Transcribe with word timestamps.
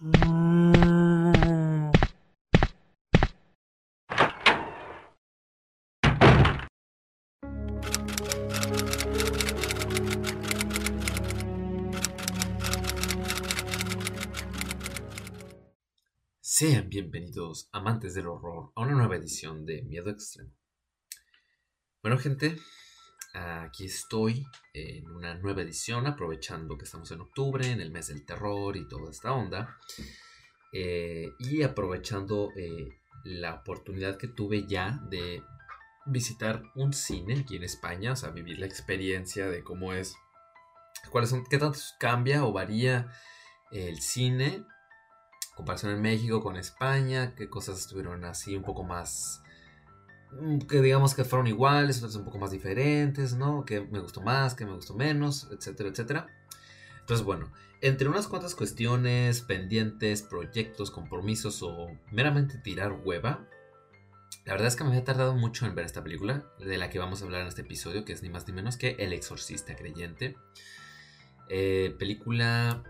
Sean 0.00 0.12
bienvenidos, 16.88 17.68
amantes 17.72 18.14
del 18.14 18.28
horror, 18.28 18.70
a 18.76 18.82
una 18.82 18.92
nueva 18.92 19.16
edición 19.16 19.66
de 19.66 19.82
Miedo 19.82 20.10
Extremo. 20.10 20.52
Bueno, 22.02 22.18
gente, 22.18 22.56
aquí 23.64 23.86
estoy 23.86 24.46
en 24.72 25.10
una 25.10 25.34
nueva 25.34 25.62
edición, 25.62 26.06
aprovechando 26.06 26.76
que 26.76 26.84
estamos 26.84 27.10
en 27.10 27.20
octubre, 27.20 27.70
en 27.70 27.80
el 27.80 27.90
mes 27.90 28.08
del 28.08 28.24
terror 28.24 28.76
y 28.76 28.88
toda 28.88 29.10
esta 29.10 29.32
onda, 29.32 29.76
eh, 30.72 31.30
y 31.38 31.62
aprovechando 31.62 32.50
eh, 32.56 32.88
la 33.24 33.54
oportunidad 33.54 34.16
que 34.16 34.28
tuve 34.28 34.66
ya 34.66 35.00
de 35.08 35.42
visitar 36.06 36.62
un 36.74 36.92
cine 36.92 37.40
aquí 37.40 37.56
en 37.56 37.64
España, 37.64 38.12
o 38.12 38.16
sea, 38.16 38.30
vivir 38.30 38.58
la 38.58 38.66
experiencia 38.66 39.48
de 39.48 39.62
cómo 39.62 39.92
es, 39.92 40.14
cuáles 41.10 41.30
son, 41.30 41.44
qué 41.44 41.58
tanto 41.58 41.78
cambia 41.98 42.44
o 42.44 42.52
varía 42.52 43.12
el 43.70 44.00
cine 44.00 44.64
comparación 45.58 45.90
en 45.90 46.00
México 46.00 46.40
con 46.40 46.56
España, 46.56 47.34
qué 47.34 47.50
cosas 47.50 47.80
estuvieron 47.80 48.24
así 48.24 48.54
un 48.54 48.62
poco 48.62 48.84
más, 48.84 49.42
que 50.68 50.80
digamos 50.80 51.14
que 51.14 51.24
fueron 51.24 51.46
iguales, 51.46 51.98
otras 51.98 52.14
un 52.16 52.24
poco 52.24 52.38
más 52.38 52.50
diferentes, 52.50 53.34
¿no? 53.34 53.64
Que 53.64 53.80
me 53.80 54.00
gustó 54.00 54.20
más, 54.20 54.54
que 54.54 54.66
me 54.66 54.74
gustó 54.74 54.94
menos, 54.94 55.48
etcétera, 55.50 55.88
etcétera. 55.88 56.26
Entonces, 57.00 57.24
bueno, 57.24 57.50
entre 57.80 58.08
unas 58.08 58.28
cuantas 58.28 58.54
cuestiones, 58.54 59.40
pendientes, 59.40 60.22
proyectos, 60.22 60.90
compromisos 60.90 61.62
o 61.62 61.88
meramente 62.10 62.58
tirar 62.58 62.92
hueva, 63.04 63.48
la 64.44 64.52
verdad 64.52 64.68
es 64.68 64.76
que 64.76 64.84
me 64.84 64.90
había 64.90 65.04
tardado 65.04 65.34
mucho 65.34 65.66
en 65.66 65.74
ver 65.74 65.84
esta 65.84 66.02
película, 66.02 66.44
de 66.58 66.78
la 66.78 66.90
que 66.90 66.98
vamos 66.98 67.20
a 67.20 67.24
hablar 67.24 67.42
en 67.42 67.48
este 67.48 67.62
episodio, 67.62 68.04
que 68.04 68.12
es 68.12 68.22
ni 68.22 68.30
más 68.30 68.46
ni 68.46 68.54
menos 68.54 68.76
que 68.76 68.96
El 68.98 69.12
Exorcista 69.12 69.76
Creyente. 69.76 70.36
Eh, 71.48 71.94
película 71.98 72.82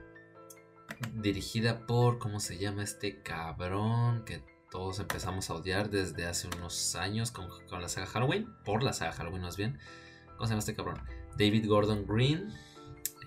dirigida 1.14 1.86
por, 1.86 2.18
¿cómo 2.18 2.40
se 2.40 2.58
llama 2.58 2.82
este 2.82 3.22
cabrón? 3.22 4.24
Que 4.24 4.42
todos 4.70 4.98
empezamos 5.00 5.50
a 5.50 5.54
odiar 5.54 5.90
desde 5.90 6.26
hace 6.26 6.48
unos 6.48 6.94
años 6.94 7.30
con, 7.30 7.48
la 7.70 7.88
saga 7.88 8.06
Halloween, 8.06 8.48
por 8.64 8.82
la 8.82 8.92
saga 8.92 9.12
Halloween 9.12 9.42
más 9.42 9.56
bien. 9.56 9.78
¿Cómo 10.36 10.46
se 10.46 10.50
llama 10.50 10.60
este 10.60 10.74
cabrón? 10.74 11.00
David 11.36 11.66
Gordon 11.66 12.06
Green. 12.06 12.52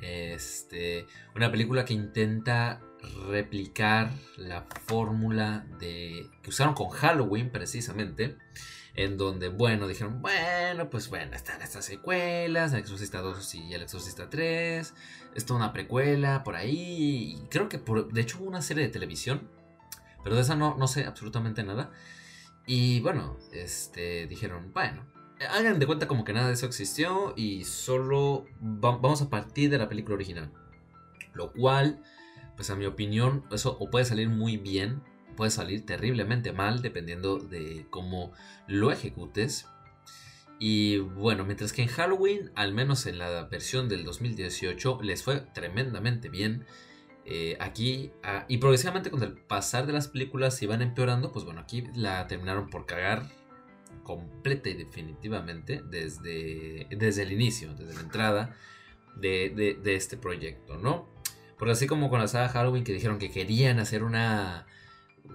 Este, 0.02 1.06
una 1.36 1.52
película 1.52 1.86
que 1.86 1.94
intenta 1.94 2.82
replicar 3.28 4.12
la 4.38 4.66
fórmula 4.88 5.66
de 5.80 6.30
que 6.42 6.50
usaron 6.50 6.74
con 6.74 6.90
Halloween 6.90 7.52
precisamente 7.52 8.38
en 8.96 9.18
donde, 9.18 9.50
bueno, 9.50 9.88
dijeron, 9.88 10.22
bueno, 10.22 10.90
pues 10.90 11.10
bueno, 11.10 11.36
están 11.36 11.62
estas 11.62 11.86
secuelas, 11.86 12.74
El 12.74 12.80
Exorcista 12.80 13.22
2 13.22 13.56
y 13.56 13.74
El 13.74 13.84
Exorcista 13.84 14.30
3, 14.30 14.94
está 15.36 15.54
una 15.54 15.72
precuela 15.72 16.44
por 16.44 16.56
ahí, 16.56 17.42
creo 17.50 17.70
que 17.70 17.78
por, 17.78 18.12
de 18.12 18.22
hecho 18.22 18.40
hubo 18.40 18.48
una 18.50 18.62
serie 18.62 18.84
de 18.84 18.90
televisión, 18.90 19.48
pero 20.24 20.36
de 20.36 20.42
esa 20.42 20.56
no, 20.56 20.76
no 20.78 20.88
sé 20.88 21.06
absolutamente 21.06 21.64
nada. 21.64 21.92
Y 22.66 23.00
bueno, 23.02 23.38
este, 23.52 24.28
dijeron, 24.28 24.72
bueno, 24.74 25.06
hagan 25.50 25.80
de 25.80 25.86
cuenta 25.86 26.08
como 26.08 26.24
que 26.24 26.34
nada 26.34 26.48
de 26.48 26.54
eso 26.54 26.66
existió 26.66 27.34
y 27.36 27.64
solo 27.64 28.46
vamos 28.60 29.22
a 29.22 29.30
partir 29.30 29.70
de 29.70 29.78
la 29.78 29.90
película 29.90 30.16
original. 30.16 30.52
Lo 31.34 31.52
cual, 31.54 32.04
pues 32.56 32.70
a 32.70 32.76
mi 32.76 32.86
opinión, 32.86 33.46
eso 33.52 33.78
puede 33.90 34.06
salir 34.06 34.30
muy 34.30 34.58
bien 34.58 35.02
puede 35.36 35.52
salir 35.52 35.86
terriblemente 35.86 36.52
mal 36.52 36.82
dependiendo 36.82 37.38
de 37.38 37.86
cómo 37.90 38.32
lo 38.68 38.92
ejecutes. 38.92 39.68
Y 40.60 41.00
bueno, 41.00 41.44
mientras 41.46 41.74
que 41.74 41.82
en 41.82 41.88
Halloween, 41.88 42.52
al 42.56 42.74
menos 42.74 43.08
en 43.08 43.18
la 43.18 43.46
versión 43.46 43.90
del 43.90 44.04
2018, 44.04 45.00
les 45.02 45.24
fue 45.24 45.40
tremendamente 45.40 46.30
bien. 46.30 46.66
Eh, 47.26 47.56
aquí, 47.60 48.12
ah, 48.24 48.46
y 48.48 48.58
progresivamente 48.58 49.12
con 49.12 49.22
el 49.24 49.34
pasar 49.34 49.86
de 49.86 49.94
las 49.94 50.08
películas 50.08 50.58
se 50.58 50.66
iban 50.66 50.82
empeorando, 50.82 51.32
pues 51.32 51.46
bueno, 51.46 51.62
aquí 51.62 51.84
la 51.96 52.28
terminaron 52.28 52.70
por 52.70 52.86
cagar 52.86 53.30
completa 54.04 54.70
y 54.70 54.74
definitivamente 54.74 55.82
desde, 55.90 56.88
desde 56.90 57.24
el 57.24 57.32
inicio, 57.32 57.74
desde 57.76 57.94
la 57.94 58.02
entrada 58.02 58.56
de, 59.16 59.78
de 59.82 59.96
este 59.96 60.18
proyecto, 60.18 60.78
¿no? 60.78 61.08
Porque 61.58 61.74
así 61.74 61.86
como 61.86 62.10
con 62.10 62.20
la 62.20 62.28
saga 62.28 62.50
Halloween 62.50 62.84
que 62.84 62.94
dijeron 62.94 63.20
que 63.20 63.30
querían 63.30 63.80
hacer 63.80 64.04
una 64.04 64.66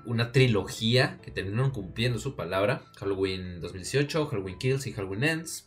una 0.04 0.32
trilogía 0.32 1.18
que 1.22 1.30
terminaron 1.30 1.70
cumpliendo 1.70 2.18
su 2.18 2.36
palabra. 2.36 2.82
Halloween 2.96 3.60
2018, 3.60 4.26
Halloween 4.26 4.58
Kills 4.58 4.86
y 4.86 4.92
Halloween 4.92 5.24
Ends. 5.24 5.65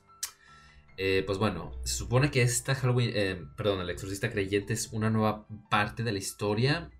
Eh, 1.01 1.23
pues 1.25 1.37
bueno, 1.37 1.71
se 1.85 1.95
supone 1.95 2.29
que 2.29 2.41
esta 2.41 2.75
Halloween, 2.75 3.11
eh, 3.13 3.41
perdón, 3.55 3.79
el 3.79 3.89
exorcista 3.89 4.29
creyente 4.29 4.73
es 4.73 4.89
una 4.91 5.09
nueva 5.09 5.47
parte 5.69 6.03
de 6.03 6.11
la 6.11 6.17
historia. 6.17 6.91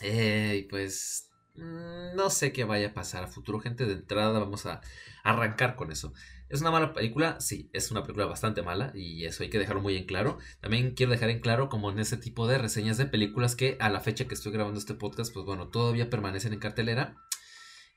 Eh, 0.00 0.66
pues 0.70 1.28
mm, 1.56 2.16
no 2.16 2.30
sé 2.30 2.52
qué 2.52 2.64
vaya 2.64 2.88
a 2.88 2.94
pasar 2.94 3.22
a 3.22 3.28
futuro, 3.28 3.60
gente. 3.60 3.84
De 3.84 3.92
entrada 3.92 4.38
vamos 4.38 4.64
a 4.64 4.80
arrancar 5.24 5.76
con 5.76 5.92
eso. 5.92 6.14
¿Es 6.48 6.62
una 6.62 6.70
mala 6.70 6.94
película? 6.94 7.38
Sí, 7.38 7.68
es 7.74 7.90
una 7.90 8.02
película 8.02 8.24
bastante 8.24 8.62
mala 8.62 8.92
y 8.94 9.26
eso 9.26 9.42
hay 9.42 9.50
que 9.50 9.58
dejarlo 9.58 9.82
muy 9.82 9.94
en 9.98 10.06
claro. 10.06 10.38
También 10.62 10.94
quiero 10.94 11.12
dejar 11.12 11.28
en 11.28 11.40
claro 11.40 11.68
como 11.68 11.90
en 11.90 11.98
ese 11.98 12.16
tipo 12.16 12.46
de 12.46 12.56
reseñas 12.56 12.96
de 12.96 13.04
películas 13.04 13.56
que 13.56 13.76
a 13.78 13.90
la 13.90 14.00
fecha 14.00 14.26
que 14.26 14.32
estoy 14.32 14.52
grabando 14.52 14.78
este 14.78 14.94
podcast, 14.94 15.34
pues 15.34 15.44
bueno, 15.44 15.68
todavía 15.68 16.08
permanecen 16.08 16.54
en 16.54 16.60
cartelera. 16.60 17.16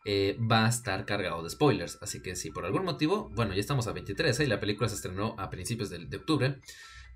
Eh, 0.08 0.38
va 0.40 0.68
a 0.68 0.70
estar 0.70 1.04
cargado 1.06 1.42
de 1.42 1.50
spoilers. 1.50 1.98
Así 2.00 2.22
que 2.22 2.36
si 2.36 2.52
por 2.52 2.64
algún 2.66 2.86
motivo, 2.86 3.32
bueno, 3.34 3.56
ya 3.56 3.60
estamos 3.60 3.88
a 3.88 3.92
23 3.92 4.40
¿eh? 4.40 4.44
y 4.44 4.48
la 4.48 4.60
película 4.60 4.88
se 4.88 4.96
estrenó 4.96 5.36
a 5.40 5.50
principios 5.50 5.90
de, 5.90 6.16
octubre. 6.16 6.62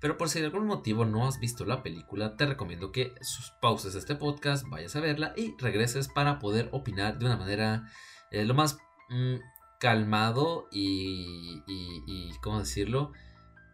Pero 0.00 0.18
por 0.18 0.28
si 0.28 0.40
de 0.40 0.46
algún 0.46 0.66
motivo 0.66 1.04
no 1.04 1.28
has 1.28 1.38
visto 1.38 1.64
la 1.64 1.84
película, 1.84 2.36
te 2.36 2.46
recomiendo 2.46 2.90
que 2.90 3.14
pauses 3.60 3.94
este 3.94 4.16
podcast, 4.16 4.66
vayas 4.68 4.96
a 4.96 5.00
verla 5.00 5.34
y 5.36 5.54
regreses 5.58 6.08
para 6.08 6.40
poder 6.40 6.68
opinar 6.72 7.18
de 7.18 7.26
una 7.26 7.36
manera 7.36 7.88
eh, 8.32 8.44
lo 8.44 8.54
más 8.54 8.78
mm, 9.08 9.36
calmado 9.78 10.66
y, 10.72 11.62
y, 11.68 12.32
¿cómo 12.42 12.58
decirlo? 12.58 13.12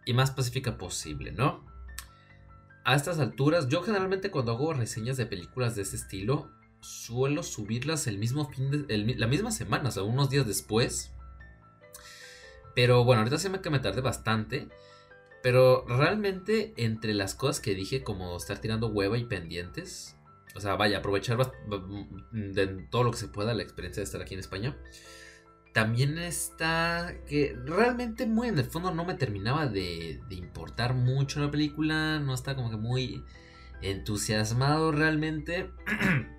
Y 0.04 0.12
más 0.12 0.30
pacífica 0.30 0.76
posible, 0.76 1.32
¿no? 1.32 1.64
A 2.84 2.94
estas 2.94 3.18
alturas, 3.18 3.68
yo 3.68 3.82
generalmente 3.82 4.30
cuando 4.30 4.52
hago 4.52 4.74
reseñas 4.74 5.16
de 5.16 5.26
películas 5.26 5.74
de 5.74 5.82
ese 5.82 5.96
estilo, 5.96 6.50
suelo 6.80 7.42
subirlas 7.42 8.06
el 8.06 8.18
mismo 8.18 8.48
fin 8.48 8.86
de, 8.86 9.16
la 9.16 9.26
misma 9.26 9.50
semana, 9.50 9.88
o 9.88 9.92
sea, 9.92 10.02
unos 10.02 10.30
días 10.30 10.46
después. 10.46 11.12
Pero 12.74 13.04
bueno, 13.04 13.20
ahorita 13.20 13.38
se 13.38 13.48
me 13.48 13.60
que 13.60 13.70
me 13.70 13.78
tardé 13.78 14.00
bastante. 14.00 14.68
Pero 15.42 15.84
realmente 15.86 16.74
entre 16.76 17.14
las 17.14 17.34
cosas 17.34 17.60
que 17.60 17.74
dije, 17.74 18.02
como 18.02 18.36
estar 18.36 18.58
tirando 18.58 18.88
hueva 18.88 19.16
y 19.16 19.24
pendientes, 19.24 20.16
o 20.54 20.60
sea, 20.60 20.74
vaya, 20.74 20.98
aprovechar 20.98 21.38
de 22.32 22.66
todo 22.90 23.04
lo 23.04 23.10
que 23.12 23.18
se 23.18 23.28
pueda 23.28 23.54
la 23.54 23.62
experiencia 23.62 24.00
de 24.00 24.04
estar 24.04 24.20
aquí 24.20 24.34
en 24.34 24.40
España 24.40 24.76
también 25.76 26.16
está 26.16 27.14
que 27.28 27.54
realmente 27.66 28.24
muy 28.24 28.48
en 28.48 28.58
el 28.58 28.64
fondo 28.64 28.94
no 28.94 29.04
me 29.04 29.12
terminaba 29.12 29.66
de, 29.66 30.22
importar 30.30 30.94
mucho 30.94 31.38
la 31.38 31.50
película, 31.50 32.18
no 32.18 32.32
está 32.32 32.56
como 32.56 32.70
que 32.70 32.78
muy 32.78 33.22
entusiasmado 33.82 34.90
realmente. 34.90 35.70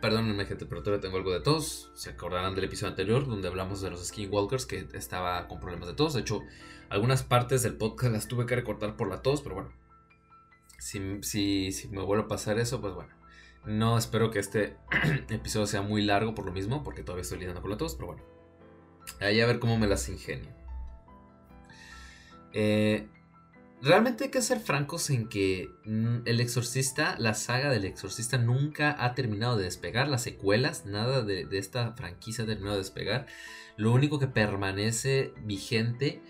Perdónenme 0.00 0.44
gente, 0.46 0.64
pero 0.66 0.82
todavía 0.82 1.00
tengo 1.00 1.16
algo 1.16 1.32
de 1.32 1.40
tos. 1.40 1.90
Se 1.94 2.10
acordarán 2.10 2.54
del 2.54 2.64
episodio 2.64 2.90
anterior 2.90 3.26
donde 3.26 3.48
hablamos 3.48 3.80
de 3.80 3.90
los 3.90 4.06
Skinwalkers 4.06 4.66
que 4.66 4.88
estaba 4.92 5.48
con 5.48 5.58
problemas 5.58 5.88
de 5.88 5.94
tos. 5.94 6.14
De 6.14 6.20
hecho, 6.20 6.42
algunas 6.88 7.22
partes 7.22 7.62
del 7.62 7.76
podcast 7.76 8.12
las 8.12 8.28
tuve 8.28 8.46
que 8.46 8.54
recortar 8.54 8.96
por 8.96 9.08
la 9.08 9.22
tos, 9.22 9.42
pero 9.42 9.56
bueno. 9.56 9.72
Si, 10.78 11.22
si, 11.22 11.72
si 11.72 11.88
me 11.88 12.02
vuelve 12.02 12.24
a 12.24 12.28
pasar 12.28 12.58
eso, 12.58 12.80
pues 12.80 12.94
bueno. 12.94 13.10
No 13.64 13.98
espero 13.98 14.30
que 14.30 14.38
este 14.38 14.76
episodio 15.30 15.66
sea 15.66 15.82
muy 15.82 16.02
largo 16.02 16.34
por 16.34 16.46
lo 16.46 16.52
mismo, 16.52 16.84
porque 16.84 17.02
todavía 17.02 17.22
estoy 17.22 17.38
lidiando 17.38 17.60
con 17.60 17.70
la 17.70 17.76
tos, 17.76 17.94
pero 17.96 18.06
bueno. 18.06 18.22
Ahí 19.20 19.40
a 19.40 19.46
ver 19.46 19.58
cómo 19.58 19.78
me 19.78 19.88
las 19.88 20.08
ingenio. 20.08 20.50
Eh, 22.52 23.08
realmente 23.82 24.24
hay 24.24 24.30
que 24.30 24.42
ser 24.42 24.60
francos 24.60 25.10
en 25.10 25.28
que 25.28 25.70
mm, 25.84 26.18
El 26.24 26.40
Exorcista, 26.40 27.16
la 27.18 27.34
saga 27.34 27.70
del 27.70 27.84
Exorcista 27.84 28.38
nunca 28.38 28.96
ha 28.98 29.14
terminado 29.14 29.56
de 29.56 29.64
despegar. 29.64 30.08
Las 30.08 30.22
secuelas, 30.22 30.86
nada 30.86 31.22
de, 31.22 31.46
esta 31.52 31.92
franquicia 31.92 32.44
ha 32.44 32.46
terminado 32.46 32.74
de 32.74 32.82
despegar. 32.82 33.26
Lo 33.76 33.92
único 33.92 34.18
que 34.18 34.26
permanece 34.26 35.32
vigente 35.44 36.20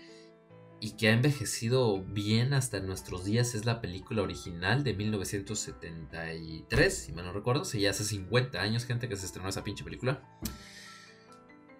y 0.81 0.91
que 0.91 1.09
ha 1.09 1.11
envejecido 1.11 2.01
bien 2.03 2.53
hasta 2.53 2.79
nuestros 2.79 3.25
días 3.25 3.53
es 3.53 3.65
la 3.65 3.81
película 3.81 4.21
original 4.21 4.83
de 4.83 4.93
1973, 4.93 6.93
si 6.93 7.11
mal 7.11 7.25
no 7.25 7.33
recuerdo. 7.33 7.65
Si 7.65 7.81
ya 7.81 7.89
hace 7.89 8.05
50 8.05 8.61
años, 8.61 8.85
gente, 8.85 9.09
que 9.09 9.17
se 9.17 9.25
estrenó 9.25 9.49
esa 9.49 9.63
pinche 9.63 9.83
película. 9.83 10.23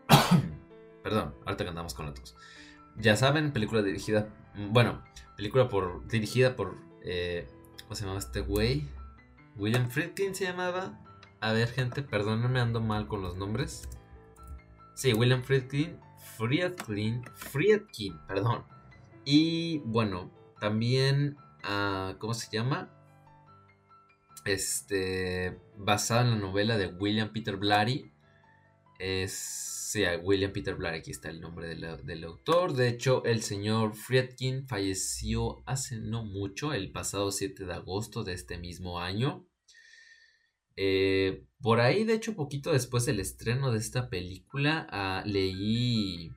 Perdón, 1.03 1.33
ahorita 1.45 1.63
que 1.63 1.69
andamos 1.69 1.93
con 1.93 2.07
la 2.07 2.13
Ya 2.97 3.15
saben, 3.15 3.53
película 3.53 3.81
dirigida. 3.81 4.27
Bueno, 4.71 5.01
película 5.39 5.69
por 5.69 6.05
dirigida 6.09 6.57
por. 6.57 6.75
Eh, 7.01 7.47
¿Cómo 7.83 7.95
se 7.95 8.05
llama 8.05 8.19
este 8.19 8.41
güey? 8.41 8.85
William 9.55 9.89
Friedkin 9.89 10.35
se 10.35 10.43
llamaba. 10.43 10.99
A 11.39 11.53
ver, 11.53 11.69
gente, 11.69 12.03
perdónenme, 12.03 12.59
ando 12.59 12.81
mal 12.81 13.07
con 13.07 13.21
los 13.21 13.37
nombres. 13.37 13.87
Sí, 14.95 15.13
William 15.13 15.41
Friedkin. 15.41 15.97
Friedkin. 16.37 17.23
Friedkin, 17.35 18.19
perdón. 18.27 18.65
Y 19.23 19.77
bueno, 19.85 20.29
también. 20.59 21.37
Uh, 21.63 22.17
¿Cómo 22.17 22.33
se 22.33 22.51
llama? 22.51 22.89
Este. 24.43 25.57
Basado 25.77 26.23
en 26.23 26.31
la 26.31 26.35
novela 26.35 26.77
de 26.77 26.87
William 26.87 27.31
Peter 27.31 27.55
Blatty. 27.55 28.11
Es 28.99 29.78
Sí, 29.91 30.03
William 30.21 30.53
Peter 30.53 30.75
Blatty, 30.75 30.99
aquí 30.99 31.09
está 31.09 31.31
el 31.31 31.41
nombre 31.41 31.67
del, 31.67 32.23
autor. 32.23 32.73
De 32.73 32.89
hecho, 32.89 33.25
el 33.25 33.41
señor 33.41 33.95
Friedkin 33.95 34.67
falleció 34.67 35.63
hace 35.65 35.97
no 35.97 36.23
mucho, 36.23 36.73
el 36.73 36.91
pasado 36.91 37.31
7 37.31 37.65
de 37.65 37.73
agosto 37.73 38.23
de 38.23 38.33
este 38.33 38.59
mismo 38.59 38.99
año. 38.99 39.47
Eh, 40.75 41.43
por 41.59 41.79
ahí, 41.79 42.03
de 42.03 42.13
hecho, 42.13 42.35
poquito 42.35 42.71
después 42.71 43.07
del 43.07 43.19
estreno 43.19 43.71
de 43.71 43.79
esta 43.79 44.11
película, 44.11 44.85
ah, 44.91 45.23
leí... 45.25 46.29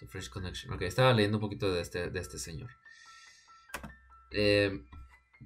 The 0.00 0.06
Fresh 0.06 0.30
Connection. 0.30 0.72
Ok, 0.72 0.80
estaba 0.80 1.12
leyendo 1.12 1.36
un 1.36 1.42
poquito 1.42 1.70
de 1.70 1.82
este, 1.82 2.08
de 2.08 2.18
este 2.18 2.38
señor. 2.38 2.70
Eh, 4.30 4.86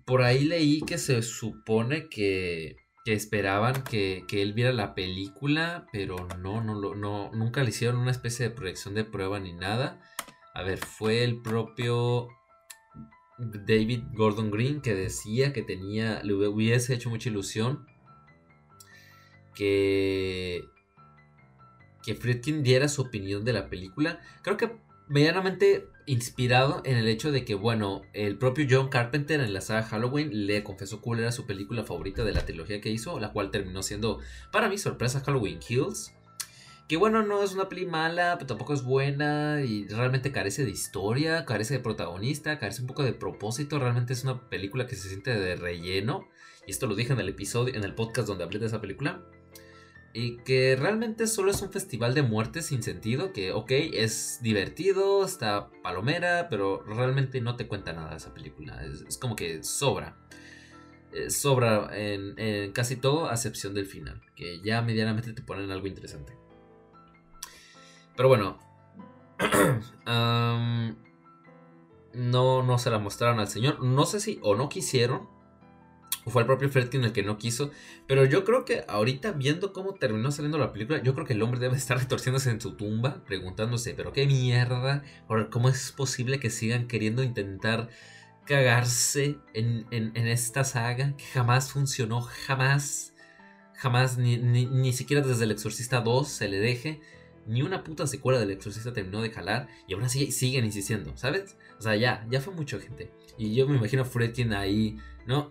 por 0.04 0.22
ahí 0.22 0.44
leí 0.44 0.82
que 0.82 0.98
se 0.98 1.20
supone 1.22 2.08
que 2.08 2.76
que 3.08 3.14
esperaban 3.14 3.84
que, 3.84 4.26
él 4.30 4.52
viera 4.52 4.70
la 4.70 4.94
película, 4.94 5.86
pero 5.92 6.28
no, 6.42 6.62
no, 6.62 6.94
no, 6.94 7.30
nunca 7.32 7.62
le 7.62 7.70
hicieron 7.70 7.96
una 7.96 8.10
especie 8.10 8.46
de 8.46 8.54
proyección 8.54 8.92
de 8.92 9.02
prueba 9.02 9.40
ni 9.40 9.54
nada. 9.54 9.98
A 10.52 10.62
ver, 10.62 10.76
fue 10.78 11.24
el 11.24 11.40
propio 11.40 12.28
David 13.38 14.02
Gordon 14.12 14.50
Green 14.50 14.82
que 14.82 14.94
decía 14.94 15.54
que 15.54 15.62
tenía, 15.62 16.22
le 16.22 16.34
hubiese 16.34 16.92
hecho 16.92 17.08
mucha 17.08 17.30
ilusión 17.30 17.86
que, 19.54 20.64
que 22.02 22.14
Friedkin 22.14 22.62
diera 22.62 22.88
su 22.88 23.00
opinión 23.00 23.42
de 23.42 23.54
la 23.54 23.70
película. 23.70 24.20
Creo 24.42 24.58
que 24.58 24.70
medianamente 25.08 25.88
inspirado 26.06 26.80
en 26.84 26.96
el 26.96 27.08
hecho 27.08 27.30
de 27.30 27.44
que, 27.44 27.54
bueno, 27.54 28.02
el 28.12 28.38
propio 28.38 28.66
John 28.68 28.88
Carpenter 28.88 29.40
en 29.40 29.52
la 29.52 29.60
saga 29.60 29.82
Halloween 29.82 30.46
le 30.46 30.64
confesó 30.64 31.00
cuál 31.00 31.20
era 31.20 31.32
su 31.32 31.46
película 31.46 31.84
favorita 31.84 32.24
de 32.24 32.32
la 32.32 32.44
trilogía 32.44 32.80
que 32.80 32.90
hizo, 32.90 33.18
la 33.20 33.32
cual 33.32 33.50
terminó 33.50 33.82
siendo, 33.82 34.20
para 34.50 34.68
mi 34.68 34.78
sorpresa, 34.78 35.20
Halloween 35.20 35.58
Kills. 35.58 36.14
Que 36.88 36.96
bueno, 36.96 37.22
no 37.22 37.42
es 37.42 37.52
una 37.52 37.68
peli 37.68 37.84
mala, 37.84 38.36
pero 38.36 38.46
tampoco 38.46 38.72
es 38.72 38.82
buena 38.82 39.60
y 39.62 39.86
realmente 39.88 40.32
carece 40.32 40.64
de 40.64 40.70
historia, 40.70 41.44
carece 41.44 41.74
de 41.74 41.80
protagonista, 41.80 42.58
carece 42.58 42.80
un 42.80 42.86
poco 42.86 43.02
de 43.02 43.12
propósito, 43.12 43.78
realmente 43.78 44.14
es 44.14 44.24
una 44.24 44.48
película 44.48 44.86
que 44.86 44.96
se 44.96 45.08
siente 45.08 45.38
de 45.38 45.56
relleno. 45.56 46.26
Y 46.66 46.70
esto 46.70 46.86
lo 46.86 46.94
dije 46.94 47.12
en 47.12 47.20
el 47.20 47.28
episodio, 47.28 47.74
en 47.74 47.84
el 47.84 47.94
podcast 47.94 48.26
donde 48.26 48.44
hablé 48.44 48.58
de 48.58 48.66
esa 48.66 48.80
película 48.80 49.22
y 50.12 50.38
que 50.38 50.76
realmente 50.76 51.26
solo 51.26 51.50
es 51.50 51.60
un 51.60 51.70
festival 51.70 52.14
de 52.14 52.22
muerte 52.22 52.62
sin 52.62 52.82
sentido, 52.82 53.32
que 53.32 53.52
ok, 53.52 53.70
es 53.70 54.38
divertido, 54.42 55.24
está 55.24 55.68
palomera, 55.82 56.48
pero 56.48 56.82
realmente 56.82 57.40
no 57.40 57.56
te 57.56 57.66
cuenta 57.68 57.92
nada 57.92 58.16
esa 58.16 58.32
película, 58.32 58.82
es, 58.84 59.18
como 59.18 59.36
que 59.36 59.62
sobra. 59.62 60.16
Eh, 61.12 61.30
sobra 61.30 61.90
en, 61.92 62.72
casi 62.72 62.96
todo, 62.96 63.28
a 63.28 63.34
excepción 63.34 63.74
del 63.74 63.86
final, 63.86 64.20
que 64.34 64.60
ya 64.60 64.82
medianamente 64.82 65.32
te 65.32 65.42
ponen 65.42 65.70
algo 65.70 65.86
interesante. 65.86 66.36
Pero 68.16 68.28
bueno, 68.28 68.58
no, 72.14 72.62
no 72.62 72.78
se 72.78 72.90
la 72.90 72.98
mostraron 72.98 73.40
al 73.40 73.48
señor, 73.48 73.82
no 73.82 74.06
sé 74.06 74.20
si 74.20 74.38
o 74.42 74.56
no 74.56 74.68
quisieron, 74.68 75.28
fue 76.26 76.42
el 76.42 76.46
propio 76.46 76.68
Fredkin 76.68 77.04
el 77.04 77.12
que 77.12 77.22
no 77.22 77.38
quiso. 77.38 77.70
Pero 78.06 78.24
yo 78.24 78.44
creo 78.44 78.64
que 78.64 78.84
ahorita, 78.88 79.32
viendo 79.32 79.72
cómo 79.72 79.94
terminó 79.94 80.30
saliendo 80.30 80.58
la 80.58 80.72
película, 80.72 81.02
yo 81.02 81.14
creo 81.14 81.26
que 81.26 81.34
el 81.34 81.42
hombre 81.42 81.60
debe 81.60 81.76
estar 81.76 81.98
retorciéndose 81.98 82.50
en 82.50 82.60
su 82.60 82.72
tumba, 82.72 83.22
preguntándose, 83.26 83.94
pero 83.94 84.12
qué 84.12 84.26
mierda, 84.26 85.02
¿cómo 85.50 85.68
es 85.68 85.92
posible 85.92 86.40
que 86.40 86.50
sigan 86.50 86.86
queriendo 86.86 87.22
intentar 87.22 87.88
cagarse 88.48 89.38
en, 89.52 90.16
esta 90.16 90.64
saga 90.64 91.14
que 91.16 91.24
jamás 91.24 91.70
funcionó, 91.70 92.22
jamás, 92.22 93.12
jamás, 93.74 94.16
ni, 94.16 94.38
ni, 94.38 94.92
siquiera 94.94 95.26
desde 95.26 95.44
el 95.44 95.50
Exorcista 95.50 96.00
2 96.00 96.26
se 96.26 96.48
le 96.48 96.58
deje. 96.58 97.00
Ni 97.46 97.62
una 97.62 97.82
puta 97.82 98.06
secuela 98.06 98.38
del 98.38 98.50
Exorcista 98.50 98.92
terminó 98.92 99.22
de 99.22 99.30
jalar 99.30 99.68
y 99.86 99.94
aún 99.94 100.02
así 100.02 100.32
siguen 100.32 100.66
insistiendo, 100.66 101.16
¿sabes? 101.16 101.56
O 101.78 101.82
sea, 101.82 101.96
ya, 101.96 102.26
ya 102.30 102.40
fue 102.40 102.52
mucho 102.52 102.78
gente. 102.80 103.10
Y 103.38 103.54
yo 103.54 103.66
me 103.66 103.76
imagino 103.76 104.02
a 104.02 104.04
Fredkin 104.04 104.52
ahí 104.52 104.98
¿no? 105.28 105.50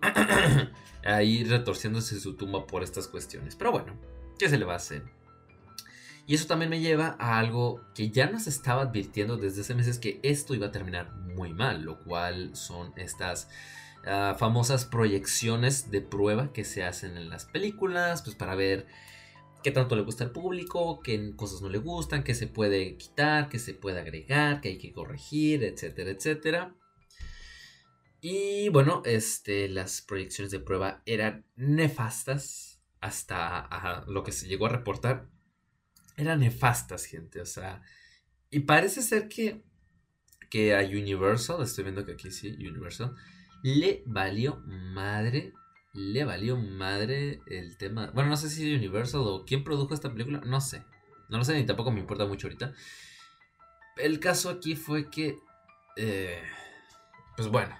Ahí 1.04 1.44
retorciéndose 1.44 2.18
su 2.18 2.34
tumba 2.34 2.66
por 2.66 2.82
estas 2.82 3.06
cuestiones. 3.06 3.54
Pero 3.54 3.70
bueno, 3.70 3.94
¿qué 4.36 4.48
se 4.48 4.58
le 4.58 4.64
va 4.64 4.72
a 4.72 4.76
hacer? 4.76 5.04
Y 6.26 6.34
eso 6.34 6.48
también 6.48 6.68
me 6.68 6.80
lleva 6.80 7.16
a 7.20 7.38
algo 7.38 7.80
que 7.94 8.10
ya 8.10 8.28
nos 8.28 8.48
estaba 8.48 8.82
advirtiendo 8.82 9.36
desde 9.36 9.62
hace 9.62 9.76
meses 9.76 9.98
que 9.98 10.18
esto 10.24 10.54
iba 10.54 10.66
a 10.66 10.72
terminar 10.72 11.14
muy 11.14 11.54
mal, 11.54 11.82
lo 11.82 12.02
cual 12.02 12.54
son 12.56 12.92
estas 12.96 13.48
ah, 14.04 14.34
famosas 14.36 14.84
proyecciones 14.84 15.92
de 15.92 16.02
prueba 16.02 16.52
que 16.52 16.64
se 16.64 16.82
hacen 16.82 17.16
en 17.16 17.30
las 17.30 17.46
películas, 17.46 18.22
pues 18.22 18.34
para 18.34 18.56
ver 18.56 18.88
qué 19.62 19.70
tanto 19.70 19.94
le 19.94 20.02
gusta 20.02 20.24
al 20.24 20.32
público, 20.32 21.00
qué 21.00 21.34
cosas 21.36 21.62
no 21.62 21.68
le 21.68 21.78
gustan, 21.78 22.24
qué 22.24 22.34
se 22.34 22.48
puede 22.48 22.96
quitar, 22.96 23.48
qué 23.48 23.60
se 23.60 23.74
puede 23.74 24.00
agregar, 24.00 24.60
qué 24.60 24.70
hay 24.70 24.78
que 24.78 24.92
corregir, 24.92 25.62
etcétera, 25.62 26.10
etcétera. 26.10 26.74
Y 28.20 28.68
bueno, 28.70 29.02
este, 29.04 29.68
las 29.68 30.02
proyecciones 30.02 30.50
de 30.50 30.58
prueba 30.58 31.02
eran 31.06 31.44
nefastas 31.56 32.80
hasta 33.00 34.04
lo 34.08 34.24
que 34.24 34.32
se 34.32 34.48
llegó 34.48 34.66
a 34.66 34.70
reportar. 34.70 35.28
Eran 36.16 36.40
nefastas, 36.40 37.04
gente. 37.04 37.40
O 37.40 37.46
sea, 37.46 37.82
y 38.50 38.60
parece 38.60 39.02
ser 39.02 39.28
que, 39.28 39.62
que 40.50 40.74
a 40.74 40.80
Universal, 40.80 41.62
estoy 41.62 41.84
viendo 41.84 42.04
que 42.04 42.12
aquí 42.12 42.30
sí, 42.30 42.48
Universal, 42.48 43.14
le 43.62 44.02
valió 44.06 44.62
madre. 44.66 45.52
Le 45.94 46.24
valió 46.24 46.56
madre 46.56 47.40
el 47.46 47.76
tema. 47.76 48.10
Bueno, 48.12 48.30
no 48.30 48.36
sé 48.36 48.50
si 48.50 48.74
Universal 48.74 49.22
o 49.24 49.44
quién 49.44 49.64
produjo 49.64 49.94
esta 49.94 50.12
película, 50.12 50.40
no 50.44 50.60
sé. 50.60 50.84
No 51.28 51.38
lo 51.38 51.44
sé 51.44 51.54
ni 51.54 51.66
tampoco 51.66 51.90
me 51.90 52.00
importa 52.00 52.26
mucho 52.26 52.46
ahorita. 52.46 52.72
El 53.96 54.18
caso 54.20 54.50
aquí 54.50 54.76
fue 54.76 55.10
que. 55.10 55.38
Eh, 55.96 56.42
pues 57.36 57.48
bueno, 57.48 57.74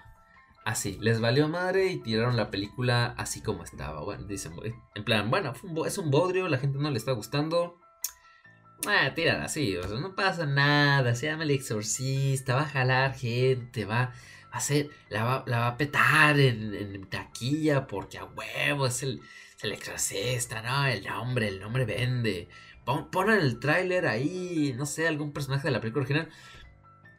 así, 0.69 0.97
les 1.01 1.19
valió 1.19 1.47
madre 1.47 1.87
y 1.87 1.97
tiraron 1.97 2.37
la 2.37 2.51
película 2.51 3.13
así 3.17 3.41
como 3.41 3.63
estaba. 3.63 4.03
Bueno, 4.03 4.25
dicen, 4.25 4.53
en 4.95 5.03
plan, 5.03 5.29
bueno, 5.29 5.53
es 5.85 5.97
un 5.97 6.11
bodrio, 6.11 6.47
la 6.47 6.57
gente 6.57 6.77
no 6.77 6.91
le 6.91 6.97
está 6.97 7.11
gustando. 7.11 7.79
Ah, 8.87 9.13
tiran 9.13 9.41
así, 9.41 9.75
o 9.75 9.83
sea, 9.87 9.99
no 9.99 10.15
pasa 10.15 10.45
nada, 10.45 11.13
se 11.13 11.27
llama 11.27 11.43
el 11.43 11.51
exorcista, 11.51 12.55
va 12.55 12.61
a 12.61 12.69
jalar 12.69 13.13
gente, 13.13 13.83
va 13.83 14.13
a 14.51 14.57
hacer, 14.57 14.89
la 15.09 15.43
va, 15.45 15.67
a 15.67 15.77
petar 15.77 16.39
en, 16.39 17.05
taquilla 17.09 17.87
porque 17.87 18.17
a 18.17 18.25
huevo 18.25 18.87
es 18.87 19.03
el, 19.03 19.21
el 19.61 19.73
exorcista, 19.73 20.61
¿no? 20.61 20.85
El 20.85 21.03
nombre, 21.05 21.49
el 21.49 21.59
nombre 21.59 21.83
vende. 21.85 22.47
Pon, 22.85 23.11
ponen 23.11 23.39
el 23.39 23.59
tráiler 23.59 24.07
ahí, 24.07 24.73
no 24.77 24.85
sé, 24.85 25.07
algún 25.07 25.33
personaje 25.33 25.67
de 25.67 25.71
la 25.71 25.81
película 25.81 26.05
original. 26.05 26.29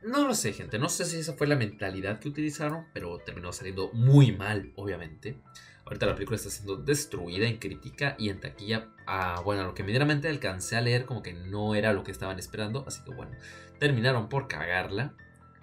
No 0.02 0.26
lo 0.26 0.34
sé, 0.34 0.52
gente. 0.52 0.78
No 0.78 0.88
sé 0.88 1.04
si 1.04 1.18
esa 1.18 1.34
fue 1.34 1.46
la 1.46 1.56
mentalidad 1.56 2.20
que 2.20 2.28
utilizaron, 2.28 2.86
pero 2.94 3.18
terminó 3.18 3.52
saliendo 3.52 3.90
muy 3.92 4.32
mal, 4.32 4.72
obviamente. 4.76 5.38
Ahorita 5.84 6.06
la 6.06 6.14
película 6.14 6.36
está 6.36 6.50
siendo 6.50 6.76
destruida 6.76 7.46
en 7.46 7.58
crítica 7.58 8.14
y 8.18 8.30
en 8.30 8.40
taquilla. 8.40 8.88
Ah, 9.06 9.42
bueno, 9.44 9.64
lo 9.64 9.74
que 9.74 9.82
medianamente 9.82 10.28
alcancé 10.28 10.76
a 10.76 10.80
leer 10.80 11.04
como 11.04 11.22
que 11.22 11.34
no 11.34 11.74
era 11.74 11.92
lo 11.92 12.02
que 12.02 12.12
estaban 12.12 12.38
esperando. 12.38 12.84
Así 12.86 13.02
que 13.04 13.10
bueno, 13.10 13.32
terminaron 13.78 14.28
por 14.28 14.48
cagarla. 14.48 15.14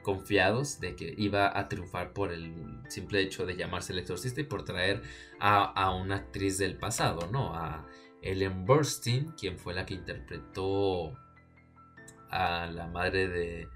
Confiados 0.04 0.80
de 0.80 0.96
que 0.96 1.14
iba 1.18 1.58
a 1.58 1.68
triunfar 1.68 2.14
por 2.14 2.32
el 2.32 2.54
simple 2.88 3.22
hecho 3.22 3.46
de 3.46 3.58
llamarse 3.58 3.92
el 3.92 4.00
exorcista 4.00 4.40
y 4.40 4.46
por 4.46 4.64
traer 4.64 5.02
a, 5.40 5.66
a 5.66 5.94
una 5.94 6.16
actriz 6.16 6.58
del 6.58 6.78
pasado, 6.78 7.28
¿no? 7.30 7.54
A 7.54 7.86
Ellen 8.22 8.66
Burstyn, 8.66 9.32
quien 9.32 9.58
fue 9.58 9.74
la 9.74 9.86
que 9.86 9.96
interpretó 9.96 11.14
a 12.30 12.68
la 12.68 12.88
madre 12.88 13.28
de 13.28 13.68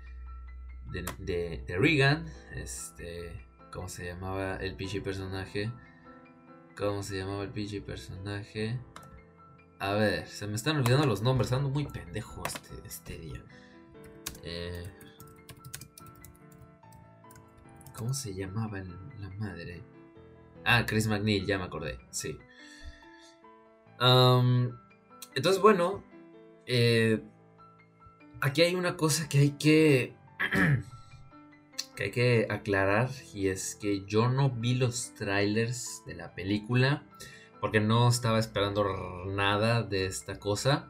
de, 0.91 1.63
de, 1.67 1.77
Regan. 1.77 2.25
Este. 2.53 3.45
¿Cómo 3.71 3.87
se 3.87 4.05
llamaba 4.05 4.57
el 4.57 4.75
PG 4.75 5.01
personaje? 5.03 5.71
¿Cómo 6.77 7.03
se 7.03 7.17
llamaba 7.17 7.43
el 7.43 7.49
PG 7.49 7.83
personaje? 7.85 8.77
A 9.79 9.93
ver, 9.93 10.27
se 10.27 10.45
me 10.45 10.55
están 10.55 10.77
olvidando 10.77 11.07
los 11.07 11.21
nombres, 11.21 11.51
ando 11.53 11.69
muy 11.69 11.85
pendejo 11.85 12.43
este, 12.45 12.75
este 12.85 13.17
día. 13.17 13.41
Eh, 14.43 14.83
¿Cómo 17.95 18.13
se 18.13 18.33
llamaba 18.33 18.79
la 18.79 19.29
madre? 19.37 19.83
Ah, 20.65 20.85
Chris 20.85 21.07
McNeil, 21.07 21.45
ya 21.45 21.57
me 21.57 21.63
acordé, 21.63 21.99
sí. 22.11 22.37
entonces, 23.99 25.61
bueno, 25.61 26.03
eh, 26.65 27.21
aquí 28.39 28.61
hay 28.61 28.75
una 28.75 28.97
cosa 28.97 29.27
que 29.29 29.39
hay 29.39 29.51
que 29.51 30.15
que 31.95 32.03
hay 32.03 32.11
que 32.11 32.47
aclarar 32.49 33.09
y 33.33 33.47
es 33.47 33.75
que 33.75 34.05
yo 34.05 34.29
no 34.29 34.49
vi 34.49 34.75
los 34.75 35.13
trailers 35.15 36.03
de 36.05 36.15
la 36.15 36.33
película 36.35 37.03
porque 37.59 37.79
no 37.79 38.09
estaba 38.09 38.39
esperando 38.39 39.25
nada 39.27 39.83
de 39.83 40.05
esta 40.05 40.39
cosa. 40.39 40.87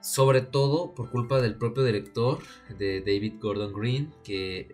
Sobre 0.00 0.42
todo 0.42 0.94
por 0.94 1.10
culpa 1.10 1.40
del 1.40 1.56
propio 1.56 1.82
director 1.82 2.38
de 2.78 3.00
David 3.00 3.34
Gordon 3.40 3.72
Green, 3.72 4.14
que 4.22 4.68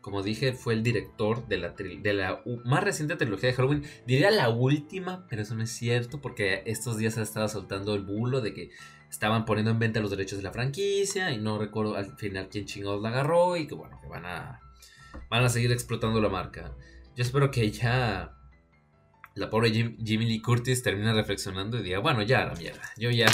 como 0.00 0.22
dije 0.22 0.52
fue 0.52 0.74
el 0.74 0.82
director 0.82 1.46
de 1.48 1.58
la, 1.58 1.70
de 1.70 2.12
la 2.14 2.40
más 2.64 2.84
reciente 2.84 3.16
trilogía 3.16 3.50
de 3.50 3.56
Halloween. 3.56 3.82
Diría 4.06 4.30
la 4.30 4.48
última, 4.48 5.26
pero 5.28 5.42
eso 5.42 5.54
no 5.54 5.62
es 5.62 5.70
cierto 5.70 6.20
porque 6.20 6.62
estos 6.64 6.96
días 6.96 7.18
ha 7.18 7.22
estado 7.22 7.48
soltando 7.48 7.94
el 7.94 8.02
bulo 8.02 8.40
de 8.40 8.54
que 8.54 8.70
estaban 9.10 9.44
poniendo 9.44 9.70
en 9.70 9.78
venta 9.78 10.00
los 10.00 10.10
derechos 10.10 10.38
de 10.38 10.44
la 10.44 10.52
franquicia 10.52 11.30
y 11.30 11.38
no 11.38 11.58
recuerdo 11.58 11.96
al 11.96 12.16
final 12.16 12.48
quién 12.50 12.64
chingados 12.64 13.02
la 13.02 13.08
agarró 13.10 13.56
y 13.56 13.66
que 13.66 13.74
bueno, 13.74 13.98
que 14.00 14.08
van 14.08 14.26
a, 14.26 14.60
van 15.30 15.44
a 15.44 15.48
seguir 15.48 15.72
explotando 15.72 16.20
la 16.20 16.28
marca. 16.28 16.74
Yo 17.14 17.22
espero 17.22 17.50
que 17.50 17.70
ya 17.70 18.36
la 19.34 19.50
pobre 19.50 19.70
Jimmy 19.70 20.26
Lee 20.26 20.42
Curtis 20.42 20.82
termine 20.82 21.12
reflexionando 21.12 21.78
y 21.78 21.82
diga, 21.82 21.98
bueno, 21.98 22.22
ya 22.22 22.44
la 22.46 22.54
mierda, 22.54 22.82
yo 22.96 23.10
ya 23.10 23.26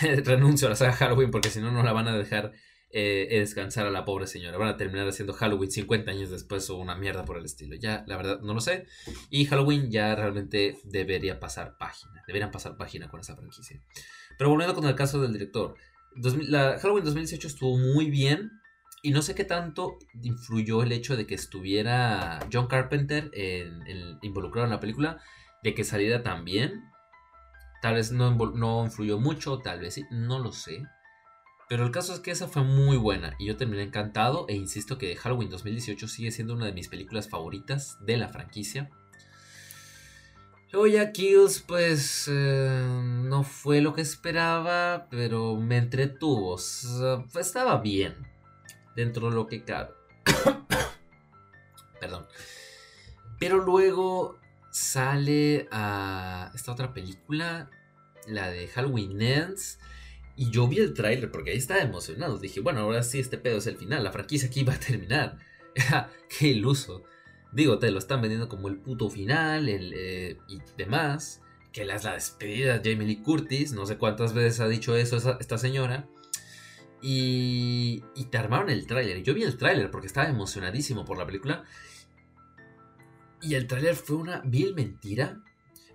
renuncio 0.24 0.66
a 0.66 0.70
la 0.70 0.76
saga 0.76 0.92
Halloween 0.92 1.30
porque 1.30 1.50
si 1.50 1.60
no, 1.60 1.70
no 1.70 1.82
la 1.82 1.92
van 1.92 2.08
a 2.08 2.16
dejar 2.16 2.52
eh, 2.98 3.26
descansar 3.40 3.86
a 3.86 3.90
la 3.90 4.04
pobre 4.04 4.26
señora. 4.26 4.56
Van 4.56 4.68
a 4.68 4.76
terminar 4.76 5.06
haciendo 5.06 5.34
Halloween 5.34 5.70
50 5.70 6.10
años 6.10 6.30
después 6.30 6.70
o 6.70 6.76
una 6.76 6.94
mierda 6.94 7.24
por 7.24 7.36
el 7.36 7.44
estilo. 7.44 7.76
Ya, 7.76 8.04
la 8.06 8.16
verdad, 8.16 8.40
no 8.40 8.54
lo 8.54 8.60
sé. 8.60 8.86
Y 9.28 9.44
Halloween 9.44 9.90
ya 9.90 10.14
realmente 10.14 10.78
debería 10.84 11.38
pasar 11.38 11.76
página. 11.76 12.22
Deberían 12.26 12.50
pasar 12.50 12.76
página 12.76 13.08
con 13.08 13.20
esa 13.20 13.36
franquicia. 13.36 13.82
Pero 14.38 14.50
volviendo 14.50 14.74
con 14.74 14.86
el 14.86 14.94
caso 14.94 15.20
del 15.20 15.32
director. 15.32 15.74
la 16.48 16.78
Halloween 16.78 17.04
2018 17.04 17.48
estuvo 17.48 17.76
muy 17.76 18.10
bien. 18.10 18.52
Y 19.02 19.10
no 19.10 19.22
sé 19.22 19.34
qué 19.34 19.44
tanto 19.44 19.98
influyó 20.22 20.82
el 20.82 20.90
hecho 20.90 21.16
de 21.16 21.26
que 21.26 21.34
estuviera 21.36 22.40
John 22.52 22.66
Carpenter 22.66 23.30
involucrado 24.22 24.66
en 24.66 24.72
la 24.72 24.80
película. 24.80 25.20
De 25.62 25.74
que 25.74 25.84
saliera 25.84 26.22
tan 26.22 26.44
bien. 26.44 26.82
Tal 27.82 27.94
vez 27.94 28.10
no, 28.10 28.34
no 28.34 28.84
influyó 28.84 29.18
mucho, 29.18 29.58
tal 29.58 29.80
vez 29.80 29.94
sí, 29.94 30.04
no 30.10 30.38
lo 30.38 30.52
sé. 30.52 30.82
Pero 31.68 31.84
el 31.84 31.90
caso 31.90 32.14
es 32.14 32.20
que 32.20 32.30
esa 32.30 32.46
fue 32.46 32.62
muy 32.62 32.96
buena 32.96 33.34
y 33.38 33.46
yo 33.46 33.56
terminé 33.56 33.82
encantado 33.82 34.46
e 34.48 34.54
insisto 34.54 34.98
que 34.98 35.16
Halloween 35.16 35.50
2018 35.50 36.06
sigue 36.06 36.30
siendo 36.30 36.54
una 36.54 36.66
de 36.66 36.72
mis 36.72 36.88
películas 36.88 37.28
favoritas 37.28 37.98
de 38.04 38.16
la 38.16 38.28
franquicia. 38.28 38.88
Luego 40.76 40.94
ya 40.94 41.10
Kills 41.10 41.60
pues 41.60 42.28
eh, 42.30 42.86
no 42.86 43.44
fue 43.44 43.80
lo 43.80 43.94
que 43.94 44.02
esperaba, 44.02 45.06
pero 45.10 45.56
me 45.56 45.78
entretuvo. 45.78 46.58
estaba 47.40 47.80
bien 47.80 48.14
dentro 48.94 49.30
de 49.30 49.36
lo 49.36 49.46
que 49.46 49.64
cabe. 49.64 49.94
Perdón. 51.98 52.26
Pero 53.40 53.64
luego 53.64 54.38
sale 54.70 55.66
a 55.70 56.52
esta 56.54 56.72
otra 56.72 56.92
película, 56.92 57.70
la 58.26 58.50
de 58.50 58.68
Halloween 58.68 59.22
Ends 59.22 59.78
y 60.36 60.50
yo 60.50 60.68
vi 60.68 60.80
el 60.80 60.92
tráiler 60.92 61.30
porque 61.30 61.52
ahí 61.52 61.56
estaba 61.56 61.80
emocionado. 61.80 62.36
Dije, 62.36 62.60
bueno, 62.60 62.80
ahora 62.80 63.02
sí 63.02 63.18
este 63.18 63.38
pedo 63.38 63.56
es 63.56 63.66
el 63.66 63.78
final. 63.78 64.04
La 64.04 64.12
franquicia 64.12 64.48
aquí 64.48 64.62
va 64.62 64.74
a 64.74 64.78
terminar. 64.78 65.38
Qué 66.38 66.48
iluso. 66.48 67.04
Digo, 67.52 67.78
te 67.78 67.90
lo 67.90 67.98
están 67.98 68.20
vendiendo 68.20 68.48
como 68.48 68.68
el 68.68 68.78
puto 68.78 69.08
final 69.10 69.68
el, 69.68 69.92
eh, 69.96 70.38
y 70.48 70.60
demás. 70.76 71.42
Que 71.72 71.82
es 71.82 72.04
la 72.04 72.14
despedida 72.14 72.78
de 72.78 72.90
Jamie 72.90 73.06
Lee 73.06 73.22
Curtis. 73.22 73.72
No 73.72 73.86
sé 73.86 73.98
cuántas 73.98 74.32
veces 74.32 74.60
ha 74.60 74.68
dicho 74.68 74.96
eso 74.96 75.38
esta 75.38 75.58
señora. 75.58 76.08
Y, 77.02 78.02
y 78.14 78.24
te 78.26 78.38
armaron 78.38 78.70
el 78.70 78.86
tráiler. 78.86 79.22
Yo 79.22 79.34
vi 79.34 79.42
el 79.42 79.56
tráiler 79.56 79.90
porque 79.90 80.06
estaba 80.06 80.28
emocionadísimo 80.28 81.04
por 81.04 81.18
la 81.18 81.26
película. 81.26 81.64
Y 83.42 83.54
el 83.54 83.66
tráiler 83.66 83.94
fue 83.94 84.16
una 84.16 84.40
vil 84.44 84.74
mentira 84.74 85.42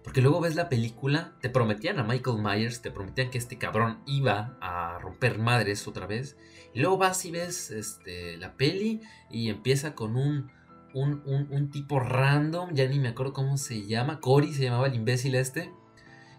porque 0.03 0.21
luego 0.21 0.41
ves 0.41 0.55
la 0.55 0.69
película, 0.69 1.35
te 1.41 1.49
prometían 1.49 1.99
a 1.99 2.03
Michael 2.03 2.41
Myers, 2.41 2.81
te 2.81 2.91
prometían 2.91 3.29
que 3.29 3.37
este 3.37 3.57
cabrón 3.57 4.01
iba 4.07 4.57
a 4.59 4.97
romper 4.99 5.37
madres 5.37 5.87
otra 5.87 6.07
vez. 6.07 6.37
Y 6.73 6.79
luego 6.79 6.97
vas 6.97 7.23
y 7.25 7.31
ves 7.31 7.69
este, 7.69 8.37
la 8.37 8.57
peli 8.57 9.01
y 9.29 9.49
empieza 9.49 9.93
con 9.93 10.15
un, 10.15 10.51
un, 10.93 11.21
un, 11.25 11.69
tipo 11.71 11.99
random, 11.99 12.73
ya 12.73 12.87
ni 12.87 12.99
me 12.99 13.09
acuerdo 13.09 13.33
cómo 13.33 13.57
se 13.57 13.85
llama, 13.85 14.19
Cory 14.19 14.53
se 14.53 14.63
llamaba 14.63 14.87
el 14.87 14.95
imbécil 14.95 15.35
este. 15.35 15.71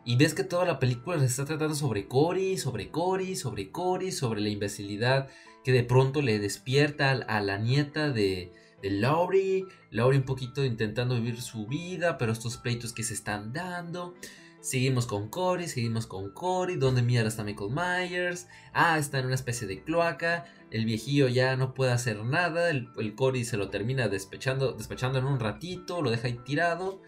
Y 0.04 0.16
ves 0.16 0.35
que 0.35 0.42
toda 0.42 0.64
la 0.64 0.78
película 0.78 1.18
se 1.21 1.26
está 1.26 1.44
tratando 1.44 1.75
sobre 1.75 2.09
Cory, 2.09 2.59
sobre 2.59 2.90
Cory, 2.90 3.37
sobre 3.37 3.71
Cory, 3.71 4.11
sobre 4.11 4.40
la 4.40 4.49
imbecilidad 4.49 5.28
que 5.64 5.73
de 5.73 5.85
pronto 5.85 6.23
le 6.23 6.38
despierta 6.38 7.11
a 7.11 7.40
la 7.40 7.59
nieta 7.59 8.11
de, 8.11 8.52
de 8.82 8.90
Laurie, 8.90 9.64
Laurie 9.90 10.18
un 10.18 10.26
poquito 10.26 10.64
intentando 10.64 11.14
vivir 11.14 11.40
su 11.40 11.66
vida, 11.66 12.18
pero 12.18 12.32
estos 12.32 12.56
pleitos 12.56 12.92
que 12.92 13.04
se 13.04 13.14
están 13.14 13.52
dando. 13.52 14.14
Seguimos 14.61 15.06
con 15.06 15.28
Cory, 15.28 15.66
seguimos 15.66 16.06
con 16.06 16.30
Cory. 16.30 16.76
¿Dónde 16.76 17.02
mierda 17.02 17.28
está 17.28 17.42
Michael 17.42 17.71
Myers? 17.71 18.47
Ah, 18.73 18.99
está 18.99 19.18
en 19.18 19.26
una 19.26 19.35
especie 19.35 19.66
de 19.66 19.82
cloaca. 19.82 20.44
El 20.73 20.85
viejillo 20.87 21.29
ya 21.29 21.57
no 21.57 21.75
puede 21.75 21.93
hacer 21.93 22.25
nada. 22.25 22.71
El, 22.71 23.14
Cory 23.14 23.45
se 23.45 23.57
lo 23.57 23.69
termina 23.69 24.09
despechando, 24.09 24.73
despechando 24.73 25.21
en 25.21 25.26
un 25.26 25.38
ratito, 25.38 26.02
lo 26.02 26.11
deja 26.11 26.26
ahí 26.26 26.41
tirado. 26.45 27.00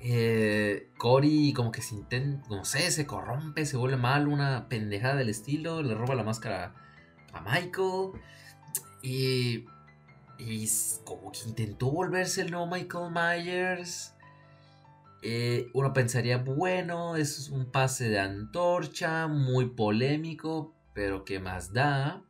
Eh, 0.00 0.88
Cory 0.96 1.52
como 1.52 1.70
que 1.70 1.82
se 1.82 1.94
intenta, 1.94 2.48
no 2.48 2.64
sé, 2.64 2.90
se 2.90 3.06
corrompe, 3.06 3.66
se 3.66 3.76
vuelve 3.76 3.96
mal, 3.98 4.26
una 4.26 4.68
pendejada 4.68 5.16
del 5.16 5.28
estilo, 5.28 5.82
le 5.82 5.94
roba 5.94 6.14
la 6.14 6.24
máscara 6.24 6.74
a 7.32 7.40
Michael. 7.42 8.12
Y 9.02 9.64
y 10.46 10.68
como 11.04 11.32
que 11.32 11.40
intentó 11.46 11.90
volverse 11.90 12.42
el 12.42 12.50
nuevo 12.50 12.66
Michael 12.66 13.12
Myers. 13.12 14.14
Eh, 15.22 15.68
uno 15.72 15.92
pensaría, 15.92 16.38
bueno, 16.38 17.16
es 17.16 17.48
un 17.48 17.66
pase 17.66 18.08
de 18.08 18.18
antorcha, 18.18 19.28
muy 19.28 19.66
polémico, 19.66 20.74
pero 20.94 21.24
¿qué 21.24 21.40
más 21.40 21.72
da? 21.72 22.24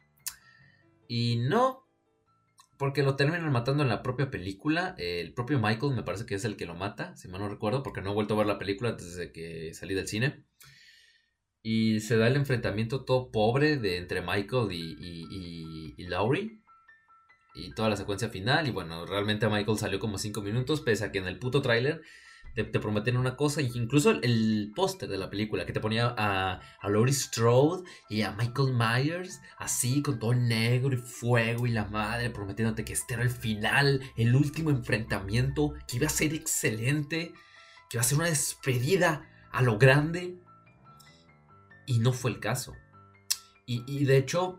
Y 1.09 1.37
no, 1.37 1.89
porque 2.79 3.03
lo 3.03 3.17
terminan 3.17 3.53
matando 3.53 3.83
en 3.83 3.89
la 3.89 4.03
propia 4.03 4.31
película. 4.31 4.95
El 4.99 5.35
propio 5.35 5.59
Michael 5.59 5.95
me 5.95 6.03
parece 6.03 6.27
que 6.27 6.35
es 6.35 6.45
el 6.45 6.57
que 6.57 6.67
lo 6.67 6.75
mata, 6.75 7.17
si 7.17 7.29
mal 7.29 7.41
no 7.41 7.49
recuerdo, 7.49 7.83
porque 7.83 8.01
no 8.01 8.11
he 8.11 8.15
vuelto 8.15 8.35
a 8.35 8.39
ver 8.39 8.47
la 8.47 8.59
película 8.59 8.93
desde 8.93 9.33
que 9.33 9.75
salí 9.75 9.95
del 9.95 10.09
cine. 10.09 10.45
Y 11.63 12.01
se 12.01 12.17
da 12.17 12.27
el 12.27 12.37
enfrentamiento 12.37 13.05
todo 13.05 13.31
pobre 13.31 13.77
de 13.77 13.99
entre 13.99 14.21
Michael 14.21 14.73
y, 14.73 14.97
y, 14.99 15.95
y 15.97 16.07
Laurie 16.09 16.63
y 17.55 17.73
toda 17.75 17.89
la 17.89 17.97
secuencia 17.97 18.29
final. 18.29 18.67
Y 18.67 18.71
bueno, 18.71 19.07
realmente 19.07 19.49
Michael 19.49 19.79
salió 19.79 19.99
como 19.99 20.19
5 20.19 20.43
minutos, 20.43 20.81
pese 20.81 21.05
a 21.05 21.13
que 21.13 21.19
en 21.19 21.29
el 21.29 21.39
puto 21.39 21.63
tráiler 21.63 22.03
te, 22.55 22.65
te, 22.65 22.79
una 23.17 23.37
cosa. 23.37 23.63
Incluso 23.63 24.11
el, 24.11 24.73
póster 24.75 25.09
de 25.09 25.19
la 25.19 25.31
película 25.31 25.67
que 25.67 25.73
te 25.73 25.81
ponía 25.81 26.15
a, 26.17 26.61
a 26.81 26.89
Laurie 26.89 27.15
Strode 27.15 27.85
y 28.09 28.23
a 28.23 28.33
Michael 28.33 28.75
Myers, 28.75 29.41
así 29.59 30.03
con 30.03 30.19
todo 30.19 30.35
negro 30.35 30.95
y 30.95 30.99
fuego 30.99 31.67
y 31.67 31.71
la 31.71 31.87
madre, 31.87 32.31
prometiéndote 32.31 32.85
que 32.85 32.93
este 32.93 33.15
era 33.15 33.23
el 33.23 33.31
final, 33.31 34.01
el 34.17 34.35
último 34.35 34.71
enfrentamiento, 34.71 35.75
que 35.87 35.97
iba 35.97 36.07
a 36.07 36.11
ser 36.11 36.35
excelente, 36.35 37.33
que 37.89 37.97
iba 37.97 38.01
a 38.03 38.05
ser 38.05 38.19
una 38.19 38.29
despedida 38.29 39.29
a 39.51 39.63
lo 39.63 39.79
grande. 39.79 40.37
Y 41.87 41.99
no 41.99 42.13
fue 42.13 42.31
el 42.31 42.41
caso. 42.41 42.75
Y 43.65 44.05
de 44.05 44.19
hecho, 44.19 44.59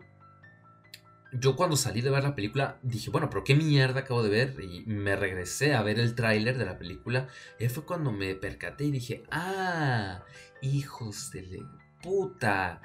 yo 1.40 1.56
cuando 1.56 1.76
salí 1.76 2.00
de 2.00 2.10
ver 2.10 2.22
la 2.22 2.34
película 2.34 2.78
dije, 2.82 3.10
bueno, 3.10 3.28
pero 3.28 3.44
qué 3.44 3.54
mierda 3.54 4.00
acabo 4.00 4.22
de 4.22 4.30
ver. 4.30 4.56
Y 4.62 4.84
me 4.86 5.16
regresé 5.16 5.74
a 5.74 5.82
ver 5.82 5.98
el 5.98 6.14
tráiler 6.14 6.58
de 6.58 6.64
la 6.64 6.78
película. 6.78 7.28
Y 7.58 7.68
fue 7.68 7.84
cuando 7.84 8.12
me 8.12 8.34
percaté 8.34 8.84
y 8.84 8.90
dije, 8.92 9.24
ah, 9.30 10.22
hijos 10.62 11.30
de 11.32 11.62
puta. 12.02 12.82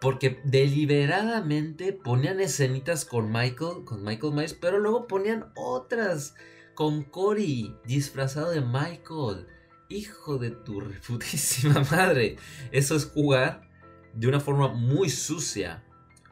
Porque 0.00 0.40
deliberadamente 0.44 1.92
ponían 1.92 2.40
escenitas 2.40 3.04
con 3.04 3.30
Michael, 3.30 3.84
con 3.84 4.02
Michael 4.02 4.34
Myers, 4.34 4.54
pero 4.54 4.78
luego 4.78 5.06
ponían 5.06 5.52
otras 5.54 6.34
con 6.74 7.04
Cory 7.04 7.74
disfrazado 7.84 8.50
de 8.50 8.60
Michael. 8.60 9.46
Hijo 9.88 10.38
de 10.38 10.50
tu 10.50 10.80
reputísima 10.80 11.80
madre. 11.90 12.36
Eso 12.72 12.96
es 12.96 13.06
jugar 13.06 13.68
de 14.14 14.28
una 14.28 14.40
forma 14.40 14.68
muy 14.68 15.10
sucia 15.10 15.84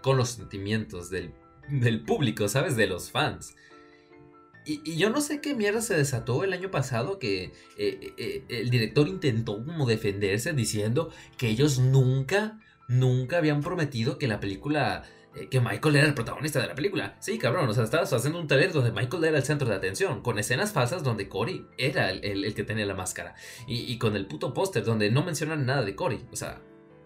con 0.02 0.16
los 0.16 0.30
sentimientos 0.30 1.11
del 1.11 1.32
del 1.69 2.04
público, 2.04 2.49
¿sabes? 2.49 2.76
De 2.76 2.87
los 2.87 3.11
fans. 3.11 3.54
Y, 4.64 4.97
yo 4.97 5.11
no 5.11 5.21
sé 5.21 5.40
qué 5.40 5.54
mierda 5.54 5.81
se 5.81 5.97
desató 5.97 6.45
el 6.45 6.52
año 6.52 6.71
pasado 6.71 7.19
que 7.19 7.45
eh, 7.45 7.52
eh, 7.78 8.14
eh, 8.16 8.45
el 8.49 8.71
director 8.71 9.09
intentó 9.09 9.64
como 9.64 9.87
defenderse 9.87 10.52
diciendo 10.52 11.11
que 11.37 11.49
ellos 11.49 11.78
nunca, 11.78 12.61
nunca 12.88 13.38
habían 13.38 13.61
prometido 13.61 14.19
que 14.19 14.28
la 14.28 14.38
película, 14.38 15.02
que 15.50 15.61
Michael 15.61 15.97
era 15.97 16.07
el 16.07 16.14
protagonista 16.14 16.61
de 16.61 16.69
la 16.69 16.75
película. 16.76 17.16
Sí, 17.19 17.38
cabrón, 17.38 17.69
o 17.69 17.75
sea, 17.75 17.83
estabas 17.83 18.12
haciendo 18.12 18.38
un 18.38 18.47
taller 18.47 18.73
donde 18.73 18.92
Michael 18.92 19.25
era 19.25 19.38
el 19.38 19.45
centro 19.45 19.69
de 19.69 19.75
atención, 19.75 20.23
con 20.23 20.38
escenas 20.38 20.73
falsas 20.73 21.02
donde 21.02 21.28
Cory 21.28 21.66
era 21.76 22.11
el, 22.11 22.54
que 22.54 22.62
tenía 22.62 22.87
la 22.87 22.95
máscara. 22.95 23.35
Y, 23.66 23.92
y 23.92 23.99
con 23.99 24.14
el 24.14 24.26
puto 24.26 24.54
póster 24.54 24.85
donde 24.85 25.11
no 25.11 25.25
mencionan 25.25 25.66
nada 25.66 25.83
de 25.83 25.97
Cory. 25.97 26.25
O 26.31 26.37
sea, 26.37 26.61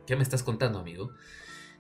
¿qué 0.07 0.15
me 0.15 0.23
estás 0.23 0.43
contando, 0.43 0.79
amigo? 0.79 1.15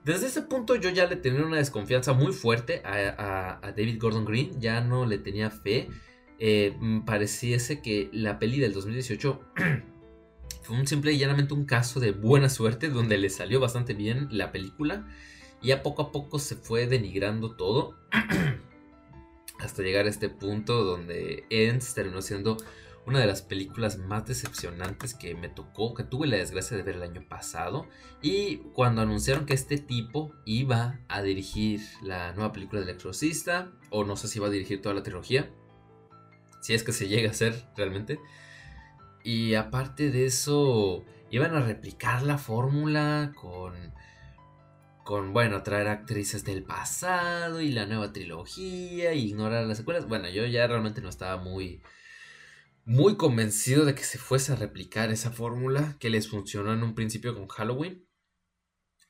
Desde 0.06 0.28
ese 0.28 0.42
punto 0.42 0.76
yo 0.76 0.88
ya 0.90 1.06
le 1.08 1.16
tenía 1.16 1.44
una 1.44 1.56
desconfianza 1.56 2.12
muy 2.12 2.32
fuerte 2.32 2.80
a, 2.84 3.60
David 3.76 4.00
Gordon 4.00 4.24
Green, 4.24 4.60
ya 4.60 4.80
no 4.80 5.04
le 5.04 5.18
tenía 5.18 5.50
fe. 5.50 5.88
Eh, 6.38 6.76
pareciese 7.04 7.82
que 7.82 8.08
la 8.12 8.38
peli 8.38 8.60
del 8.60 8.72
2018 8.72 9.40
fue 10.62 10.76
un 10.76 10.86
simple 10.86 11.12
y 11.12 11.18
llanamente 11.18 11.54
un 11.54 11.64
caso 11.64 11.98
de 11.98 12.12
buena 12.12 12.48
suerte 12.48 12.88
donde 12.88 13.18
le 13.18 13.30
salió 13.30 13.58
bastante 13.58 13.94
bien 13.94 14.28
la 14.30 14.52
película 14.52 15.08
y 15.60 15.72
a 15.72 15.82
poco 15.82 16.02
a 16.02 16.12
poco 16.12 16.38
se 16.38 16.54
fue 16.54 16.86
denigrando 16.86 17.56
todo 17.56 17.96
hasta 19.58 19.82
llegar 19.82 20.06
a 20.06 20.10
este 20.10 20.28
punto 20.28 20.84
donde 20.84 21.46
Ends 21.50 21.94
terminó 21.94 22.22
siendo 22.22 22.58
una 23.06 23.20
de 23.20 23.26
las 23.26 23.40
películas 23.40 23.98
más 23.98 24.26
decepcionantes 24.26 25.14
que 25.14 25.34
me 25.34 25.48
tocó, 25.48 25.94
que 25.94 26.02
tuve 26.02 26.26
la 26.26 26.36
desgracia 26.36 26.76
de 26.76 26.82
ver 26.82 26.96
el 26.96 27.02
año 27.02 27.24
pasado. 27.28 27.86
Y 28.20 28.58
cuando 28.74 29.00
anunciaron 29.00 29.46
que 29.46 29.54
este 29.54 29.78
tipo 29.78 30.32
iba 30.44 30.98
a 31.08 31.22
dirigir 31.22 31.80
la 32.02 32.32
nueva 32.32 32.52
película 32.52 32.80
del 32.80 32.90
exorcista, 32.90 33.70
o 33.90 34.04
no 34.04 34.16
sé 34.16 34.26
si 34.26 34.38
iba 34.38 34.48
a 34.48 34.50
dirigir 34.50 34.82
toda 34.82 34.94
la 34.94 35.04
trilogía, 35.04 35.50
si 36.60 36.74
es 36.74 36.82
que 36.82 36.92
se 36.92 37.06
llega 37.06 37.28
a 37.28 37.32
hacer 37.32 37.64
realmente. 37.76 38.18
Y 39.22 39.54
aparte 39.54 40.10
de 40.10 40.26
eso, 40.26 41.04
iban 41.30 41.54
a 41.54 41.60
replicar 41.60 42.22
la 42.22 42.38
fórmula 42.38 43.32
con 43.36 43.94
con, 45.06 45.32
bueno, 45.32 45.62
traer 45.62 45.86
actrices 45.86 46.44
del 46.44 46.64
pasado 46.64 47.60
y 47.60 47.70
la 47.70 47.86
nueva 47.86 48.12
trilogía 48.12 49.14
y 49.14 49.28
ignorar 49.28 49.64
las 49.64 49.78
secuelas. 49.78 50.08
Bueno, 50.08 50.28
yo 50.28 50.44
ya 50.46 50.66
realmente 50.66 51.00
no 51.00 51.08
estaba 51.08 51.40
muy, 51.40 51.80
muy 52.86 53.16
convencido 53.16 53.84
de 53.84 53.96
que 53.96 54.04
se 54.04 54.16
fuese 54.16 54.52
a 54.52 54.56
replicar 54.56 55.10
esa 55.10 55.32
fórmula 55.32 55.96
que 55.98 56.08
les 56.08 56.30
funcionó 56.30 56.72
en 56.72 56.84
un 56.84 56.94
principio 56.94 57.34
con 57.34 57.48
Halloween, 57.48 58.06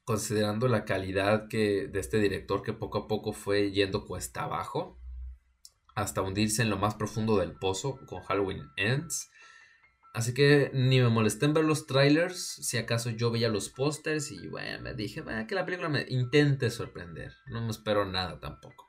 considerando 0.03 0.67
la 0.67 0.87
calidad 0.87 1.47
que, 1.49 1.87
de 1.87 2.01
este 2.01 2.19
director 2.19 2.63
que 2.63 2.73
poco 2.73 2.97
a 2.97 3.07
poco 3.07 3.35
fue 3.35 3.73
yendo 3.73 4.07
cuesta 4.07 4.45
abajo 4.45 4.99
hasta 5.95 6.23
hundirse 6.23 6.63
en 6.63 6.71
lo 6.71 6.79
más 6.79 6.95
profundo 6.95 7.37
del 7.37 7.53
pozo 7.53 7.99
con 8.07 8.23
Halloween 8.23 8.63
Ends. 8.79 9.29
Así 10.15 10.33
que 10.33 10.71
ni 10.73 10.99
me 11.01 11.11
molesté 11.11 11.45
en 11.45 11.53
ver 11.53 11.65
los 11.67 11.87
trailers, 11.87 12.39
si 12.39 12.79
acaso 12.79 13.11
yo 13.11 13.31
veía 13.31 13.51
los 13.51 13.69
pósters 13.69 14.31
y 14.31 14.49
bueno, 14.49 14.81
me 14.81 14.95
dije 14.95 15.23
que 15.47 15.55
la 15.55 15.67
película 15.67 15.91
me 15.91 16.07
intente 16.09 16.71
sorprender, 16.71 17.35
no 17.49 17.61
me 17.61 17.71
espero 17.71 18.07
nada 18.07 18.41
tampoco. 18.41 18.86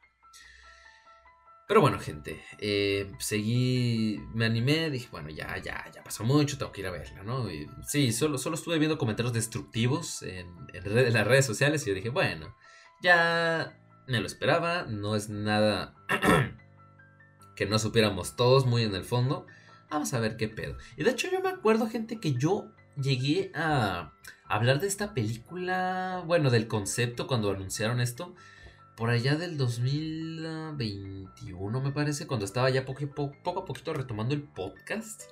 Pero 1.67 1.81
bueno, 1.81 1.99
gente, 1.99 2.41
eh, 2.59 3.11
seguí, 3.19 4.21
me 4.33 4.45
animé, 4.45 4.89
dije, 4.89 5.09
bueno, 5.11 5.29
ya, 5.29 5.57
ya, 5.57 5.83
ya 5.93 6.01
pasó 6.01 6.23
mucho, 6.23 6.57
tengo 6.57 6.71
que 6.71 6.79
ir 6.79 6.87
a 6.87 6.91
verla, 6.91 7.23
¿no? 7.23 7.51
Y, 7.51 7.69
sí, 7.85 8.13
solo, 8.13 8.37
solo 8.37 8.55
estuve 8.55 8.79
viendo 8.79 8.97
comentarios 8.97 9.33
destructivos 9.33 10.21
en, 10.21 10.47
las 11.11 11.27
redes 11.27 11.45
sociales 11.45 11.83
y 11.83 11.89
yo 11.89 11.95
dije, 11.95 12.07
bueno, 12.07 12.55
ya 13.01 13.77
me 14.07 14.21
lo 14.21 14.27
esperaba, 14.27 14.83
no 14.83 15.17
es 15.17 15.27
nada 15.27 15.93
que 17.57 17.65
no 17.65 17.79
supiéramos 17.79 18.37
todos 18.37 18.65
muy 18.65 18.83
en 18.83 18.95
el 18.95 19.03
fondo. 19.03 19.45
Vamos 19.89 20.13
a 20.13 20.21
ver 20.21 20.37
qué 20.37 20.47
pedo. 20.47 20.77
Y 20.95 21.03
de 21.03 21.11
hecho 21.11 21.29
yo 21.29 21.41
me 21.41 21.49
acuerdo, 21.49 21.89
gente, 21.89 22.21
que 22.21 22.33
yo 22.33 22.71
llegué 22.95 23.51
a 23.53 24.13
hablar 24.45 24.79
de 24.79 24.87
esta 24.87 25.13
película, 25.13 26.23
bueno, 26.25 26.49
del 26.49 26.69
concepto 26.69 27.27
cuando 27.27 27.51
anunciaron 27.51 27.99
esto 27.99 28.35
por 28.97 29.09
allá 29.11 29.35
del 29.35 29.57
2021, 29.57 31.81
me 31.81 31.91
parece, 31.91 32.25
cuando 32.25 32.45
estaba 32.45 32.71
ya 32.71 32.83
poco, 32.83 33.31
poco 33.43 33.59
a 33.59 33.65
poquito 33.65 33.93
retomando 33.93 34.33
el 34.33 34.41
podcast. 34.41 35.25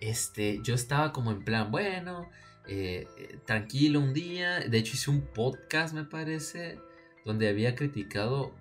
Este, 0.00 0.60
yo 0.62 0.74
estaba 0.74 1.14
como 1.14 1.32
en 1.32 1.44
plan, 1.44 1.70
bueno, 1.70 2.28
eh, 2.66 3.06
tranquilo 3.46 4.00
un 4.00 4.12
día. 4.12 4.60
De 4.60 4.76
hecho, 4.76 4.92
hice 4.94 5.10
un 5.10 5.22
podcast, 5.22 5.94
me 5.94 6.04
parece, 6.04 6.78
donde 7.24 7.48
había 7.48 7.74
criticado. 7.74 8.54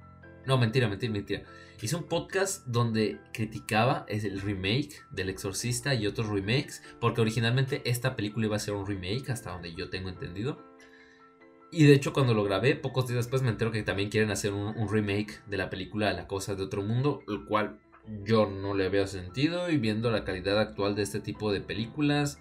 No, 0.46 0.58
mentira, 0.58 0.88
mentira, 0.88 1.12
mentira. 1.12 1.44
Hice 1.82 1.98
un 1.98 2.04
podcast 2.04 2.66
donde 2.66 3.20
criticaba 3.34 4.06
el 4.08 4.40
remake 4.40 5.04
del 5.12 5.30
Exorcista 5.30 5.94
y 5.94 6.08
otros 6.08 6.30
remakes, 6.30 6.82
porque 7.02 7.20
originalmente 7.20 7.82
esta 7.84 8.16
película 8.16 8.46
iba 8.46 8.56
a 8.56 8.60
ser 8.60 8.74
un 8.74 8.88
remake, 8.88 9.32
hasta 9.32 9.52
donde 9.52 9.76
yo 9.76 9.90
tengo 9.90 10.08
entendido. 10.08 10.66
Y 11.72 11.86
de 11.86 11.94
hecho 11.94 12.14
cuando 12.14 12.34
lo 12.34 12.44
grabé, 12.44 12.76
pocos 12.76 13.08
días 13.08 13.18
después 13.18 13.42
me 13.42 13.50
entero 13.50 13.72
que 13.72 13.84
también 13.84 14.10
quieren 14.10 14.32
hacer 14.32 14.54
un, 14.54 14.90
remake 14.90 15.42
de 15.48 15.58
la 15.58 15.70
película 15.70 16.14
La 16.14 16.28
Cosa 16.28 16.56
de 16.56 16.64
Otro 16.64 16.82
Mundo, 16.82 17.24
el 17.28 17.44
cual 17.44 17.80
yo 18.24 18.46
no 18.46 18.74
le 18.74 18.88
veo 18.88 19.06
sentido 19.06 19.70
y 19.70 19.78
viendo 19.78 20.10
la 20.10 20.24
calidad 20.24 20.60
actual 20.60 20.96
de 20.96 21.04
este 21.04 21.20
tipo 21.20 21.52
de 21.52 21.60
películas, 21.60 22.40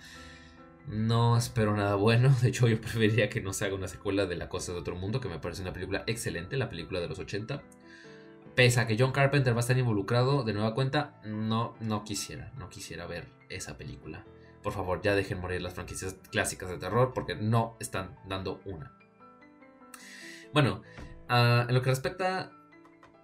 no 0.86 1.36
espero 1.36 1.76
nada 1.76 1.96
bueno. 1.96 2.34
De 2.42 2.48
hecho 2.48 2.68
yo 2.68 2.80
preferiría 2.80 3.28
que 3.28 3.40
no 3.40 3.52
se 3.52 3.64
haga 3.64 3.74
una 3.74 3.88
secuela 3.88 4.26
de 4.26 4.36
La 4.36 4.48
Cosa 4.48 4.72
de 4.72 4.78
Otro 4.78 4.94
Mundo, 4.94 5.20
que 5.20 5.28
me 5.28 5.40
parece 5.40 5.62
una 5.62 5.72
película 5.72 6.04
excelente, 6.06 6.56
la 6.56 6.68
película 6.68 7.00
de 7.00 7.08
los 7.08 7.18
80. 7.18 7.62
Pese 8.54 8.80
a 8.80 8.86
que 8.86 8.96
John 8.98 9.12
Carpenter 9.12 9.52
va 9.52 9.58
a 9.58 9.60
estar 9.60 9.76
involucrado 9.76 10.44
de 10.44 10.54
nueva 10.54 10.72
cuenta, 10.72 11.20
no, 11.24 11.74
no 11.80 12.04
quisiera, 12.04 12.52
no 12.56 12.68
quisiera 12.68 13.06
ver 13.06 13.26
esa 13.48 13.76
película. 13.76 14.24
Por 14.62 14.72
favor, 14.72 15.02
ya 15.02 15.14
dejen 15.14 15.40
morir 15.40 15.60
las 15.62 15.74
franquicias 15.74 16.16
clásicas 16.30 16.70
de 16.70 16.78
terror 16.78 17.12
porque 17.12 17.34
no 17.34 17.76
están 17.80 18.16
dando 18.26 18.60
una. 18.64 18.96
Bueno, 20.56 20.80
en 21.28 21.74
lo 21.74 21.82
que 21.82 21.90
respecta 21.90 22.50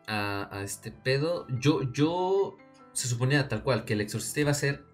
a, 0.07 0.61
este 0.63 0.93
pedo, 0.93 1.47
yo, 1.49 1.91
yo 1.91 2.59
se 2.93 3.09
suponía 3.09 3.49
tal 3.49 3.63
cual 3.63 3.87
que 3.87 3.95
el 3.95 4.03
exorcista 4.03 4.41
iba 4.41 4.51
a 4.51 4.55
ser 4.55 4.85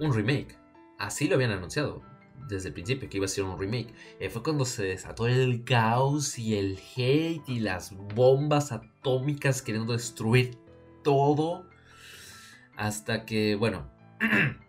un 0.00 0.14
remake. 0.14 0.56
Así 0.98 1.28
lo 1.28 1.34
habían 1.34 1.50
anunciado 1.50 2.00
desde 2.48 2.68
el 2.68 2.72
principio, 2.72 3.10
que 3.10 3.18
iba 3.18 3.26
a 3.26 3.28
ser 3.28 3.44
un 3.44 3.60
remake. 3.60 3.92
Eh, 4.20 4.30
fue 4.30 4.42
cuando 4.42 4.64
se 4.64 4.84
desató 4.84 5.26
el 5.26 5.64
caos 5.64 6.38
y 6.38 6.56
el 6.56 6.80
hate 6.96 7.46
y 7.46 7.60
las 7.60 7.92
bombas 8.14 8.72
atómicas 8.72 9.60
queriendo 9.60 9.92
destruir 9.92 10.56
todo. 11.04 11.68
Hasta 12.74 13.26
que, 13.26 13.54
bueno, 13.54 13.90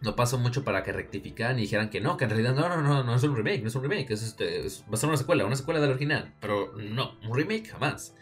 no 0.00 0.16
pasó 0.16 0.38
mucho 0.38 0.64
para 0.64 0.82
que 0.82 0.92
rectificaran 0.92 1.58
y 1.58 1.62
dijeran 1.62 1.90
que 1.90 2.00
no, 2.00 2.16
que 2.16 2.24
en 2.24 2.30
realidad 2.30 2.54
no, 2.54 2.68
no, 2.68 2.82
no, 2.82 3.02
no 3.02 3.14
es 3.14 3.22
un 3.22 3.36
remake, 3.36 3.62
no 3.62 3.68
es 3.68 3.74
un 3.74 3.82
remake, 3.82 4.10
es 4.10 4.22
este, 4.22 4.62
va 4.88 4.94
a 4.94 4.96
ser 4.96 5.08
una 5.08 5.18
secuela, 5.18 5.46
una 5.46 5.56
secuela 5.56 5.80
del 5.80 5.90
original, 5.90 6.34
pero 6.40 6.72
no, 6.76 7.18
un 7.26 7.36
remake 7.36 7.68
jamás. 7.68 8.14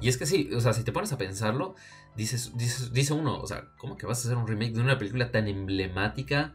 Y 0.00 0.08
es 0.08 0.16
que 0.16 0.26
sí, 0.26 0.50
o 0.54 0.60
sea, 0.60 0.72
si 0.72 0.84
te 0.84 0.92
pones 0.92 1.12
a 1.12 1.18
pensarlo, 1.18 1.74
dices, 2.16 2.52
dice 2.56 3.12
uno, 3.12 3.40
o 3.40 3.46
sea, 3.46 3.68
¿cómo 3.78 3.96
que 3.96 4.06
vas 4.06 4.18
a 4.18 4.28
hacer 4.28 4.36
un 4.38 4.46
remake 4.46 4.72
de 4.72 4.80
una 4.80 4.98
película 4.98 5.30
tan 5.30 5.48
emblemática 5.48 6.54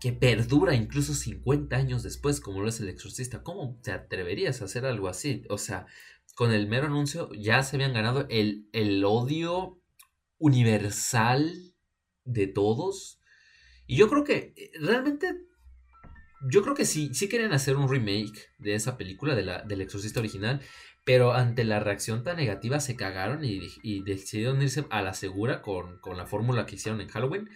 que 0.00 0.12
perdura 0.12 0.74
incluso 0.74 1.14
50 1.14 1.76
años 1.76 2.02
después, 2.02 2.40
como 2.40 2.60
lo 2.60 2.68
es 2.68 2.80
El 2.80 2.88
Exorcista? 2.88 3.42
¿Cómo 3.42 3.78
te 3.82 3.92
atreverías 3.92 4.62
a 4.62 4.66
hacer 4.66 4.86
algo 4.86 5.08
así? 5.08 5.44
O 5.50 5.58
sea, 5.58 5.86
con 6.34 6.52
el 6.52 6.66
mero 6.66 6.86
anuncio 6.86 7.30
ya 7.32 7.62
se 7.62 7.76
habían 7.76 7.92
ganado 7.92 8.26
el, 8.28 8.68
el 8.72 9.04
odio 9.04 9.80
universal 10.38 11.74
de 12.24 12.46
todos 12.46 13.20
y 13.86 13.96
yo 13.96 14.08
creo 14.08 14.24
que 14.24 14.52
eh, 14.56 14.70
realmente. 14.80 15.46
Yo 16.46 16.62
creo 16.62 16.74
que 16.74 16.84
sí, 16.84 17.14
sí 17.14 17.28
querían 17.28 17.54
hacer 17.54 17.76
un 17.76 17.88
remake 17.88 18.52
de 18.58 18.74
esa 18.74 18.98
película, 18.98 19.34
de 19.34 19.44
la, 19.44 19.62
del 19.62 19.80
exorcista 19.80 20.20
original, 20.20 20.60
pero 21.04 21.32
ante 21.32 21.64
la 21.64 21.80
reacción 21.80 22.22
tan 22.22 22.36
negativa 22.36 22.80
se 22.80 22.96
cagaron 22.96 23.42
y, 23.44 24.02
decidieron 24.02 24.60
irse 24.60 24.84
a 24.90 25.00
la 25.00 25.14
segura 25.14 25.62
con, 25.62 26.00
la 26.14 26.26
fórmula 26.26 26.66
que 26.66 26.74
hicieron 26.74 27.00
en 27.00 27.08
Halloween. 27.08 27.48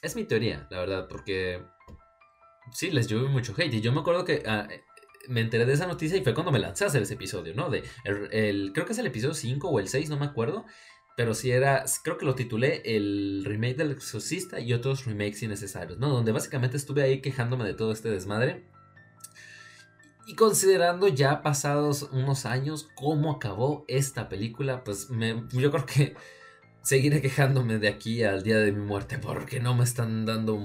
Es 0.00 0.16
mi 0.16 0.24
teoría, 0.24 0.66
la 0.70 0.80
verdad, 0.80 1.06
porque 1.06 1.62
sí, 2.72 2.90
les 2.90 3.08
llovió 3.08 3.28
mucho 3.28 3.54
hate. 3.56 3.74
Y 3.74 3.82
yo 3.82 3.92
me 3.92 4.00
acuerdo 4.00 4.24
que 4.24 4.42
ah, 4.46 4.68
eh, 4.70 4.82
me 5.28 5.40
enteré 5.40 5.64
de 5.66 5.72
esa 5.72 5.86
noticia 5.86 6.16
y 6.16 6.22
fue 6.22 6.34
cuando 6.34 6.52
me 6.52 6.58
lancé 6.58 6.84
a 6.84 6.86
hacer 6.88 7.02
ese 7.02 7.14
episodio, 7.14 7.54
¿no? 7.54 7.70
De 7.70 7.82
el, 8.04 8.72
creo 8.72 8.86
que 8.86 8.92
es 8.92 8.98
el 8.98 9.06
episodio 9.06 9.34
5 9.34 9.68
o 9.68 9.80
el 9.80 9.88
6, 9.88 10.10
no 10.10 10.18
me 10.18 10.26
acuerdo, 10.26 10.64
pero 11.16 11.34
sí 11.34 11.50
era, 11.52 11.84
creo 12.02 12.18
que 12.18 12.26
lo 12.26 12.34
titulé 12.34 12.82
el 12.84 13.44
remake 13.44 13.76
del 13.76 13.92
exorcista 13.92 14.58
y 14.60 14.72
otros 14.72 15.04
remakes 15.06 15.42
innecesarios, 15.42 15.98
¿no? 15.98 16.08
Donde 16.08 16.32
básicamente 16.32 16.76
estuve 16.76 17.02
ahí 17.02 17.20
quejándome 17.20 17.64
de 17.64 17.74
todo 17.74 17.92
este 17.92 18.10
desmadre. 18.10 18.64
Y 20.26 20.34
considerando 20.34 21.06
ya 21.06 21.42
pasados 21.42 22.08
unos 22.10 22.46
años 22.46 22.88
cómo 22.94 23.32
acabó 23.32 23.84
esta 23.88 24.28
película, 24.28 24.82
pues 24.82 25.10
me, 25.10 25.44
yo 25.52 25.70
creo 25.70 25.86
que 25.86 26.14
seguiré 26.82 27.20
quejándome 27.22 27.78
de 27.78 27.88
aquí 27.88 28.22
al 28.24 28.42
día 28.42 28.58
de 28.58 28.72
mi 28.72 28.84
muerte 28.84 29.18
porque 29.18 29.60
no 29.60 29.74
me 29.74 29.84
están 29.84 30.26
dando 30.26 30.58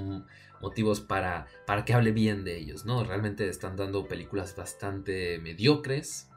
motivos 0.62 1.00
para, 1.00 1.48
para 1.68 1.86
que 1.86 1.94
hable 1.94 2.12
bien 2.12 2.44
de 2.44 2.58
ellos, 2.58 2.86
¿no? 2.86 3.04
Realmente 3.04 3.48
están 3.48 3.76
dando 3.76 4.08
películas 4.08 4.56
bastante 4.56 5.40
mediocres. 5.40 6.28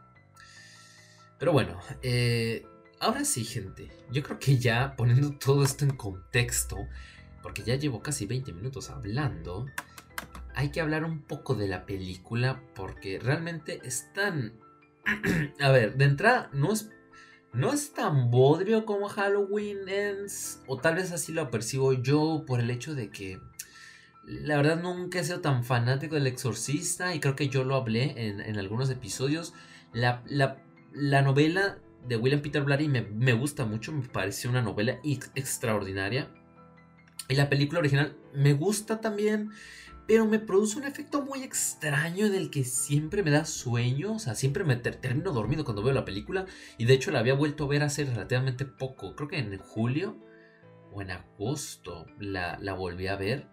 Pero 1.38 1.52
bueno, 1.52 1.80
eh, 2.02 2.64
Ahora 3.02 3.24
sí, 3.24 3.44
gente, 3.44 3.90
yo 4.12 4.22
creo 4.22 4.38
que 4.38 4.58
ya 4.58 4.94
poniendo 4.94 5.32
todo 5.32 5.64
esto 5.64 5.84
en 5.84 5.96
contexto, 5.96 6.86
porque 7.42 7.64
ya 7.64 7.74
llevo 7.74 8.00
casi 8.00 8.26
20 8.26 8.52
minutos 8.52 8.90
hablando, 8.90 9.66
hay 10.54 10.70
que 10.70 10.80
hablar 10.80 11.02
un 11.02 11.20
poco 11.20 11.56
de 11.56 11.66
la 11.66 11.84
película 11.84 12.62
porque 12.76 13.18
realmente 13.18 13.80
es 13.82 14.12
tan... 14.12 14.52
A 15.60 15.70
ver, 15.72 15.96
de 15.96 16.04
entrada 16.04 16.48
no 16.52 16.72
es, 16.72 16.90
no 17.52 17.72
es 17.72 17.92
tan 17.92 18.30
bodrio 18.30 18.86
como 18.86 19.08
Halloween 19.08 19.88
Ends, 19.88 20.62
o 20.68 20.76
tal 20.76 20.94
vez 20.94 21.10
así 21.10 21.32
lo 21.32 21.50
percibo 21.50 21.94
yo 21.94 22.44
por 22.46 22.60
el 22.60 22.70
hecho 22.70 22.94
de 22.94 23.10
que 23.10 23.40
La 24.22 24.56
verdad 24.56 24.80
nunca 24.80 25.18
he 25.18 25.24
sido 25.24 25.40
tan 25.40 25.64
fanático 25.64 26.14
del 26.14 26.28
exorcista 26.28 27.16
y 27.16 27.18
creo 27.18 27.34
que 27.34 27.48
yo 27.48 27.64
lo 27.64 27.74
hablé 27.74 28.28
en, 28.28 28.56
algunos 28.60 28.90
episodios. 28.90 29.54
La, 29.92 30.22
novela 30.94 31.80
de 32.06 32.16
William 32.16 32.42
Peter 32.42 32.62
Blatty 32.62 32.88
me, 32.88 33.32
gusta 33.32 33.64
mucho, 33.64 33.92
me 33.92 34.06
parece 34.08 34.48
una 34.48 34.62
novela 34.62 34.98
extraordinaria. 35.34 36.28
Y 37.28 37.34
la 37.34 37.48
película 37.48 37.80
original 37.80 38.16
me 38.34 38.52
gusta 38.52 39.00
también, 39.00 39.50
pero 40.06 40.26
me 40.26 40.38
produce 40.38 40.78
un 40.78 40.84
efecto 40.84 41.22
muy 41.22 41.42
extraño 41.42 42.26
en 42.26 42.34
el 42.34 42.50
que 42.50 42.64
siempre 42.64 43.22
me 43.22 43.30
da 43.30 43.44
sueño, 43.44 44.14
o 44.14 44.18
sea, 44.18 44.34
siempre 44.34 44.64
me 44.64 44.76
termino 44.76 45.32
dormido 45.32 45.64
cuando 45.64 45.82
veo 45.82 45.94
la 45.94 46.04
película. 46.04 46.46
Y 46.78 46.84
de 46.84 46.94
hecho 46.94 47.10
la 47.10 47.20
había 47.20 47.34
vuelto 47.34 47.64
a 47.64 47.68
ver 47.68 47.82
hace 47.82 48.04
relativamente 48.04 48.64
poco, 48.64 49.14
creo 49.14 49.28
que 49.28 49.38
en 49.38 49.56
julio 49.58 50.18
o 50.92 51.00
en 51.00 51.10
agosto 51.12 52.06
la, 52.18 52.58
la 52.60 52.74
volví 52.74 53.06
a 53.06 53.16
ver. 53.16 53.48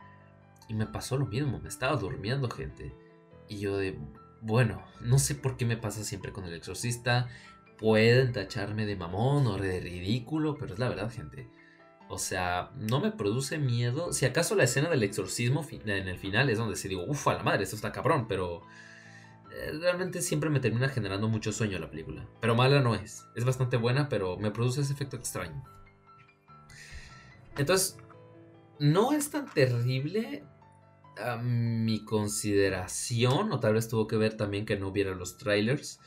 Y 0.67 0.73
me 0.73 0.85
pasó 0.85 1.17
lo 1.17 1.25
mismo, 1.25 1.59
me 1.59 1.69
estaba 1.69 1.95
durmiendo 1.95 2.49
gente. 2.49 2.95
Y 3.47 3.59
yo 3.59 3.77
de, 3.77 3.97
bueno, 4.41 4.83
no 5.01 5.19
sé 5.19 5.35
por 5.35 5.57
qué 5.57 5.65
me 5.65 5.77
pasa 5.77 6.03
siempre 6.03 6.31
con 6.31 6.45
el 6.45 6.53
exorcista. 6.53 7.27
Pueden 7.79 8.33
tacharme 8.33 8.85
de 8.85 8.95
mamón 8.95 9.47
o 9.47 9.57
de 9.57 9.79
ridículo, 9.79 10.57
pero 10.57 10.73
es 10.73 10.79
la 10.79 10.89
verdad 10.89 11.11
gente. 11.11 11.47
O 12.09 12.17
sea, 12.17 12.71
no 12.75 12.99
me 12.99 13.11
produce 13.11 13.57
miedo. 13.57 14.11
Si 14.13 14.25
acaso 14.25 14.55
la 14.55 14.63
escena 14.63 14.89
del 14.89 15.03
exorcismo 15.03 15.65
en 15.71 16.07
el 16.07 16.17
final 16.17 16.49
es 16.49 16.57
donde 16.57 16.75
se 16.75 16.89
digo, 16.89 17.05
ufa, 17.07 17.35
la 17.35 17.43
madre, 17.43 17.63
esto 17.63 17.75
está 17.75 17.91
cabrón, 17.91 18.27
pero 18.27 18.63
eh, 19.51 19.71
realmente 19.79 20.21
siempre 20.21 20.49
me 20.49 20.59
termina 20.59 20.89
generando 20.89 21.27
mucho 21.27 21.51
sueño 21.51 21.79
la 21.79 21.89
película. 21.89 22.27
Pero 22.41 22.55
mala 22.55 22.81
no 22.81 22.95
es. 22.95 23.25
Es 23.35 23.45
bastante 23.45 23.77
buena, 23.77 24.09
pero 24.09 24.37
me 24.37 24.51
produce 24.51 24.81
ese 24.81 24.93
efecto 24.93 25.17
extraño. 25.17 25.63
Entonces, 27.57 27.97
no 28.79 29.11
es 29.11 29.29
tan 29.29 29.45
terrible 29.45 30.43
a 31.17 31.37
mi 31.37 32.03
consideración, 32.05 33.51
o 33.51 33.59
tal 33.59 33.73
vez 33.73 33.87
tuvo 33.87 34.07
que 34.07 34.17
ver 34.17 34.37
también 34.37 34.65
que 34.65 34.77
no 34.77 34.91
viera 34.91 35.13
los 35.13 35.37
trailers, 35.37 35.99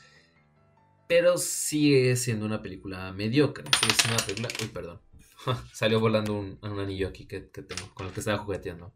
pero 1.15 1.37
sigue 1.37 2.15
siendo 2.15 2.43
una 2.43 2.63
película 2.63 3.13
mediocre. 3.13 3.65
Sigue 3.79 3.93
siendo 3.93 4.15
una 4.15 4.25
película. 4.25 4.49
Uy, 4.59 4.67
perdón. 4.69 5.01
Salió 5.71 5.99
volando 5.99 6.33
un, 6.33 6.57
anillo 6.63 7.07
aquí 7.07 7.27
que, 7.27 7.41
tengo, 7.41 7.93
con 7.93 8.07
el 8.07 8.13
que 8.13 8.21
estaba 8.21 8.39
jugueteando. 8.39 8.95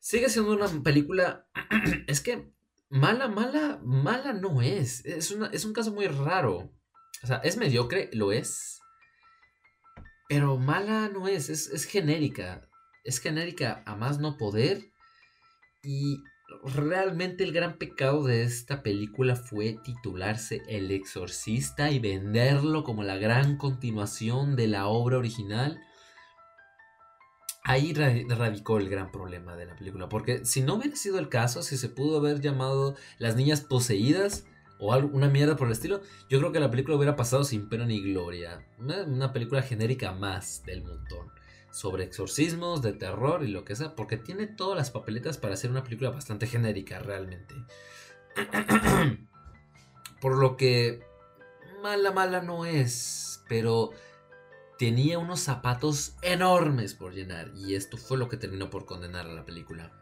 Sigue 0.00 0.28
siendo 0.28 0.52
una 0.52 0.68
película. 0.82 1.48
es 2.08 2.20
que 2.20 2.52
mala, 2.90 3.28
mala, 3.28 3.80
mala 3.82 4.34
no 4.34 4.60
es. 4.60 5.02
Es, 5.06 5.34
es 5.52 5.64
un 5.64 5.72
caso 5.72 5.94
muy 5.94 6.08
raro. 6.08 6.70
O 7.22 7.26
sea, 7.26 7.36
es 7.36 7.56
mediocre, 7.56 8.10
lo 8.12 8.30
es. 8.30 8.82
Pero 10.28 10.58
mala 10.58 11.08
no 11.08 11.26
es, 11.26 11.48
es, 11.48 11.68
es 11.68 11.86
genérica. 11.86 12.68
Es 13.02 13.18
genérica 13.18 13.82
a 13.86 13.96
más 13.96 14.18
no 14.18 14.36
poder. 14.36 14.92
Y 15.82 16.18
realmente 16.62 17.44
el 17.44 17.52
gran 17.52 17.78
pecado 17.78 18.24
de 18.24 18.42
esta 18.42 18.82
película 18.82 19.36
fue 19.36 19.78
titularse 19.84 20.62
El 20.68 20.90
Exorcista 20.90 21.90
y 21.90 21.98
venderlo 21.98 22.84
como 22.84 23.02
la 23.02 23.16
gran 23.16 23.56
continuación 23.56 24.56
de 24.56 24.68
la 24.68 24.86
obra 24.86 25.18
original. 25.18 25.80
Ahí 27.64 27.94
radicó 27.94 28.78
el 28.78 28.90
gran 28.90 29.10
problema 29.10 29.56
de 29.56 29.66
la 29.66 29.74
película, 29.74 30.08
porque 30.08 30.44
si 30.44 30.60
no 30.60 30.74
hubiera 30.74 30.96
sido 30.96 31.18
el 31.18 31.30
caso, 31.30 31.62
si 31.62 31.78
se 31.78 31.88
pudo 31.88 32.18
haber 32.18 32.40
llamado 32.40 32.94
Las 33.18 33.36
Niñas 33.36 33.62
Poseídas 33.62 34.44
o 34.78 34.92
alguna 34.92 35.28
mierda 35.28 35.56
por 35.56 35.68
el 35.68 35.72
estilo, 35.72 36.02
yo 36.28 36.40
creo 36.40 36.52
que 36.52 36.60
la 36.60 36.70
película 36.70 36.96
hubiera 36.96 37.16
pasado 37.16 37.44
sin 37.44 37.70
pena 37.70 37.86
ni 37.86 38.02
gloria. 38.02 38.66
una 38.78 39.32
película 39.32 39.62
genérica 39.62 40.12
más 40.12 40.62
del 40.66 40.82
montón 40.82 41.32
sobre 41.74 42.04
exorcismos, 42.04 42.82
de 42.82 42.92
terror 42.92 43.42
y 43.42 43.48
lo 43.48 43.64
que 43.64 43.74
sea, 43.74 43.96
porque 43.96 44.16
tiene 44.16 44.46
todas 44.46 44.78
las 44.78 44.92
papeletas 44.92 45.38
para 45.38 45.54
hacer 45.54 45.72
una 45.72 45.82
película 45.82 46.10
bastante 46.10 46.46
genérica 46.46 47.00
realmente. 47.00 47.56
Por 50.20 50.38
lo 50.38 50.56
que 50.56 51.02
mala, 51.82 52.12
mala 52.12 52.42
no 52.42 52.64
es, 52.64 53.42
pero 53.48 53.90
tenía 54.78 55.18
unos 55.18 55.40
zapatos 55.40 56.14
enormes 56.22 56.94
por 56.94 57.12
llenar 57.12 57.50
y 57.56 57.74
esto 57.74 57.96
fue 57.96 58.18
lo 58.18 58.28
que 58.28 58.36
terminó 58.36 58.70
por 58.70 58.86
condenar 58.86 59.26
a 59.26 59.34
la 59.34 59.44
película. 59.44 59.92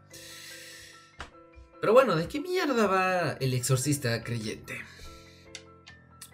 Pero 1.81 1.93
bueno, 1.93 2.15
¿de 2.17 2.29
qué 2.29 2.41
mierda 2.41 2.87
va 2.87 3.33
el 3.33 3.55
exorcista 3.55 4.23
creyente? 4.23 4.79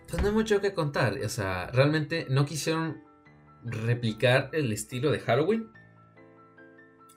Pues 0.08 0.20
no 0.20 0.28
hay 0.28 0.34
mucho 0.34 0.60
que 0.60 0.74
contar, 0.74 1.18
o 1.24 1.28
sea, 1.28 1.68
realmente 1.68 2.26
no 2.28 2.44
quisieron 2.44 3.07
replicar 3.64 4.50
el 4.52 4.72
estilo 4.72 5.10
de 5.10 5.20
Halloween, 5.20 5.68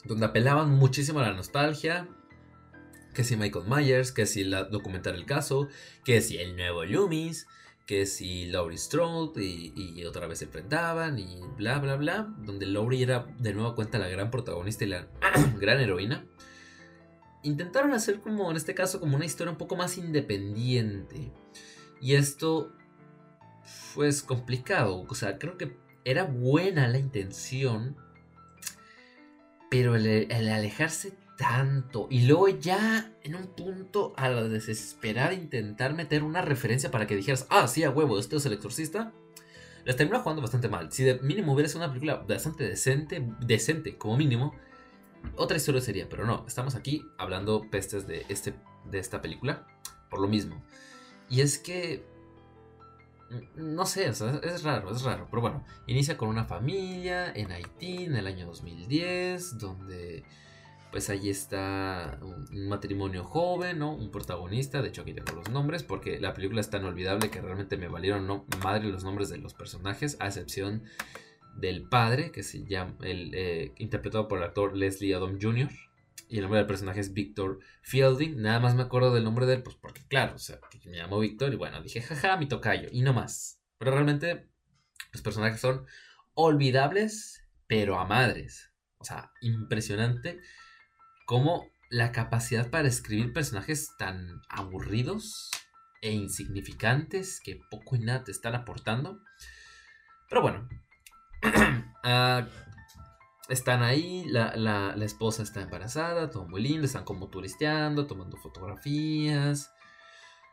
donde 0.05 0.25
apelaban 0.25 0.71
muchísimo 0.71 1.19
a 1.19 1.23
la 1.23 1.33
nostalgia, 1.33 2.07
que 3.13 3.23
si 3.23 3.35
Michael 3.35 3.65
Myers, 3.67 4.11
que 4.11 4.25
si 4.25 4.43
la, 4.43 4.63
documentar 4.63 5.15
el 5.15 5.25
caso, 5.25 5.67
que 6.03 6.21
si 6.21 6.37
el 6.37 6.55
nuevo 6.55 6.85
Loomis, 6.85 7.47
que 7.85 8.05
si 8.05 8.45
Laurie 8.45 8.77
Strode 8.77 9.43
y, 9.43 10.03
otra 10.05 10.27
vez 10.27 10.39
se 10.39 10.45
enfrentaban 10.45 11.19
y 11.19 11.41
bla 11.57 11.79
bla 11.79 11.95
bla, 11.95 12.33
donde 12.39 12.65
Laurie 12.65 13.03
era 13.03 13.25
de 13.39 13.53
nuevo 13.53 13.75
cuenta 13.75 13.99
la 13.99 14.07
gran 14.07 14.31
protagonista 14.31 14.85
y 14.85 14.87
la 14.87 15.07
gran 15.59 15.79
heroína. 15.79 16.25
Intentaron 17.43 17.93
hacer 17.93 18.21
como 18.21 18.49
en 18.51 18.57
este 18.57 18.75
caso 18.75 18.99
como 18.99 19.15
una 19.15 19.25
historia 19.25 19.51
un 19.51 19.57
poco 19.57 19.75
más 19.75 19.97
independiente. 19.97 21.31
Y 21.99 22.15
esto 22.15 22.71
fue 23.63 24.05
pues, 24.05 24.23
complicado, 24.23 25.05
o 25.07 25.15
sea, 25.15 25.37
creo 25.37 25.57
que 25.57 25.75
era 26.05 26.23
buena 26.23 26.87
la 26.87 26.97
intención, 26.97 27.95
pero 29.69 29.95
el, 29.95 30.31
alejarse 30.31 31.13
tanto 31.37 32.07
y 32.09 32.27
luego 32.27 32.49
ya 32.49 33.11
en 33.23 33.35
un 33.35 33.47
punto 33.47 34.13
a 34.15 34.29
la 34.29 34.43
desesperada 34.43 35.33
intentar 35.33 35.93
meter 35.93 36.23
una 36.23 36.41
referencia 36.41 36.91
para 36.91 37.07
que 37.07 37.15
dijeras, 37.15 37.47
ah, 37.49 37.67
sí, 37.67 37.83
a 37.83 37.89
huevo, 37.89 38.19
este 38.19 38.35
es 38.35 38.45
el 38.45 38.53
exorcista, 38.53 39.11
les 39.83 39.95
terminó 39.95 40.19
jugando 40.19 40.41
bastante 40.41 40.69
mal. 40.69 40.91
Si 40.91 41.03
de 41.03 41.19
mínimo 41.19 41.53
hubiera 41.53 41.67
sido 41.67 41.79
una 41.79 41.89
película 41.89 42.17
bastante 42.17 42.63
decente, 42.63 43.27
decente 43.39 43.97
como 43.97 44.17
mínimo, 44.17 44.53
otra 45.35 45.57
historia 45.57 45.81
sería, 45.81 46.09
pero 46.09 46.25
no, 46.25 46.45
estamos 46.47 46.75
aquí 46.75 47.03
hablando 47.17 47.69
pestes 47.69 48.07
de, 48.07 48.25
este, 48.29 48.53
de 48.85 48.99
esta 48.99 49.21
película 49.21 49.65
por 50.09 50.19
lo 50.19 50.27
mismo. 50.27 50.61
Y 51.29 51.41
es 51.41 51.57
que 51.57 52.05
no 53.55 53.85
sé, 53.85 54.07
es 54.07 54.63
raro, 54.63 54.91
es 54.91 55.03
raro. 55.03 55.27
Pero 55.29 55.41
bueno, 55.41 55.63
inicia 55.87 56.17
con 56.17 56.29
una 56.29 56.45
familia 56.45 57.31
en 57.33 57.51
Haití 57.51 58.05
en 58.05 58.15
el 58.15 58.27
año 58.27 58.45
2010, 58.45 59.57
donde 59.57 60.23
pues 60.91 61.09
ahí 61.09 61.29
está 61.29 62.19
un 62.21 62.67
matrimonio 62.67 63.23
joven. 63.23 63.81
Un 63.81 64.11
protagonista, 64.11 64.81
de 64.81 64.89
hecho 64.89 65.01
aquí 65.01 65.13
tengo 65.13 65.31
los 65.33 65.49
nombres, 65.49 65.83
porque 65.83 66.19
la 66.19 66.33
película 66.33 66.61
es 66.61 66.69
tan 66.69 66.83
olvidable 66.85 67.29
que 67.29 67.41
realmente 67.41 67.77
me 67.77 67.87
valieron 67.87 68.27
no, 68.27 68.45
madre 68.63 68.89
los 68.89 69.03
nombres 69.03 69.29
de 69.29 69.37
los 69.37 69.53
personajes, 69.53 70.17
a 70.19 70.27
excepción 70.27 70.83
del 71.55 71.83
padre, 71.83 72.31
que 72.31 72.43
se 72.43 72.65
llama, 72.65 72.95
el, 73.01 73.33
eh, 73.33 73.73
interpretado 73.77 74.27
por 74.27 74.39
el 74.39 74.43
actor 74.43 74.75
Leslie 74.75 75.15
Adam 75.15 75.37
Jr., 75.41 75.69
y 76.31 76.37
el 76.37 76.43
nombre 76.43 76.59
del 76.59 76.67
personaje 76.67 77.01
es 77.01 77.11
Victor 77.11 77.59
Fielding. 77.81 78.41
Nada 78.41 78.61
más 78.61 78.73
me 78.73 78.83
acuerdo 78.83 79.13
del 79.13 79.25
nombre 79.25 79.45
de 79.45 79.55
él, 79.55 79.63
pues 79.63 79.75
porque 79.75 80.07
claro, 80.07 80.35
o 80.35 80.39
sea, 80.39 80.59
me 80.85 80.97
llamo 80.97 81.19
Victor 81.19 81.51
y 81.51 81.57
bueno, 81.57 81.83
dije, 81.83 82.01
jaja, 82.01 82.37
mi 82.37 82.47
tocayo, 82.47 82.87
y 82.89 83.01
no 83.01 83.11
más. 83.11 83.61
Pero 83.77 83.91
realmente 83.91 84.49
los 85.11 85.21
personajes 85.21 85.59
son 85.59 85.85
olvidables, 86.33 87.45
pero 87.67 87.99
a 87.99 88.05
madres. 88.05 88.71
O 88.97 89.03
sea, 89.03 89.29
impresionante 89.41 90.39
cómo 91.25 91.67
la 91.89 92.13
capacidad 92.13 92.69
para 92.69 92.87
escribir 92.87 93.33
personajes 93.33 93.89
tan 93.97 94.41
aburridos 94.47 95.51
e 96.01 96.13
insignificantes 96.13 97.41
que 97.43 97.59
poco 97.69 97.97
y 97.97 97.99
nada 97.99 98.23
te 98.23 98.31
están 98.31 98.55
aportando. 98.55 99.19
Pero 100.29 100.43
bueno, 100.43 100.69
uh, 102.05 102.47
están 103.49 103.83
ahí, 103.83 104.25
la, 104.25 104.95
esposa 105.01 105.43
está 105.43 105.61
embarazada, 105.61 106.29
todo 106.29 106.45
muy 106.45 106.61
lindo, 106.61 106.85
están 106.85 107.03
como 107.03 107.29
turisteando, 107.29 108.07
tomando 108.07 108.37
fotografías. 108.37 109.73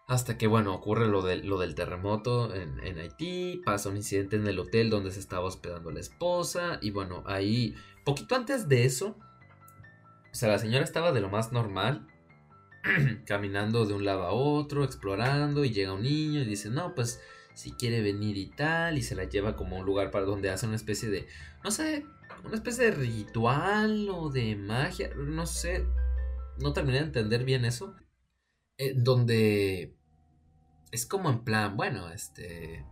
Hasta 0.07 0.39
que, 0.39 0.47
bueno, 0.47 0.75
ocurre 0.75 1.07
lo, 1.07 1.21
lo 1.21 1.59
del 1.59 1.75
terremoto 1.75 2.55
en, 2.55 2.81
en, 2.81 2.99
Haití, 2.99 3.61
pasa 3.65 3.91
un 3.91 3.99
incidente 3.99 4.37
en 4.37 4.47
el 4.47 4.59
hotel 4.59 4.89
donde 4.89 5.11
se 5.11 5.21
estaba 5.21 5.45
hospedando 5.45 5.91
la 5.91 6.01
esposa. 6.01 6.79
Y 6.81 6.91
bueno, 6.91 7.23
ahí, 7.27 7.75
poquito 8.05 8.35
antes 8.35 8.69
de 8.69 8.87
eso, 8.87 9.19
o 10.33 10.35
sea, 10.35 10.49
la 10.49 10.59
señora 10.59 10.85
estaba 10.85 11.13
de 11.13 11.21
lo 11.21 11.29
más 11.29 11.53
normal, 11.53 12.07
caminando 13.27 13.85
de 13.85 13.95
un 13.95 14.05
lado 14.05 14.23
a 14.23 14.33
otro, 14.33 14.83
explorando, 14.83 15.65
y 15.65 15.73
llega 15.73 15.93
un 15.93 16.03
niño 16.03 16.41
y 16.41 16.47
dice, 16.47 16.71
no, 16.71 16.95
pues 16.95 17.21
si 17.55 17.73
quiere 17.73 18.03
venir 18.03 18.37
y 18.37 18.47
tal, 18.47 18.99
y 18.99 19.03
se 19.03 19.15
la 19.15 19.25
lleva 19.25 19.57
como 19.57 19.77
a 19.77 19.81
un 19.81 19.87
lugar 19.87 20.11
para 20.11 20.25
donde 20.25 20.49
hace 20.49 20.67
una 20.67 20.77
especie 20.77 21.11
de, 21.11 21.27
no 21.65 21.71
sé, 21.71 22.07
una 22.45 22.55
especie 22.57 22.85
de 22.85 22.91
ritual 22.93 24.09
o 24.11 24.31
de 24.31 24.57
magia, 24.57 25.11
no 25.17 25.47
sé, 25.47 25.85
no 26.61 26.73
terminé 26.73 26.99
de 26.99 27.05
entender 27.07 27.45
bien 27.45 27.65
eso, 27.65 27.95
eh, 28.79 28.95
donde 28.97 29.97
es 30.93 31.07
como 31.07 31.31
en 31.31 31.45
plan, 31.45 31.77
bueno, 31.77 32.11
este, 32.11 32.85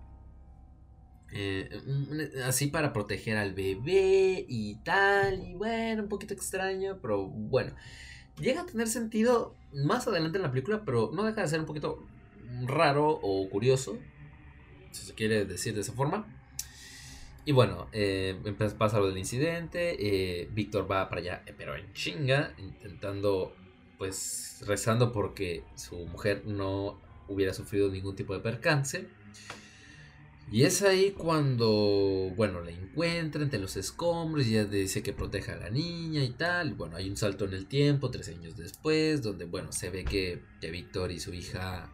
Eh, 1.32 1.68
así 2.44 2.68
para 2.68 2.92
proteger 2.92 3.36
al 3.36 3.52
bebé 3.52 4.46
y 4.48 4.76
tal. 4.84 5.42
Y 5.44 5.54
bueno, 5.54 6.04
un 6.04 6.08
poquito 6.08 6.34
extraño, 6.34 6.98
pero 7.02 7.26
bueno. 7.26 7.74
Llega 8.40 8.62
a 8.62 8.66
tener 8.66 8.86
sentido 8.88 9.54
más 9.72 10.06
adelante 10.06 10.38
en 10.38 10.42
la 10.42 10.50
película, 10.50 10.84
pero 10.84 11.10
no 11.12 11.24
deja 11.24 11.42
de 11.42 11.48
ser 11.48 11.60
un 11.60 11.66
poquito 11.66 12.06
raro 12.66 13.18
o 13.22 13.48
curioso, 13.50 13.98
si 14.92 15.04
se 15.06 15.14
quiere 15.14 15.44
decir 15.44 15.74
de 15.74 15.80
esa 15.80 15.92
forma. 15.92 16.26
Y 17.46 17.52
bueno, 17.52 17.88
eh, 17.92 18.36
pasa 18.76 18.98
lo 18.98 19.06
del 19.06 19.18
incidente, 19.18 19.96
eh, 20.00 20.48
Víctor 20.52 20.90
va 20.90 21.08
para 21.08 21.20
allá, 21.20 21.44
pero 21.56 21.76
en 21.76 21.92
chinga, 21.92 22.52
intentando, 22.58 23.54
pues, 23.98 24.64
rezando 24.66 25.12
porque 25.12 25.62
su 25.76 25.96
mujer 26.06 26.42
no 26.44 27.00
hubiera 27.28 27.54
sufrido 27.54 27.88
ningún 27.88 28.16
tipo 28.16 28.34
de 28.34 28.40
percance. 28.40 29.06
Y 30.50 30.64
es 30.64 30.82
ahí 30.82 31.12
cuando, 31.12 32.32
bueno, 32.34 32.62
la 32.62 32.72
encuentra 32.72 33.40
entre 33.40 33.60
los 33.60 33.76
escombros 33.76 34.44
y 34.48 34.58
ella 34.58 34.64
dice 34.64 35.04
que 35.04 35.12
proteja 35.12 35.52
a 35.52 35.56
la 35.56 35.70
niña 35.70 36.24
y 36.24 36.30
tal. 36.30 36.74
Bueno, 36.74 36.96
hay 36.96 37.08
un 37.08 37.16
salto 37.16 37.44
en 37.44 37.54
el 37.54 37.66
tiempo, 37.66 38.10
tres 38.10 38.28
años 38.28 38.56
después, 38.56 39.22
donde, 39.22 39.44
bueno, 39.44 39.70
se 39.70 39.90
ve 39.90 40.04
que, 40.04 40.42
que 40.60 40.72
Víctor 40.72 41.12
y 41.12 41.20
su 41.20 41.32
hija 41.32 41.92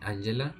Angela 0.00 0.54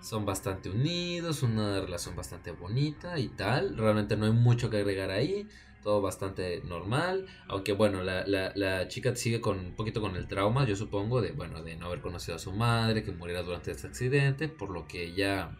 son 0.00 0.24
bastante 0.24 0.70
unidos, 0.70 1.42
una 1.42 1.80
relación 1.80 2.16
bastante 2.16 2.52
bonita 2.52 3.18
y 3.18 3.28
tal. 3.28 3.76
Realmente 3.76 4.16
no 4.16 4.26
hay 4.26 4.32
mucho 4.32 4.70
que 4.70 4.78
agregar 4.78 5.10
ahí, 5.10 5.48
todo 5.82 6.00
bastante 6.00 6.62
normal. 6.64 7.26
Aunque 7.48 7.72
bueno, 7.72 8.02
la, 8.02 8.88
chica 8.88 9.14
sigue 9.16 9.40
con 9.40 9.58
un 9.58 9.74
poquito 9.74 10.00
con 10.00 10.16
el 10.16 10.28
trauma, 10.28 10.64
yo 10.66 10.76
supongo, 10.76 11.20
de 11.20 11.32
bueno, 11.32 11.62
de 11.62 11.76
no 11.76 11.86
haber 11.86 12.00
conocido 12.00 12.36
a 12.36 12.38
su 12.38 12.52
madre, 12.52 13.02
que 13.02 13.12
muriera 13.12 13.42
durante 13.42 13.70
este 13.70 13.86
accidente, 13.86 14.48
por 14.48 14.70
lo 14.70 14.86
que 14.86 15.04
ella 15.04 15.50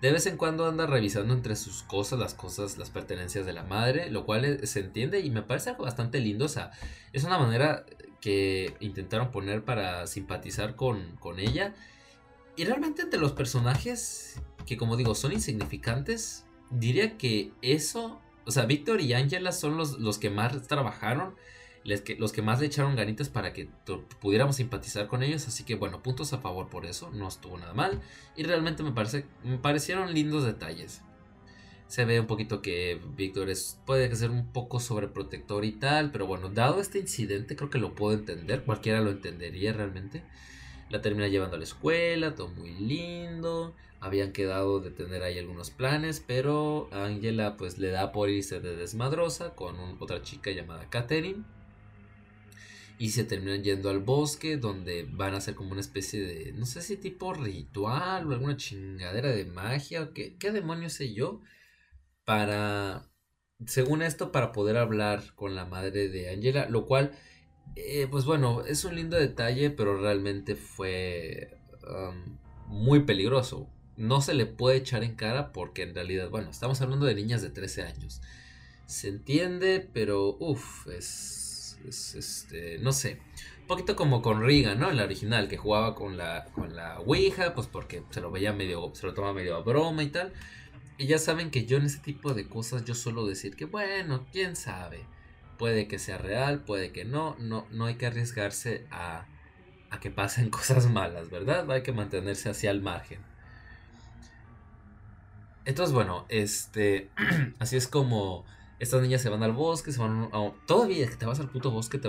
de 0.00 0.12
vez 0.12 0.24
en 0.26 0.38
cuando 0.38 0.66
anda 0.66 0.86
revisando 0.86 1.34
entre 1.34 1.56
sus 1.56 1.82
cosas, 1.82 2.18
las 2.18 2.32
cosas, 2.32 2.78
las 2.78 2.88
pertenencias 2.88 3.44
de 3.44 3.52
la 3.52 3.64
madre, 3.64 4.10
lo 4.10 4.24
cual 4.24 4.66
se 4.66 4.80
entiende 4.80 5.20
y 5.20 5.30
me 5.30 5.42
parece 5.42 5.70
algo 5.70 5.84
bastante 5.84 6.20
lindo. 6.20 6.46
O 6.46 6.48
sea, 6.48 6.70
es 7.12 7.24
una 7.24 7.38
manera 7.38 7.84
que 8.20 8.74
intentaron 8.80 9.30
poner 9.30 9.62
para 9.62 10.06
simpatizar 10.06 10.74
con, 10.74 11.16
con 11.16 11.38
ella 11.38 11.74
y 12.56 12.64
realmente 12.64 13.02
entre 13.02 13.20
los 13.20 13.32
personajes 13.32 14.40
que 14.66 14.76
como 14.76 14.96
digo 14.96 15.14
son 15.14 15.32
insignificantes, 15.32 16.44
diría 16.70 17.18
que 17.18 17.52
eso, 17.62 18.20
o 18.46 18.50
sea, 18.50 18.66
Víctor 18.66 19.00
y 19.00 19.12
Angela 19.14 19.52
son 19.52 19.76
los, 19.76 19.98
los 19.98 20.18
que 20.18 20.30
más 20.30 20.66
trabajaron, 20.68 21.34
los 21.84 22.02
que, 22.02 22.16
los 22.16 22.32
que 22.32 22.42
más 22.42 22.60
le 22.60 22.66
echaron 22.66 22.94
ganitas 22.94 23.28
para 23.28 23.52
que 23.52 23.68
pudiéramos 24.20 24.56
simpatizar 24.56 25.08
con 25.08 25.22
ellos, 25.22 25.48
así 25.48 25.64
que 25.64 25.74
bueno, 25.74 26.02
puntos 26.02 26.32
a 26.32 26.38
favor 26.38 26.68
por 26.68 26.86
eso, 26.86 27.10
no 27.10 27.26
estuvo 27.26 27.58
nada 27.58 27.74
mal 27.74 28.00
y 28.36 28.44
realmente 28.44 28.82
me 28.82 28.92
parece 28.92 29.26
me 29.42 29.58
parecieron 29.58 30.14
lindos 30.14 30.44
detalles. 30.44 31.02
Se 31.88 32.04
ve 32.04 32.20
un 32.20 32.28
poquito 32.28 32.62
que 32.62 33.00
Víctor 33.16 33.48
puede 33.84 34.14
ser 34.14 34.30
un 34.30 34.52
poco 34.52 34.78
sobreprotector 34.78 35.64
y 35.64 35.72
tal, 35.72 36.12
pero 36.12 36.24
bueno, 36.24 36.48
dado 36.48 36.80
este 36.80 37.00
incidente 37.00 37.56
creo 37.56 37.70
que 37.70 37.78
lo 37.78 37.96
puedo 37.96 38.16
entender, 38.16 38.62
cualquiera 38.62 39.00
lo 39.00 39.10
entendería 39.10 39.72
realmente. 39.72 40.22
La 40.90 41.00
termina 41.00 41.28
llevando 41.28 41.54
a 41.54 41.58
la 41.58 41.64
escuela, 41.64 42.34
todo 42.34 42.48
muy 42.48 42.72
lindo. 42.72 43.76
Habían 44.00 44.32
quedado 44.32 44.80
de 44.80 44.90
tener 44.90 45.22
ahí 45.22 45.38
algunos 45.38 45.70
planes, 45.70 46.22
pero 46.26 46.88
Angela 46.92 47.56
pues 47.56 47.78
le 47.78 47.90
da 47.90 48.10
por 48.10 48.28
irse 48.28 48.60
de 48.60 48.74
desmadrosa 48.74 49.54
con 49.54 49.76
otra 50.00 50.22
chica 50.22 50.50
llamada 50.50 50.90
Katherine. 50.90 51.44
Y 52.98 53.10
se 53.10 53.24
terminan 53.24 53.62
yendo 53.62 53.88
al 53.88 54.00
bosque 54.00 54.56
donde 54.56 55.06
van 55.08 55.34
a 55.34 55.38
hacer 55.38 55.54
como 55.54 55.72
una 55.72 55.80
especie 55.80 56.20
de, 56.20 56.52
no 56.54 56.66
sé 56.66 56.82
si 56.82 56.96
tipo 56.96 57.32
ritual 57.34 58.26
o 58.26 58.32
alguna 58.32 58.56
chingadera 58.56 59.30
de 59.30 59.44
magia 59.44 60.02
o 60.02 60.12
qué, 60.12 60.36
qué 60.38 60.50
demonios 60.50 60.94
sé 60.94 61.14
yo. 61.14 61.40
Para, 62.24 63.08
según 63.64 64.02
esto, 64.02 64.32
para 64.32 64.52
poder 64.52 64.76
hablar 64.76 65.34
con 65.34 65.54
la 65.54 65.66
madre 65.66 66.08
de 66.08 66.30
Angela, 66.30 66.68
lo 66.68 66.86
cual 66.86 67.12
eh, 67.76 68.06
pues 68.10 68.24
bueno, 68.24 68.64
es 68.64 68.84
un 68.84 68.94
lindo 68.96 69.16
detalle, 69.16 69.70
pero 69.70 70.00
realmente 70.00 70.56
fue 70.56 71.56
muy 72.66 73.00
peligroso. 73.00 73.68
No 73.96 74.22
se 74.22 74.34
le 74.34 74.46
puede 74.46 74.78
echar 74.78 75.04
en 75.04 75.14
cara 75.14 75.52
porque 75.52 75.82
en 75.82 75.94
realidad, 75.94 76.30
bueno, 76.30 76.50
estamos 76.50 76.80
hablando 76.80 77.06
de 77.06 77.14
niñas 77.14 77.42
de 77.42 77.50
13 77.50 77.82
años. 77.82 78.22
Se 78.86 79.08
entiende, 79.08 79.86
pero 79.92 80.36
uff, 80.38 80.86
es, 80.88 81.78
es, 81.86 82.14
este, 82.14 82.78
no 82.78 82.92
sé. 82.92 83.20
Un 83.60 83.66
poquito 83.66 83.94
como 83.94 84.22
con 84.22 84.42
Riga, 84.42 84.74
¿no? 84.74 84.90
En 84.90 84.96
la 84.96 85.04
original, 85.04 85.48
que 85.48 85.56
jugaba 85.56 85.94
con 85.94 86.16
la, 86.16 86.46
con 86.54 86.74
la 86.74 86.98
Ouija, 87.00 87.54
pues 87.54 87.66
porque 87.66 88.02
se 88.10 88.20
lo 88.20 88.30
veía 88.30 88.52
medio, 88.52 88.90
se 88.94 89.06
lo 89.06 89.14
toma 89.14 89.32
medio 89.32 89.56
a 89.56 89.60
broma 89.60 90.02
y 90.02 90.08
tal. 90.08 90.32
Y 90.98 91.06
ya 91.06 91.18
saben 91.18 91.50
que 91.50 91.66
yo 91.66 91.76
en 91.76 91.84
ese 91.84 91.98
tipo 91.98 92.34
de 92.34 92.48
cosas 92.48 92.84
yo 92.84 92.94
suelo 92.94 93.26
decir 93.26 93.56
que 93.56 93.64
bueno, 93.64 94.26
quién 94.32 94.56
sabe 94.56 95.06
puede 95.60 95.86
que 95.86 95.98
sea 95.98 96.16
real, 96.16 96.60
puede 96.60 96.90
que 96.90 97.04
no, 97.04 97.36
no, 97.38 97.66
no 97.70 97.84
hay 97.84 97.96
que 97.96 98.06
arriesgarse 98.06 98.86
a, 98.90 99.26
a 99.90 100.00
que 100.00 100.10
pasen 100.10 100.48
cosas 100.58 100.90
malas, 100.90 101.28
¿verdad? 101.28 101.70
Hay 101.70 101.82
que 101.82 101.92
mantenerse 101.92 102.48
hacia 102.48 102.70
el 102.70 102.80
margen. 102.80 103.20
Entonces, 105.66 105.92
bueno, 105.92 106.24
este, 106.30 107.10
así 107.58 107.76
es 107.76 107.88
como 107.88 108.46
estas 108.78 109.02
niñas 109.02 109.20
se 109.20 109.28
van 109.28 109.42
al 109.42 109.52
bosque, 109.52 109.92
se 109.92 110.00
van 110.00 110.30
a, 110.32 110.50
todavía 110.66 111.06
que 111.06 111.16
te 111.16 111.26
vas 111.26 111.40
al 111.40 111.50
puto 111.50 111.70
bosque, 111.70 112.00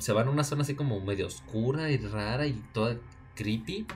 se 0.00 0.12
van 0.12 0.26
a 0.26 0.30
una 0.32 0.42
zona 0.42 0.62
así 0.62 0.74
como 0.74 1.00
medio 1.00 1.28
oscura 1.28 1.92
y 1.92 1.98
rara 1.98 2.48
y 2.48 2.54
toda 2.74 2.96
creepy. 3.36 3.86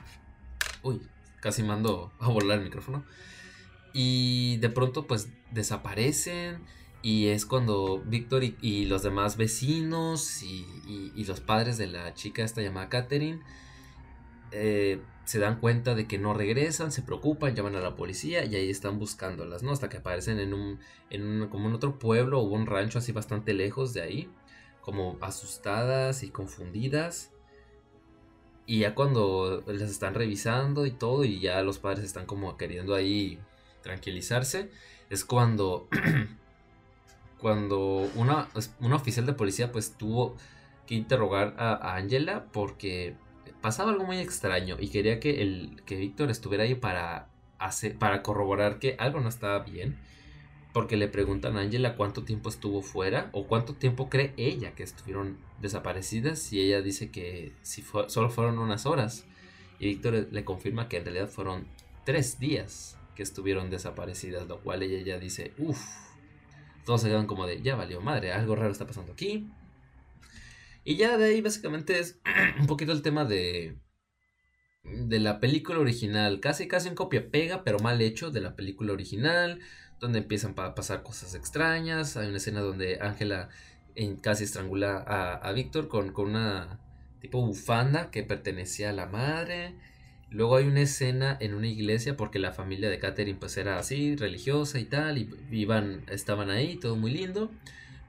Uy, 0.83 1.01
casi 1.41 1.63
mando 1.63 2.13
a 2.17 2.29
volar 2.29 2.59
el 2.59 2.63
micrófono. 2.63 3.03
Y 3.91 4.55
de 4.61 4.69
pronto 4.69 5.05
pues 5.05 5.27
desaparecen 5.51 6.63
y 7.01 7.27
es 7.27 7.45
cuando 7.45 8.01
Víctor 8.05 8.43
y, 8.43 8.85
los 8.85 9.03
demás 9.03 9.37
vecinos 9.37 10.43
y, 10.43 11.23
los 11.25 11.39
padres 11.39 11.77
de 11.77 11.87
la 11.87 12.13
chica 12.13 12.43
esta 12.43 12.61
llamada 12.61 12.89
Catherine 12.89 13.41
eh, 14.51 15.01
se 15.25 15.39
dan 15.39 15.59
cuenta 15.59 15.95
de 15.95 16.07
que 16.07 16.17
no 16.17 16.33
regresan, 16.33 16.91
se 16.91 17.03
preocupan, 17.03 17.55
llaman 17.55 17.75
a 17.75 17.79
la 17.79 17.95
policía 17.95 18.43
y 18.43 18.55
ahí 18.55 18.69
están 18.69 18.99
buscándolas, 18.99 19.63
¿no? 19.63 19.71
Hasta 19.71 19.87
que 19.87 19.97
aparecen 19.97 20.39
en 20.39 20.53
un, 20.53 20.79
en 21.09 21.47
como 21.47 21.69
en 21.69 21.75
otro 21.75 21.99
pueblo 21.99 22.39
o 22.39 22.43
un 22.43 22.65
rancho 22.65 22.99
así 22.99 23.11
bastante 23.11 23.53
lejos 23.53 23.93
de 23.93 24.01
ahí, 24.01 24.29
como 24.81 25.17
asustadas 25.21 26.23
y 26.23 26.29
confundidas. 26.29 27.31
Y 28.65 28.79
ya 28.79 28.93
cuando 28.93 29.63
las 29.67 29.89
están 29.89 30.15
revisando 30.15 30.85
y 30.85 30.91
todo 30.91 31.23
y 31.23 31.39
ya 31.39 31.61
los 31.61 31.79
padres 31.79 32.03
están 32.03 32.25
como 32.25 32.57
queriendo 32.57 32.93
ahí 32.93 33.39
tranquilizarse, 33.81 34.69
es 35.09 35.25
cuando 35.25 35.87
cuando 37.41 38.09
una, 38.15 38.49
una 38.79 38.95
oficial 38.95 39.25
de 39.25 39.33
policía 39.33 39.71
pues 39.71 39.97
tuvo 39.97 40.37
que 40.85 40.95
interrogar 40.95 41.55
a, 41.57 41.95
Angela 41.95 42.45
porque 42.51 43.15
pasaba 43.61 43.91
algo 43.91 44.05
muy 44.05 44.19
extraño 44.19 44.77
y 44.79 44.89
quería 44.89 45.19
que, 45.19 45.75
que 45.85 45.95
Víctor 45.95 46.29
estuviera 46.29 46.63
ahí 46.63 46.75
para, 46.75 47.27
hacer, 47.57 47.97
para 47.97 48.21
corroborar 48.21 48.79
que 48.79 48.95
algo 48.99 49.19
no 49.19 49.29
estaba 49.29 49.59
bien. 49.59 49.97
Porque 50.73 50.95
le 50.95 51.09
preguntan 51.09 51.57
a 51.57 51.61
Angela 51.61 51.97
cuánto 51.97 52.23
tiempo 52.23 52.47
estuvo 52.47 52.81
fuera 52.81 53.29
o 53.33 53.45
cuánto 53.45 53.73
tiempo 53.73 54.09
cree 54.09 54.33
ella 54.37 54.73
que 54.73 54.83
estuvieron 54.83 55.37
desaparecidas 55.59 56.53
y 56.53 56.61
ella 56.61 56.81
dice 56.81 57.11
que 57.11 57.51
si 57.61 57.83
solo 58.07 58.29
fueron 58.29 58.57
unas 58.57 58.85
horas. 58.85 59.25
Y 59.79 59.87
Víctor 59.87 60.29
le 60.31 60.45
confirma 60.45 60.87
que 60.87 60.97
en 60.97 61.03
realidad 61.03 61.27
fueron 61.27 61.67
tres 62.05 62.39
días 62.39 62.97
que 63.15 63.23
estuvieron 63.23 63.69
desaparecidas, 63.69 64.47
lo 64.47 64.61
cual 64.61 64.83
ella 64.83 65.03
ya 65.03 65.19
dice, 65.19 65.53
uff, 65.57 65.81
todos 66.85 67.01
se 67.01 67.09
quedan 67.09 67.27
como 67.27 67.47
de, 67.47 67.61
ya 67.61 67.75
valió 67.75 68.01
madre, 68.01 68.31
algo 68.33 68.55
raro 68.55 68.71
está 68.71 68.87
pasando 68.87 69.13
aquí. 69.13 69.49
Y 70.83 70.95
ya 70.95 71.17
de 71.17 71.25
ahí 71.25 71.41
básicamente 71.41 71.99
es 71.99 72.19
un 72.59 72.67
poquito 72.67 72.91
el 72.91 73.01
tema 73.01 73.25
de, 73.25 73.77
de 74.83 75.19
la 75.19 75.39
película 75.39 75.79
original, 75.79 76.39
casi 76.39 76.67
casi 76.67 76.89
un 76.89 76.95
copia 76.95 77.29
pega, 77.29 77.63
pero 77.63 77.79
mal 77.79 78.01
hecho 78.01 78.31
de 78.31 78.41
la 78.41 78.55
película 78.55 78.93
original, 78.93 79.59
donde 79.99 80.19
empiezan 80.19 80.55
a 80.57 80.75
pasar 80.75 81.03
cosas 81.03 81.35
extrañas. 81.35 82.17
Hay 82.17 82.27
una 82.27 82.37
escena 82.37 82.61
donde 82.61 82.99
Ángela 83.01 83.49
casi 84.21 84.45
estrangula 84.45 84.97
a, 84.97 85.35
a 85.35 85.51
Víctor 85.51 85.87
con, 85.87 86.11
con, 86.11 86.29
una 86.29 86.79
tipo 87.19 87.45
bufanda 87.45 88.09
que 88.09 88.23
pertenecía 88.23 88.89
a 88.89 88.93
la 88.93 89.05
madre. 89.05 89.75
Luego 90.31 90.55
hay 90.55 90.65
una 90.65 90.79
escena 90.79 91.35
en 91.41 91.53
una 91.53 91.67
iglesia 91.67 92.15
porque 92.15 92.39
la 92.39 92.53
familia 92.53 92.89
de 92.89 92.99
Catherine 92.99 93.37
pues 93.37 93.57
era 93.57 93.77
así, 93.77 94.15
religiosa 94.15 94.79
y 94.79 94.85
tal, 94.85 95.17
y 95.17 95.29
iban, 95.51 96.05
estaban 96.09 96.49
ahí, 96.49 96.77
todo 96.77 96.95
muy 96.95 97.11
lindo, 97.11 97.51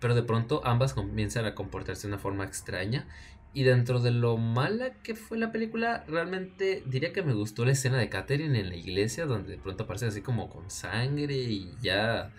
pero 0.01 0.15
de 0.15 0.23
pronto 0.23 0.63
ambas 0.65 0.95
comienzan 0.95 1.47
a 1.47 1.57
comportarse 1.57 2.07
de 2.07 2.15
una 2.15 2.23
forma 2.23 2.45
extraña. 2.45 3.09
Y 3.55 3.65
dentro 3.65 3.99
de 4.01 4.13
lo 4.13 4.39
mala 4.39 4.95
que 5.03 5.17
fue 5.17 5.37
la 5.37 5.51
película, 5.51 6.05
realmente 6.07 6.85
diría 6.87 7.13
que 7.13 7.23
me 7.23 7.35
gustó 7.35 7.65
la 7.65 7.73
escena 7.73 7.99
de 7.99 8.09
Catherine 8.09 8.59
en 8.59 8.69
la 8.69 8.77
iglesia, 8.77 9.27
donde 9.27 9.53
de 9.53 9.59
pronto 9.59 9.83
aparece 9.83 10.07
así 10.07 10.23
como 10.23 10.49
con 10.49 10.71
sangre 10.71 11.35
y 11.35 11.75
ya 11.83 12.33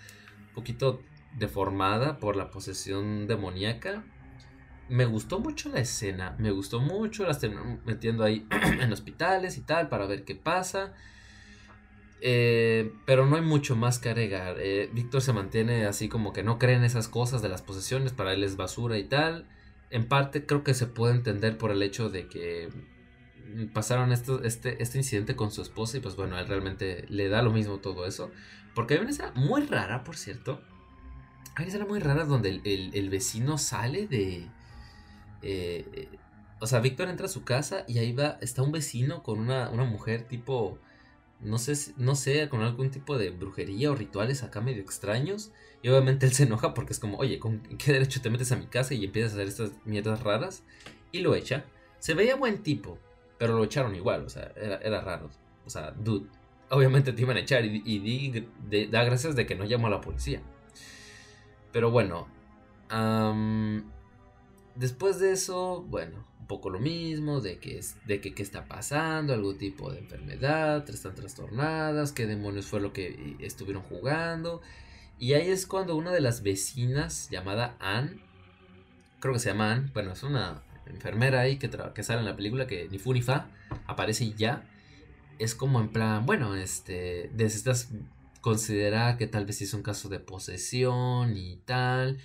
un 0.47 0.53
poquito 0.55 1.01
deformada 1.37 2.19
por 2.19 2.37
la 2.37 2.51
posesión 2.51 3.27
demoníaca 3.27 4.03
me 4.89 5.05
gustó 5.05 5.39
mucho 5.39 5.69
la 5.69 5.79
escena, 5.79 6.35
me 6.39 6.51
gustó 6.51 6.79
mucho, 6.79 7.25
las 7.25 7.39
metiendo 7.85 8.23
ahí 8.23 8.47
en 8.79 8.91
hospitales 8.91 9.57
y 9.57 9.61
tal 9.61 9.89
para 9.89 10.05
ver 10.05 10.23
qué 10.25 10.35
pasa. 10.35 10.93
Eh, 12.25 12.93
pero 13.05 13.25
no 13.25 13.35
hay 13.35 13.41
mucho 13.41 13.75
más 13.75 13.99
que 13.99 14.09
agregar. 14.09 14.55
Eh, 14.59 14.89
Víctor 14.93 15.21
se 15.21 15.33
mantiene 15.33 15.85
así 15.85 16.07
como 16.07 16.31
que 16.31 16.41
no 16.41 16.57
cree 16.57 16.75
en 16.75 16.85
esas 16.85 17.09
cosas 17.09 17.41
de 17.41 17.49
las 17.49 17.61
posesiones, 17.61 18.13
para 18.13 18.33
él 18.33 18.43
es 18.43 18.55
basura 18.55 18.97
y 18.97 19.03
tal. 19.03 19.47
En 19.89 20.07
parte 20.07 20.45
creo 20.45 20.63
que 20.63 20.73
se 20.73 20.87
puede 20.87 21.13
entender 21.15 21.57
por 21.57 21.71
el 21.71 21.83
hecho 21.83 22.09
de 22.09 22.27
que 22.27 22.69
pasaron 23.73 24.11
este, 24.11 24.81
este 24.81 24.97
incidente 24.97 25.35
con 25.35 25.51
su 25.51 25.61
esposa 25.61 25.97
y 25.97 25.99
pues 25.99 26.15
bueno, 26.15 26.39
él 26.39 26.47
realmente 26.47 27.05
le 27.09 27.29
da 27.29 27.41
lo 27.41 27.51
mismo 27.51 27.79
todo 27.79 28.05
eso. 28.05 28.31
Porque 28.73 28.95
hay 28.95 29.01
una 29.01 29.11
escena 29.11 29.31
muy 29.35 29.61
rara, 29.65 30.03
por 30.03 30.17
cierto. 30.17 30.61
Hay 31.55 31.63
una 31.63 31.67
escena 31.67 31.85
muy 31.85 31.99
rara 31.99 32.25
donde 32.25 32.61
el, 32.63 33.09
vecino 33.09 33.57
sale 33.57 34.07
de... 34.07 34.47
Eh, 35.43 36.07
o 36.59 36.67
sea, 36.67 36.79
Víctor 36.79 37.09
entra 37.09 37.25
a 37.25 37.29
su 37.29 37.43
casa 37.43 37.83
y 37.87 37.99
ahí 37.99 38.13
va, 38.13 38.37
está 38.41 38.61
un 38.61 38.71
vecino 38.71 39.21
con 39.21 39.39
una, 39.39 39.69
una 39.69 39.83
mujer 39.83 40.27
tipo 40.27 40.79
no 41.43 41.57
sé, 41.57 41.93
no 41.97 42.15
sé, 42.15 42.47
con 42.49 42.61
algún 42.61 42.89
tipo 42.89 43.17
de 43.17 43.29
brujería 43.29 43.91
o 43.91 43.95
rituales 43.95 44.43
acá 44.43 44.61
medio 44.61 44.81
extraños. 44.81 45.51
Y 45.81 45.89
obviamente 45.89 46.25
él 46.25 46.31
se 46.31 46.43
enoja 46.43 46.73
porque 46.73 46.93
es 46.93 46.99
como, 46.99 47.17
oye, 47.17 47.39
¿con 47.39 47.59
qué 47.77 47.91
derecho 47.91 48.21
te 48.21 48.29
metes 48.29 48.51
a 48.51 48.55
mi 48.55 48.67
casa 48.67 48.93
y 48.93 49.03
empiezas 49.03 49.33
a 49.33 49.35
hacer 49.35 49.47
estas 49.47 49.71
mierdas 49.85 50.23
raras? 50.23 50.63
Y 51.11 51.19
lo 51.19 51.35
echa. 51.35 51.65
Se 51.99 52.13
veía 52.13 52.35
buen 52.35 52.63
tipo, 52.63 52.97
pero 53.37 53.55
lo 53.55 53.63
echaron 53.63 53.95
igual, 53.95 54.25
o 54.25 54.29
sea, 54.29 54.51
era, 54.55 55.01
raro. 55.01 55.29
O 55.65 55.69
sea, 55.69 55.91
dude, 55.91 56.29
obviamente 56.69 57.13
te 57.13 57.21
iban 57.21 57.37
a 57.37 57.41
echar 57.41 57.63
y, 57.65 58.47
da 58.89 59.03
gracias 59.03 59.35
de 59.35 59.45
que 59.45 59.55
no 59.55 59.65
llamó 59.65 59.87
a 59.87 59.91
la 59.91 60.01
policía. 60.01 60.41
Pero 61.71 61.91
bueno, 61.91 62.27
después 64.75 65.19
de 65.19 65.31
eso, 65.31 65.83
bueno, 65.89 66.25
un 66.39 66.47
poco 66.47 66.69
lo 66.69 66.79
mismo, 66.79 67.39
de 67.39 67.57
que, 67.59 67.81
de 68.05 68.19
que 68.19 68.33
qué 68.33 68.43
está 68.43 68.65
pasando, 68.65 69.33
algún 69.33 69.57
tipo 69.57 69.91
de 69.91 69.99
enfermedad, 69.99 70.89
están 70.89 71.15
trastornadas, 71.15 72.11
qué 72.11 72.27
demonios 72.27 72.65
fue 72.65 72.81
lo 72.81 72.91
que 72.91 73.37
estuvieron 73.39 73.83
jugando. 73.83 74.61
Y 75.19 75.33
ahí 75.33 75.49
es 75.49 75.65
cuando 75.65 75.95
una 75.95 76.11
de 76.11 76.21
las 76.21 76.43
vecinas 76.43 77.29
llamada 77.29 77.77
Anne, 77.79 78.19
creo 79.19 79.33
que 79.33 79.39
se 79.39 79.49
llama 79.49 79.71
Anne, 79.71 79.89
bueno, 79.93 80.11
es 80.11 80.23
una 80.23 80.63
enfermera 80.85 81.41
ahí 81.41 81.57
que, 81.57 81.69
que 81.69 82.03
sale 82.03 82.19
en 82.19 82.25
la 82.25 82.35
película 82.35 82.67
que 82.67 82.89
ni 82.89 82.99
fu 82.99 83.13
ni 83.13 83.21
fa, 83.21 83.47
aparece 83.87 84.25
y 84.25 84.33
ya. 84.33 84.69
Es 85.39 85.55
como 85.55 85.79
en 85.79 85.89
plan, 85.89 86.25
bueno, 86.25 86.55
este, 86.55 87.31
necesitas 87.35 87.89
considerar 88.41 89.17
que 89.17 89.27
tal 89.27 89.45
vez 89.45 89.61
es 89.61 89.73
un 89.73 89.81
caso 89.81 90.09
de 90.09 90.19
posesión 90.19 91.37
y 91.37 91.55
tal. 91.65 92.19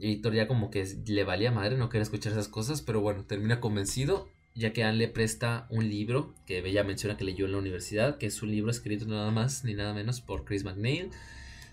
Víctor 0.00 0.34
ya 0.34 0.48
como 0.48 0.70
que 0.70 0.86
le 1.06 1.24
valía 1.24 1.50
madre, 1.50 1.76
no 1.76 1.88
quería 1.88 2.02
escuchar 2.02 2.32
esas 2.32 2.48
cosas, 2.48 2.82
pero 2.82 3.00
bueno, 3.00 3.24
termina 3.24 3.60
convencido, 3.60 4.28
ya 4.54 4.72
que 4.72 4.84
Anne 4.84 4.98
le 4.98 5.08
presta 5.08 5.66
un 5.70 5.88
libro 5.88 6.34
que 6.46 6.58
ella 6.58 6.84
menciona 6.84 7.16
que 7.16 7.24
leyó 7.24 7.46
en 7.46 7.52
la 7.52 7.58
universidad, 7.58 8.18
que 8.18 8.26
es 8.26 8.42
un 8.42 8.50
libro 8.50 8.70
escrito 8.70 9.06
nada 9.06 9.30
más 9.30 9.64
ni 9.64 9.74
nada 9.74 9.94
menos 9.94 10.20
por 10.20 10.44
Chris 10.44 10.64
McNeil, 10.64 11.10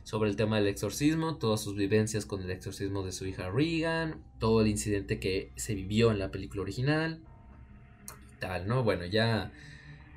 sobre 0.03 0.29
el 0.29 0.35
tema 0.35 0.57
del 0.57 0.67
exorcismo, 0.67 1.37
todas 1.37 1.61
sus 1.61 1.75
vivencias 1.75 2.25
con 2.25 2.41
el 2.43 2.51
exorcismo 2.51 3.03
de 3.03 3.11
su 3.11 3.25
hija 3.25 3.49
Regan, 3.49 4.23
todo 4.39 4.61
el 4.61 4.67
incidente 4.67 5.19
que 5.19 5.51
se 5.55 5.73
vivió 5.73 6.11
en 6.11 6.19
la 6.19 6.29
película 6.29 6.61
original, 6.61 7.21
tal, 8.39 8.67
¿no? 8.67 8.83
Bueno, 8.83 9.05
ya 9.05 9.51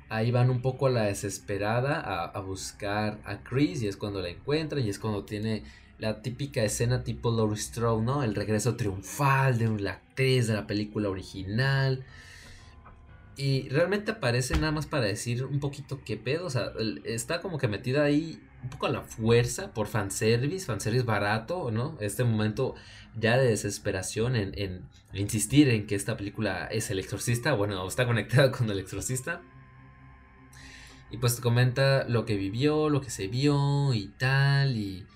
ahí 0.09 0.29
van 0.29 0.51
un 0.51 0.61
poco 0.61 0.87
a 0.87 0.91
la 0.91 1.05
desesperada 1.05 1.99
a, 1.99 2.25
a 2.25 2.39
buscar 2.41 3.19
a 3.25 3.43
Chris 3.43 3.81
y 3.81 3.87
es 3.87 3.97
cuando 3.97 4.21
la 4.21 4.29
encuentra 4.29 4.79
y 4.79 4.89
es 4.89 4.99
cuando 4.99 5.25
tiene 5.25 5.63
la 5.99 6.21
típica 6.21 6.63
escena 6.63 7.03
tipo 7.03 7.31
Laurie 7.31 7.57
Strode, 7.57 8.03
¿no? 8.03 8.23
El 8.23 8.35
regreso 8.35 8.75
triunfal 8.75 9.59
de 9.59 9.67
la 9.79 9.91
actriz 9.91 10.47
de 10.47 10.53
la 10.53 10.65
película 10.65 11.09
original. 11.09 12.05
Y 13.35 13.69
realmente 13.69 14.11
aparece 14.11 14.55
nada 14.55 14.71
más 14.71 14.85
para 14.85 15.05
decir 15.05 15.45
un 15.45 15.59
poquito 15.59 16.01
qué 16.03 16.17
pedo. 16.17 16.45
O 16.45 16.49
sea, 16.49 16.71
está 17.03 17.41
como 17.41 17.57
que 17.57 17.67
metida 17.67 18.03
ahí 18.03 18.41
un 18.63 18.69
poco 18.69 18.87
a 18.87 18.89
la 18.89 19.01
fuerza 19.01 19.73
por 19.73 19.87
fanservice, 19.87 20.65
fanservice 20.65 21.05
barato, 21.05 21.71
¿no? 21.71 21.97
Este 21.99 22.23
momento 22.23 22.75
ya 23.17 23.37
de 23.37 23.49
desesperación 23.49 24.35
en, 24.35 24.83
insistir 25.13 25.69
en 25.69 25.87
que 25.87 25.95
esta 25.95 26.17
película 26.17 26.67
es 26.67 26.89
el 26.91 26.99
exorcista, 26.99 27.53
bueno, 27.53 27.87
está 27.87 28.05
conectada 28.05 28.51
con 28.57 28.69
el 28.69 28.79
exorcista. 28.79 29.41
Y 31.11 31.17
pues 31.17 31.39
comenta 31.41 32.07
lo 32.07 32.25
que 32.25 32.35
vivió, 32.35 32.89
lo 32.89 33.01
que 33.01 33.09
se 33.09 33.27
vio 33.27 33.93
y 33.93 34.09
tal, 34.19 34.77
y 34.77 35.07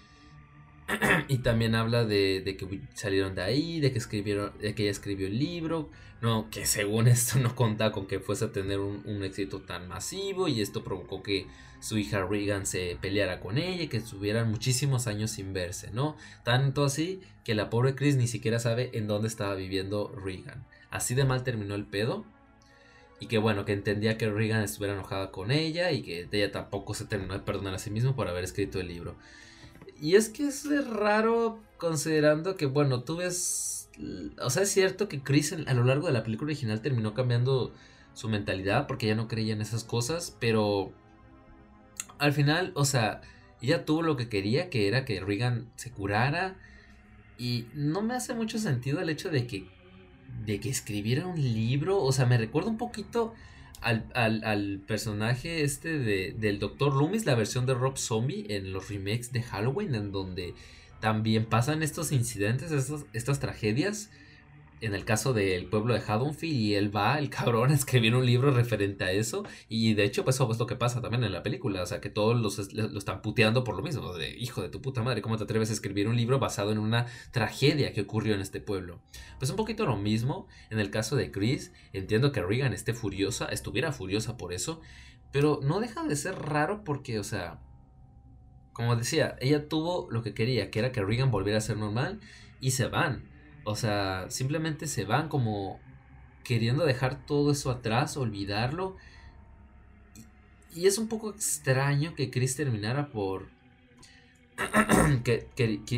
y 1.27 1.39
también 1.39 1.75
habla 1.75 2.05
de, 2.05 2.43
que 2.45 2.81
salieron 2.93 3.35
de 3.35 3.41
ahí, 3.41 3.79
de 3.79 3.91
que 3.91 3.97
escribieron, 3.97 4.51
de 4.59 4.73
que 4.75 4.83
ella 4.83 4.91
escribió 4.91 5.27
el 5.27 5.39
libro, 5.39 5.89
no, 6.21 6.49
que 6.49 6.65
según 6.65 7.07
esto 7.09 7.39
no 7.39 7.55
contaba 7.55 7.91
con 7.91 8.07
que 8.07 8.19
fuese 8.19 8.45
a 8.45 8.51
tener 8.51 8.79
un, 8.79 9.23
éxito 9.23 9.61
tan 9.61 9.87
masivo 9.87 10.47
y 10.47 10.61
esto 10.61 10.83
provocó 10.83 11.21
que 11.21 11.47
su 11.79 11.97
hija 11.97 12.25
Regan 12.25 12.65
se 12.65 12.97
peleara 13.01 13.41
con 13.41 13.57
ella 13.57 13.83
y 13.83 13.87
que 13.87 13.97
estuvieran 13.97 14.49
muchísimos 14.49 15.07
años 15.07 15.31
sin 15.31 15.51
verse, 15.51 15.91
¿no? 15.91 16.15
Tanto 16.43 16.85
así 16.85 17.21
que 17.43 17.55
la 17.55 17.69
pobre 17.69 17.93
Chris 17.93 18.15
ni 18.15 18.27
siquiera 18.27 18.59
sabe 18.59 18.89
en 18.93 19.07
dónde 19.07 19.27
estaba 19.27 19.53
viviendo 19.55 20.15
Regan. 20.15 20.65
Así 20.91 21.13
de 21.13 21.25
mal 21.25 21.43
terminó 21.43 21.75
el 21.75 21.85
pedo. 21.85 22.25
Y 23.19 23.27
que 23.27 23.37
bueno, 23.37 23.63
que 23.63 23.73
entendía 23.73 24.17
que 24.17 24.29
Regan 24.29 24.63
estuviera 24.63 24.93
enojada 24.93 25.31
con 25.31 25.51
ella 25.51 25.91
y 25.91 26.03
que 26.03 26.27
ella 26.31 26.51
tampoco 26.51 26.93
se 26.93 27.05
terminó 27.05 27.33
de 27.33 27.39
perdonar 27.39 27.73
a 27.73 27.79
sí 27.79 27.89
mismo 27.89 28.15
por 28.15 28.27
haber 28.27 28.43
escrito 28.43 28.79
el 28.79 28.87
libro. 28.87 29.15
Y 29.99 30.15
es 30.15 30.29
que 30.29 30.47
es 30.47 30.65
raro 30.87 31.59
considerando 31.77 32.55
que, 32.55 32.65
bueno, 32.65 33.03
tú 33.03 33.17
ves... 33.17 33.89
O 34.41 34.49
sea, 34.49 34.63
es 34.63 34.69
cierto 34.69 35.07
que 35.07 35.21
Chris 35.21 35.53
a 35.53 35.73
lo 35.73 35.83
largo 35.83 36.07
de 36.07 36.13
la 36.13 36.23
película 36.23 36.47
original 36.47 36.81
terminó 36.81 37.13
cambiando 37.13 37.73
su 38.13 38.27
mentalidad 38.27 38.87
porque 38.87 39.07
ya 39.07 39.15
no 39.15 39.27
creía 39.27 39.53
en 39.53 39.61
esas 39.61 39.83
cosas, 39.83 40.35
pero 40.39 40.91
al 42.17 42.33
final, 42.33 42.71
o 42.75 42.85
sea, 42.85 43.21
ella 43.61 43.85
tuvo 43.85 44.01
lo 44.01 44.17
que 44.17 44.29
quería, 44.29 44.69
que 44.69 44.87
era 44.87 45.05
que 45.05 45.21
Regan 45.21 45.69
se 45.75 45.91
curara. 45.91 46.55
Y 47.37 47.67
no 47.73 48.01
me 48.01 48.13
hace 48.13 48.33
mucho 48.33 48.59
sentido 48.59 48.99
el 48.99 49.09
hecho 49.09 49.29
de 49.29 49.47
que, 49.47 49.67
de 50.45 50.59
que 50.59 50.69
escribiera 50.69 51.25
un 51.25 51.41
libro. 51.41 52.01
O 52.01 52.11
sea, 52.11 52.25
me 52.25 52.37
recuerda 52.37 52.69
un 52.69 52.77
poquito 52.77 53.33
al, 53.83 54.81
personaje 54.87 55.63
este 55.63 55.97
de, 55.99 56.35
del 56.37 56.59
Dr. 56.59 56.93
Loomis, 56.93 57.25
la 57.25 57.35
versión 57.35 57.65
de 57.65 57.73
Rob 57.73 57.97
Zombie 57.97 58.45
en 58.49 58.73
los 58.73 58.89
remakes 58.89 59.31
de 59.31 59.43
Halloween, 59.43 59.95
en 59.95 60.11
donde 60.11 60.53
también 60.99 61.45
pasan 61.45 61.83
estos 61.83 62.11
incidentes, 62.11 62.71
estas 63.13 63.39
tragedias 63.39 64.09
en 64.83 64.93
el 64.93 65.05
caso 65.05 65.33
del 65.33 65.65
pueblo 65.65 65.93
de 65.93 66.01
Haddonfield 66.01 66.55
y 66.55 66.75
él 66.75 66.95
va, 66.95 67.17
el 67.17 67.29
cabrón, 67.29 67.71
a 67.71 67.73
escribir 67.73 68.15
un 68.15 68.25
libro 68.25 68.51
referente 68.51 69.03
a 69.05 69.11
eso 69.11 69.45
y 69.69 69.93
de 69.93 70.03
hecho 70.03 70.23
pues 70.23 70.35
eso 70.35 70.51
es 70.51 70.59
lo 70.59 70.67
que 70.67 70.75
pasa 70.75 71.01
también 71.01 71.23
en 71.23 71.31
la 71.31 71.41
película, 71.41 71.81
o 71.81 71.85
sea 71.85 72.01
que 72.01 72.09
todos 72.09 72.39
los, 72.39 72.73
lo 72.73 72.97
están 72.97 73.21
puteando 73.21 73.63
por 73.63 73.75
lo 73.75 73.81
mismo, 73.81 74.13
de 74.13 74.37
hijo 74.37 74.61
de 74.61 74.69
tu 74.69 74.81
puta 74.81 75.01
madre, 75.01 75.21
¿cómo 75.21 75.37
te 75.37 75.45
atreves 75.45 75.69
a 75.69 75.73
escribir 75.73 76.07
un 76.07 76.17
libro 76.17 76.39
basado 76.39 76.71
en 76.71 76.79
una 76.79 77.05
tragedia 77.31 77.93
que 77.93 78.01
ocurrió 78.01 78.35
en 78.35 78.41
este 78.41 78.59
pueblo? 78.59 78.99
Pues 79.39 79.49
un 79.49 79.57
poquito 79.57 79.85
lo 79.85 79.95
mismo 79.95 80.47
en 80.69 80.79
el 80.79 80.89
caso 80.89 81.15
de 81.15 81.31
Chris, 81.31 81.71
entiendo 81.93 82.31
que 82.31 82.41
Regan 82.41 82.73
esté 82.73 82.93
furiosa, 82.93 83.45
estuviera 83.45 83.91
furiosa 83.91 84.37
por 84.37 84.53
eso, 84.53 84.81
pero 85.31 85.59
no 85.63 85.79
deja 85.79 86.03
de 86.03 86.15
ser 86.15 86.35
raro 86.35 86.83
porque, 86.83 87.19
o 87.19 87.23
sea, 87.23 87.59
como 88.73 88.95
decía, 88.95 89.35
ella 89.39 89.69
tuvo 89.69 90.09
lo 90.11 90.23
que 90.23 90.33
quería, 90.33 90.69
que 90.69 90.79
era 90.79 90.91
que 90.91 91.03
Regan 91.03 91.31
volviera 91.31 91.59
a 91.59 91.61
ser 91.61 91.77
normal 91.77 92.19
y 92.59 92.71
se 92.71 92.87
van. 92.87 93.32
O 93.63 93.75
sea, 93.75 94.25
simplemente 94.29 94.87
se 94.87 95.05
van 95.05 95.29
como 95.29 95.79
queriendo 96.43 96.85
dejar 96.85 97.25
todo 97.25 97.51
eso 97.51 97.71
atrás, 97.71 98.17
olvidarlo. 98.17 98.97
Y, 100.75 100.87
es 100.87 100.97
un 100.97 101.07
poco 101.07 101.31
extraño 101.31 102.15
que 102.15 102.29
Chris 102.29 102.55
terminara 102.55 103.09
por... 103.09 103.47
que, 105.23 105.47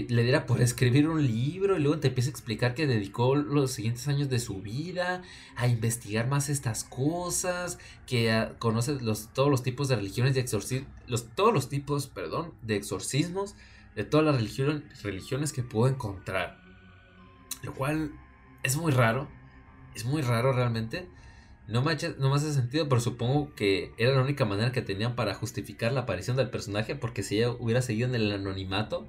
le 0.09 0.23
diera 0.23 0.45
por 0.45 0.61
escribir 0.61 1.09
un 1.09 1.25
libro 1.25 1.77
y 1.77 1.81
luego 1.81 1.99
te 1.99 2.07
empieza 2.07 2.29
a 2.29 2.31
explicar 2.31 2.73
que 2.73 2.87
dedicó 2.87 3.35
los 3.35 3.71
siguientes 3.71 4.07
años 4.07 4.29
de 4.29 4.39
su 4.39 4.61
vida 4.61 5.23
a 5.57 5.67
investigar 5.67 6.27
más 6.27 6.49
estas 6.49 6.85
cosas, 6.85 7.79
que 8.05 8.31
ah, 8.31 8.55
conoce 8.59 8.97
todos 9.33 9.49
los 9.49 9.61
tipos 9.61 9.89
de 9.89 9.97
religiones 9.97 10.35
y 10.35 10.39
exorcismos, 10.39 11.27
todos 11.35 11.53
los 11.53 11.67
tipos, 11.67 12.07
perdón, 12.07 12.53
de 12.61 12.77
exorcismos 12.77 13.55
de 13.95 14.03
todas 14.03 14.25
las 14.25 14.35
religiones 15.03 15.53
que 15.53 15.63
pudo 15.63 15.87
encontrar. 15.87 16.64
Lo 17.65 17.73
cual 17.73 18.11
es 18.63 18.77
muy 18.77 18.91
raro. 18.91 19.27
Es 19.95 20.05
muy 20.05 20.21
raro 20.21 20.53
realmente. 20.53 21.07
No 21.67 21.81
me, 21.81 21.97
no 22.19 22.29
me 22.29 22.35
hace 22.35 22.53
sentido, 22.53 22.87
pero 22.87 23.01
supongo 23.01 23.55
que 23.55 23.93
era 23.97 24.13
la 24.13 24.21
única 24.21 24.45
manera 24.45 24.71
que 24.71 24.83
tenían 24.83 25.15
para 25.15 25.33
justificar 25.33 25.91
la 25.91 26.01
aparición 26.01 26.37
del 26.37 26.49
personaje. 26.49 26.95
Porque 26.95 27.23
si 27.23 27.37
ella 27.37 27.51
hubiera 27.51 27.81
seguido 27.81 28.07
en 28.07 28.15
el 28.15 28.31
anonimato, 28.31 29.07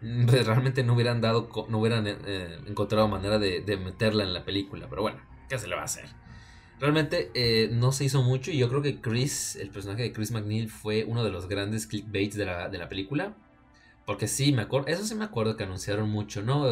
mm, 0.00 0.26
pues 0.26 0.46
realmente 0.46 0.82
no 0.84 0.94
hubieran 0.94 1.20
dado, 1.20 1.50
no 1.68 1.78
hubieran 1.78 2.06
eh, 2.06 2.16
eh, 2.26 2.58
encontrado 2.66 3.08
manera 3.08 3.38
de, 3.38 3.62
meterla 3.76 4.24
en 4.24 4.32
la 4.32 4.44
película. 4.44 4.86
Pero 4.88 5.02
bueno, 5.02 5.20
¿qué 5.48 5.58
se 5.58 5.68
le 5.68 5.74
va 5.74 5.82
a 5.82 5.84
hacer? 5.84 6.06
Realmente 6.80 7.30
eh, 7.34 7.68
no 7.72 7.92
se 7.92 8.04
hizo 8.04 8.22
mucho 8.22 8.50
y 8.50 8.58
yo 8.58 8.68
creo 8.68 8.82
que 8.82 9.00
Chris, 9.00 9.56
el 9.56 9.70
personaje 9.70 10.02
de 10.02 10.12
Chris 10.12 10.30
McNeil, 10.30 10.70
fue 10.70 11.04
uno 11.04 11.24
de 11.24 11.30
los 11.30 11.48
grandes 11.48 11.86
clickbaits 11.86 12.36
de 12.36 12.46
la, 12.46 12.68
de 12.68 12.78
la 12.78 12.88
película. 12.88 13.34
Porque 14.06 14.28
sí, 14.28 14.52
me 14.52 14.62
acuerdo, 14.62 14.88
eso 14.88 15.04
sí 15.04 15.14
me 15.14 15.24
acuerdo 15.24 15.56
que 15.56 15.64
anunciaron 15.64 16.08
mucho, 16.08 16.42
¿no? 16.42 16.64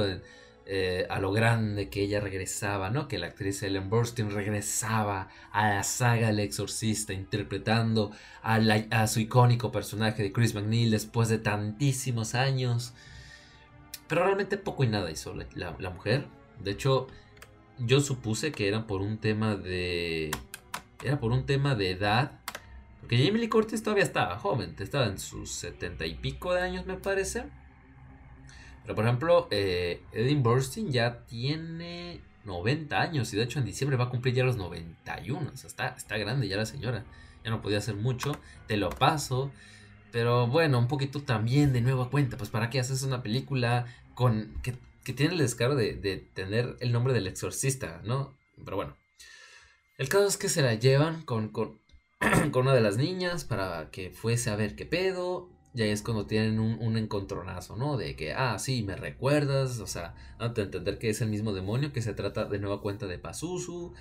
Eh, 0.67 1.07
a 1.11 1.19
lo 1.19 1.31
grande 1.31 1.91
que 1.91 2.03
ella 2.03 2.21
regresaba, 2.21 2.89
¿no? 2.89 3.07
Que 3.07 3.19
la 3.19 3.27
actriz 3.27 3.63
Ellen 3.63 3.91
Burstyn 3.91 4.31
regresaba 4.31 5.29
a 5.53 5.69
la 5.69 5.83
saga 5.83 6.31
El 6.31 6.41
Exorcista, 6.41 7.13
interpretando 7.13 8.13
a, 8.43 9.07
su 9.07 9.21
icónico 9.21 9.71
personaje 9.71 10.23
de 10.23 10.33
Chris 10.33 10.55
McNeil 10.55 10.91
después 10.91 11.29
de 11.29 11.39
tantísimos 11.39 12.35
años. 12.35 12.95
Pero 14.09 14.25
realmente 14.25 14.57
poco 14.57 14.85
y 14.85 14.89
nada 14.89 15.11
hizo 15.11 15.35
la, 15.35 15.77
la 15.79 15.91
mujer. 15.91 16.27
De 16.63 16.71
hecho, 16.71 17.09
yo 17.79 18.01
supuse 18.01 18.53
que 18.53 18.67
era 18.67 18.87
por 18.87 19.03
un 19.03 19.19
tema 19.19 19.57
de. 19.57 20.31
Era 21.03 21.21
por 21.21 21.33
un 21.33 21.45
tema 21.45 21.75
de 21.75 21.91
edad. 21.91 22.41
Porque 23.01 23.23
Jamie 23.23 23.43
Lee 23.43 23.49
Curtis 23.51 23.83
todavía 23.83 24.05
estaba 24.05 24.39
joven, 24.39 24.75
estaba 24.79 25.05
en 25.05 25.19
sus 25.19 25.51
setenta 25.51 26.07
y 26.07 26.15
pico 26.15 26.55
de 26.55 26.63
años, 26.63 26.87
me 26.87 26.97
parece. 26.97 27.45
Pero 28.85 28.95
por 28.95 29.05
ejemplo, 29.05 29.49
eh, 29.51 30.03
Eddie 30.13 30.37
Burstyn 30.37 30.93
ya 30.93 31.25
tiene 31.27 32.21
90 32.45 33.01
años 33.01 33.33
y 33.33 33.37
de 33.37 33.45
hecho 33.45 33.59
en 33.59 33.65
diciembre 33.65 33.97
va 33.97 34.05
a 34.05 34.11
cumplir 34.11 34.35
ya 34.35 34.45
los 34.45 34.57
91. 34.57 35.51
O 35.53 35.57
sea, 35.57 35.69
está, 35.69 35.89
está 35.97 36.19
grande 36.19 36.49
ya 36.49 36.57
la 36.57 36.67
señora. 36.67 37.05
Ya 37.45 37.51
no 37.51 37.63
podía 37.63 37.79
hacer 37.79 37.95
mucho. 37.95 38.33
Te 38.67 38.77
lo 38.77 38.91
paso. 38.91 39.51
Pero 40.13 40.47
bueno, 40.47 40.79
un 40.79 40.89
poquito 40.89 41.23
también 41.23 41.73
de 41.73 41.81
nueva 41.81 42.11
cuenta. 42.11 42.37
Pues 42.37 42.51
para 42.51 42.71
qué 42.71 42.79
haces 42.79 43.03
una 43.03 43.23
película 43.23 43.87
con 44.15 44.55
que, 44.63 44.77
tiene 45.13 45.33
el 45.33 45.39
descaro 45.39 45.75
de, 45.75 45.95
de, 45.95 46.17
tener 46.17 46.77
el 46.81 46.93
nombre 46.93 47.13
del 47.13 47.27
exorcista, 47.27 48.01
¿no? 48.05 48.35
Pero 48.65 48.77
bueno. 48.77 48.97
El 49.97 50.09
caso 50.09 50.27
es 50.27 50.37
que 50.37 50.49
se 50.49 50.63
la 50.63 50.75
llevan 50.75 51.23
con, 51.23 51.49
con, 51.49 51.79
con 52.53 52.63
una 52.63 52.75
de 52.75 52.81
las 52.81 52.97
niñas 52.97 53.45
para 53.45 53.91
que 53.91 54.11
fuese 54.11 54.51
a 54.51 54.57
ver 54.57 54.77
qué 54.77 54.87
pedo. 54.87 55.49
Y 55.75 55.83
ahí 55.83 55.91
es 55.91 56.03
cuando 56.03 56.27
tienen 56.27 56.61
un, 56.61 56.97
encontronazo, 56.97 57.77
¿no? 57.77 57.97
De 57.97 58.15
que, 58.15 58.33
ah, 58.33 58.61
sí, 58.61 58.85
me 58.85 58.95
recuerdas, 58.95 59.81
o 59.81 59.89
sea, 59.89 60.15
dándote 60.39 60.61
a 60.61 60.65
entender 60.65 60.99
que 60.99 61.11
es 61.11 61.21
el 61.21 61.29
mismo 61.29 61.53
demonio, 61.53 61.93
que 61.93 62.01
se 62.01 62.15
trata 62.15 62.45
de 62.45 62.61
nueva 62.61 62.81
cuenta 62.81 63.09
de 63.09 63.19
Pazuzu. 63.19 63.93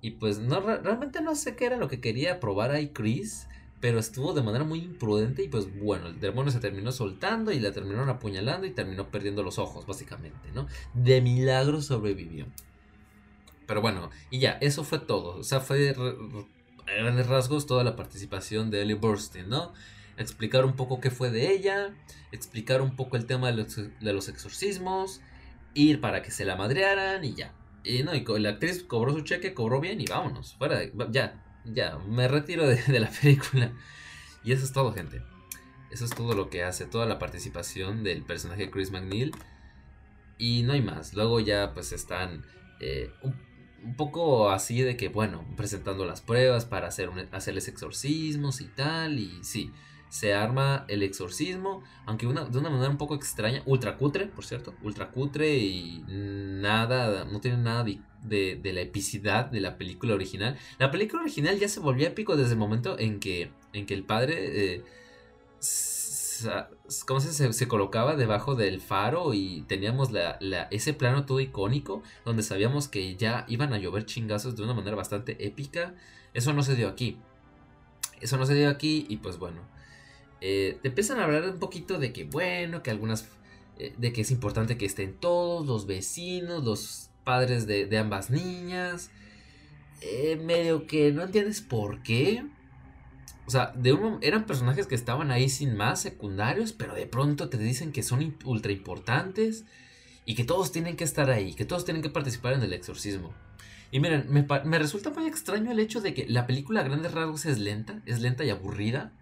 Y 0.00 0.12
pues 0.12 0.38
no, 0.38 0.60
realmente 0.60 1.20
no 1.22 1.34
sé 1.34 1.56
qué 1.56 1.66
era 1.66 1.78
lo 1.78 1.88
que 1.88 2.00
quería 2.00 2.38
probar 2.38 2.70
ahí 2.70 2.90
Chris, 2.90 3.48
pero 3.80 3.98
estuvo 3.98 4.34
de 4.34 4.42
manera 4.42 4.64
muy 4.64 4.78
imprudente 4.78 5.42
y 5.42 5.48
pues 5.48 5.66
bueno, 5.80 6.06
el 6.06 6.20
demonio 6.20 6.52
se 6.52 6.60
terminó 6.60 6.92
soltando 6.92 7.50
y 7.50 7.58
la 7.58 7.72
terminaron 7.72 8.08
apuñalando 8.08 8.66
y 8.66 8.70
terminó 8.70 9.10
perdiendo 9.10 9.42
los 9.42 9.58
ojos, 9.58 9.84
básicamente, 9.84 10.52
¿no? 10.54 10.68
De 10.94 11.20
milagro 11.20 11.82
sobrevivió. 11.82 12.46
Pero 13.66 13.80
bueno, 13.80 14.10
y 14.30 14.38
ya, 14.38 14.52
eso 14.60 14.84
fue 14.84 15.00
todo. 15.00 15.38
O 15.38 15.42
sea, 15.42 15.58
fue 15.58 15.90
a 15.90 16.92
grandes 16.92 17.26
rasgos 17.26 17.66
toda 17.66 17.82
la 17.82 17.96
participación 17.96 18.70
de 18.70 18.82
Ellie 18.82 18.94
Burstyn, 18.94 19.48
¿no? 19.48 19.72
Explicar 20.16 20.64
un 20.64 20.74
poco 20.74 21.00
qué 21.00 21.10
fue 21.10 21.30
de 21.30 21.52
ella, 21.52 21.94
explicar 22.32 22.82
un 22.82 22.96
poco 22.96 23.16
el 23.16 23.26
tema 23.26 23.52
de 23.52 24.12
los, 24.12 24.28
exorcismos, 24.28 25.20
ir 25.74 26.00
para 26.00 26.22
que 26.22 26.30
se 26.30 26.44
la 26.44 26.56
madrearan 26.56 27.24
y 27.24 27.34
ya. 27.34 27.52
Y 27.84 28.02
no, 28.02 28.14
y 28.14 28.24
la 28.40 28.50
actriz 28.50 28.82
cobró 28.82 29.12
su 29.12 29.20
cheque, 29.20 29.54
cobró 29.54 29.80
bien 29.80 30.00
y 30.00 30.06
vámonos, 30.06 30.54
fuera, 30.54 30.80
ya, 31.10 31.44
ya, 31.64 31.98
me 31.98 32.28
retiro 32.28 32.66
de, 32.66 32.82
de 32.82 33.00
la 33.00 33.10
película. 33.10 33.72
Y 34.42 34.52
eso 34.52 34.64
es 34.64 34.72
todo, 34.72 34.92
gente. 34.92 35.22
Eso 35.90 36.04
es 36.04 36.10
todo 36.10 36.34
lo 36.34 36.50
que 36.50 36.62
hace, 36.62 36.86
toda 36.86 37.06
la 37.06 37.18
participación 37.18 38.04
del 38.04 38.22
personaje 38.22 38.66
de 38.66 38.70
Chris 38.70 38.90
McNeil. 38.90 39.32
Y 40.38 40.62
no 40.62 40.72
hay 40.72 40.82
más. 40.82 41.14
Luego 41.14 41.40
ya 41.40 41.72
pues 41.74 41.92
están 41.92 42.44
eh, 42.80 43.10
un, 43.22 43.96
poco 43.96 44.50
así 44.50 44.82
de 44.82 44.96
que, 44.96 45.08
bueno, 45.08 45.44
presentando 45.56 46.04
las 46.04 46.20
pruebas 46.20 46.64
para 46.64 46.88
hacer 46.88 47.10
hacerles 47.32 47.68
exorcismos 47.68 48.60
y 48.60 48.66
tal. 48.66 49.18
Y 49.18 49.42
sí, 49.42 49.72
se 50.08 50.34
arma 50.34 50.84
el 50.88 51.02
exorcismo, 51.02 51.82
aunque 52.06 52.26
una, 52.26 52.44
de 52.44 52.58
una 52.58 52.70
manera 52.70 52.90
un 52.90 52.98
poco 52.98 53.14
extraña, 53.14 53.62
ultra 53.66 53.96
cutre, 53.96 54.26
por 54.26 54.44
cierto, 54.44 54.74
ultra 54.82 55.10
cutre 55.10 55.56
y 55.58 56.04
nada, 56.08 57.24
no 57.24 57.40
tiene 57.40 57.58
nada 57.58 57.84
de, 57.84 58.60
la 58.62 58.80
epicidad 58.80 59.46
de 59.46 59.60
la 59.60 59.76
película 59.76 60.14
original. 60.14 60.56
La 60.78 60.90
película 60.90 61.22
original 61.22 61.58
ya 61.58 61.68
se 61.68 61.80
volvió 61.80 62.06
épico 62.06 62.36
desde 62.36 62.52
el 62.52 62.58
momento 62.58 62.98
en 62.98 63.20
que, 63.20 63.50
en 63.72 63.86
que 63.86 63.94
el 63.94 64.04
padre... 64.04 64.74
Eh, 64.74 64.84
¿cómo 67.06 67.20
se, 67.20 67.52
se, 67.52 67.68
colocaba 67.68 68.16
debajo 68.16 68.54
del 68.54 68.80
faro 68.80 69.32
y 69.34 69.62
teníamos 69.62 70.12
la, 70.12 70.38
ese 70.70 70.92
plano 70.92 71.24
todo 71.24 71.40
icónico 71.40 72.02
donde 72.24 72.42
sabíamos 72.42 72.88
que 72.88 73.16
ya 73.16 73.44
iban 73.48 73.72
a 73.72 73.78
llover 73.78 74.04
chingazos 74.04 74.56
de 74.56 74.62
una 74.62 74.74
manera 74.74 74.96
bastante 74.96 75.46
épica. 75.46 75.94
Eso 76.34 76.52
no 76.52 76.62
se 76.62 76.76
dio 76.76 76.88
aquí. 76.88 77.18
Eso 78.20 78.36
no 78.36 78.46
se 78.46 78.54
dio 78.54 78.68
aquí 78.68 79.06
y 79.08 79.18
pues 79.18 79.38
bueno, 79.38 79.62
eh, 80.40 80.78
te 80.82 80.88
empiezan 80.88 81.18
a 81.18 81.24
hablar 81.24 81.44
un 81.44 81.58
poquito 81.58 81.98
de 81.98 82.12
que, 82.12 82.24
bueno, 82.24 82.82
que 82.82 82.90
algunas, 82.90 83.28
eh, 83.78 83.94
de 83.96 84.12
que 84.12 84.22
es 84.22 84.30
importante 84.30 84.76
que 84.76 84.86
estén 84.86 85.14
todos, 85.14 85.66
los 85.66 85.86
vecinos, 85.86 86.64
los 86.64 87.10
padres 87.24 87.66
de, 87.66 87.98
ambas 87.98 88.30
niñas. 88.30 89.10
Eh, 90.00 90.40
medio 90.44 90.86
que 90.86 91.10
no 91.12 91.22
entiendes 91.22 91.60
por 91.60 92.02
qué. 92.02 92.44
O 93.46 93.50
sea, 93.50 93.72
de 93.76 93.92
uno, 93.92 94.18
eran 94.22 94.46
personajes 94.46 94.86
que 94.86 94.94
estaban 94.94 95.30
ahí 95.30 95.48
sin 95.48 95.76
más, 95.76 96.00
secundarios, 96.00 96.72
pero 96.72 96.94
de 96.94 97.06
pronto 97.06 97.48
te 97.48 97.58
dicen 97.58 97.92
que 97.92 98.02
son 98.02 98.36
ultra 98.44 98.72
importantes 98.72 99.64
y 100.24 100.34
que 100.34 100.44
todos 100.44 100.72
tienen 100.72 100.96
que 100.96 101.04
estar 101.04 101.30
ahí, 101.30 101.54
que 101.54 101.64
todos 101.64 101.84
tienen 101.84 102.02
que 102.02 102.10
participar 102.10 102.54
en 102.54 102.62
el 102.62 102.72
exorcismo. 102.72 103.32
Y 103.92 104.00
miren, 104.00 104.26
me, 104.28 104.46
me 104.64 104.78
resulta 104.78 105.10
muy 105.10 105.26
extraño 105.26 105.70
el 105.70 105.78
hecho 105.78 106.00
de 106.00 106.12
que 106.12 106.26
la 106.28 106.46
película 106.46 106.80
a 106.80 106.84
grandes 106.84 107.12
rasgos 107.12 107.46
es 107.46 107.58
lenta, 107.58 108.02
es 108.04 108.20
lenta 108.20 108.44
y 108.44 108.50
aburrida. 108.50 109.12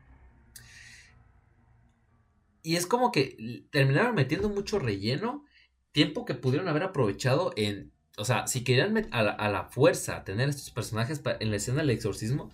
Y 2.64 2.76
es 2.76 2.86
como 2.86 3.12
que 3.12 3.66
terminaron 3.70 4.14
metiendo 4.14 4.48
mucho 4.48 4.78
relleno, 4.78 5.44
tiempo 5.92 6.24
que 6.24 6.34
pudieron 6.34 6.66
haber 6.66 6.82
aprovechado 6.82 7.52
en, 7.56 7.92
o 8.16 8.24
sea, 8.24 8.46
si 8.46 8.64
querían 8.64 9.06
a 9.12 9.22
la, 9.22 9.32
a 9.32 9.50
la 9.50 9.64
fuerza 9.64 10.24
tener 10.24 10.48
estos 10.48 10.70
personajes 10.70 11.20
en 11.40 11.50
la 11.50 11.56
escena 11.56 11.82
del 11.82 11.90
exorcismo, 11.90 12.50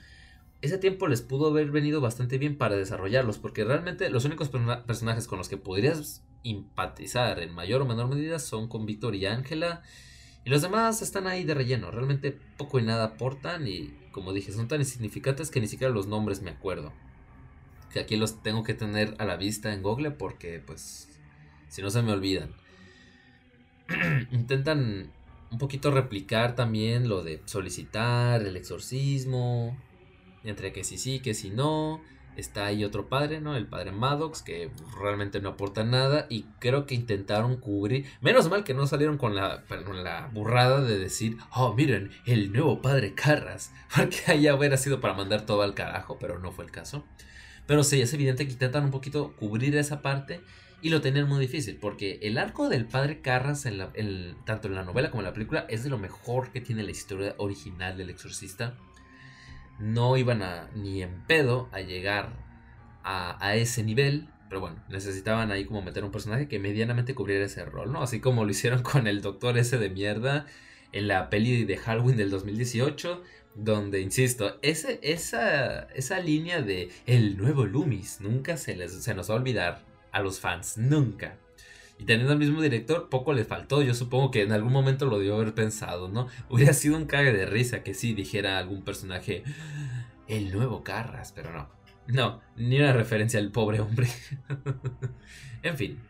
ese 0.63 0.79
tiempo 0.79 1.07
les 1.07 1.23
pudo 1.23 1.47
haber 1.47 1.71
venido 1.71 2.01
bastante 2.01 2.39
bien 2.39 2.59
para 2.59 2.75
desarrollarlos, 2.75 3.39
porque 3.39 3.63
realmente 3.63 4.11
los 4.11 4.25
únicos 4.25 4.51
personajes 4.85 5.29
con 5.29 5.39
los 5.39 5.49
que 5.49 5.57
podrías 5.57 6.25
empatizar 6.43 7.39
en 7.39 7.55
mayor 7.55 7.81
o 7.83 7.87
menor 7.87 8.09
medida 8.09 8.41
son 8.41 8.67
con 8.69 8.87
Víctor 8.87 9.15
y 9.15 9.27
Ángela, 9.27 9.83
y 10.45 10.51
los 10.51 10.61
demás 10.61 11.03
están 11.03 11.29
ahí 11.29 11.45
de 11.45 11.55
relleno, 11.55 11.93
realmente 11.93 12.37
poco 12.59 12.81
y 12.81 12.83
nada 12.83 13.05
aportan, 13.05 13.69
y 13.69 13.95
como 14.11 14.33
dije, 14.33 14.51
son 14.51 14.67
tan 14.67 14.81
insignificantes 14.81 15.53
que 15.53 15.61
ni 15.61 15.69
siquiera 15.69 15.95
los 15.95 16.09
nombres 16.09 16.43
me 16.43 16.51
acuerdo 16.51 16.93
que 17.93 18.01
aquí 18.01 18.17
los 18.17 18.43
tengo 18.43 18.63
que 18.63 18.75
tener 18.75 19.15
a 19.19 19.25
la 19.25 19.37
vista 19.37 19.73
en 19.73 19.83
Google 19.83 20.13
porque 20.13 20.63
pues 20.65 21.09
si 21.69 21.83
no 21.83 21.91
se 21.91 22.03
me 22.03 22.13
olvidan. 22.13 22.53
Intentan 24.31 25.11
un 25.51 25.59
poquito 25.59 25.91
replicar 25.91 26.55
también 26.55 27.09
lo 27.09 27.23
de 27.23 27.43
solicitar 27.45 28.43
el 28.43 28.57
exorcismo, 28.57 29.77
entre 30.45 30.73
que 30.73 30.85
sí 30.85 30.99
sí, 30.99 31.21
que 31.21 31.35
sí 31.35 31.51
no. 31.51 32.01
Está 32.37 32.67
ahí 32.67 32.85
otro 32.85 33.09
padre, 33.09 33.41
¿no? 33.41 33.57
El 33.57 33.67
padre 33.67 33.91
Maddox, 33.91 34.43
que 34.43 34.71
realmente 34.99 35.41
no 35.41 35.51
aporta 35.51 35.85
nada. 35.85 36.27
Y 36.31 36.45
creo 36.61 36.87
que 36.87 36.95
intentaron 36.95 37.57
cubrir. 37.57 38.07
Menos 38.21 38.49
mal 38.49 38.63
que 38.65 38.73
no 38.73 38.87
salieron 38.87 39.19
con 39.19 39.35
la, 39.35 39.65
con 39.85 40.05
la 40.05 40.31
burrada 40.33 40.81
de 40.81 40.97
decir, 40.97 41.37
oh, 41.55 41.75
miren, 41.75 42.11
el 42.27 42.53
nuevo 42.53 42.81
padre 42.81 43.15
Carras. 43.15 43.73
Porque 43.95 44.17
ahí 44.29 44.49
hubiera 44.49 44.77
sido 44.77 45.01
para 45.01 45.15
mandar 45.15 45.45
todo 45.45 45.63
al 45.63 45.75
carajo, 45.75 46.19
pero 46.19 46.39
no 46.39 46.53
fue 46.53 46.65
el 46.65 46.71
caso. 46.71 47.05
Pero 47.71 47.85
sí, 47.85 48.03
es 48.03 48.13
evidente 48.13 48.47
que 48.47 48.53
intentan 48.53 48.87
un 48.87 48.91
poquito 48.91 49.33
cubrir 49.37 49.77
esa 49.77 50.03
parte 50.03 50.41
y 50.83 50.89
lo 50.89 51.01
tenían 51.01 51.29
muy 51.29 51.39
difícil, 51.39 51.77
porque 51.77 52.19
el 52.21 52.37
arco 52.37 52.69
del 52.69 52.85
padre 52.85 53.21
Carras, 53.21 53.65
en 53.65 53.79
la, 53.79 53.93
tanto 54.45 54.67
en 54.67 54.75
la 54.75 54.83
novela 54.83 55.13
como 55.13 55.21
en 55.21 55.27
la 55.27 55.33
película, 55.33 55.67
es 55.69 55.85
de 55.85 55.91
lo 55.91 55.97
mejor 55.97 56.51
que 56.51 56.61
tiene 56.61 56.83
la 56.83 56.91
historia 56.91 57.37
original 57.39 57.97
del 57.97 58.11
exorcista. 58.11 58.75
No 59.79 60.17
iban 60.17 60.43
a, 60.43 60.69
ni 60.75 61.01
en 61.01 61.25
pedo 61.29 61.69
a 61.71 61.81
llegar 61.81 62.33
a, 63.05 63.39
a 63.41 63.55
ese 63.55 63.85
nivel, 63.85 64.27
pero 64.49 64.61
bueno, 64.61 64.83
necesitaban 64.89 65.53
ahí 65.53 65.65
como 65.65 65.81
meter 65.81 66.03
un 66.03 66.11
personaje 66.11 66.49
que 66.49 66.59
medianamente 66.59 67.15
cubriera 67.15 67.45
ese 67.45 67.65
rol, 67.65 67.93
¿no? 67.93 68.03
Así 68.03 68.19
como 68.19 68.45
lo 68.45 68.51
hicieron 68.51 68.83
con 68.83 69.07
el 69.07 69.23
doctor 69.23 69.57
ese 69.59 69.79
de 69.79 69.91
mierda 69.91 70.45
en 70.91 71.07
la 71.07 71.31
peli 71.31 71.65
de 71.65 71.77
Halloween 71.77 72.17
del 72.17 72.31
2018 72.31 73.23
donde, 73.55 74.01
insisto, 74.01 74.59
esa, 74.63 74.93
esa 74.93 76.21
línea 76.21 76.63
de 76.63 76.91
el 77.07 77.37
nuevo 77.37 77.67
Loomis 77.67 78.21
nunca 78.21 78.57
se, 78.57 78.77
les, 78.77 78.93
se 78.93 79.15
nos 79.15 79.31
va 79.31 79.35
a 79.35 79.39
olvidar 79.39 79.85
a 80.13 80.21
los 80.21 80.41
fans, 80.41 80.79
nunca. 80.79 81.37
Y 81.99 82.05
teniendo 82.05 82.33
al 82.33 82.39
mismo 82.39 82.63
director, 82.63 83.11
poco 83.11 83.35
le 83.35 83.45
faltó. 83.45 83.83
Yo 83.83 83.93
supongo 83.93 84.31
que 84.31 84.43
en 84.43 84.53
algún 84.53 84.73
momento 84.73 85.05
lo 85.07 85.19
dio 85.19 85.35
haber 85.35 85.55
pensado, 85.55 86.09
¿no? 86.09 86.29
Hubiera 86.49 86.73
sido 86.73 86.97
un 86.97 87.05
cague 87.05 87.33
de 87.33 87.45
risa 87.45 87.83
que 87.83 87.93
sí 87.93 88.15
dijera 88.15 88.59
algún 88.59 88.83
personaje 88.83 89.43
el 90.27 90.51
nuevo 90.53 90.83
Carras, 90.83 91.33
pero 91.35 91.53
no. 91.53 91.69
No, 92.07 92.41
ni 92.57 92.79
una 92.79 92.93
referencia 92.93 93.39
al 93.39 93.53
pobre 93.53 93.81
hombre. 93.81 94.09
en 95.63 95.77
fin, 95.77 96.01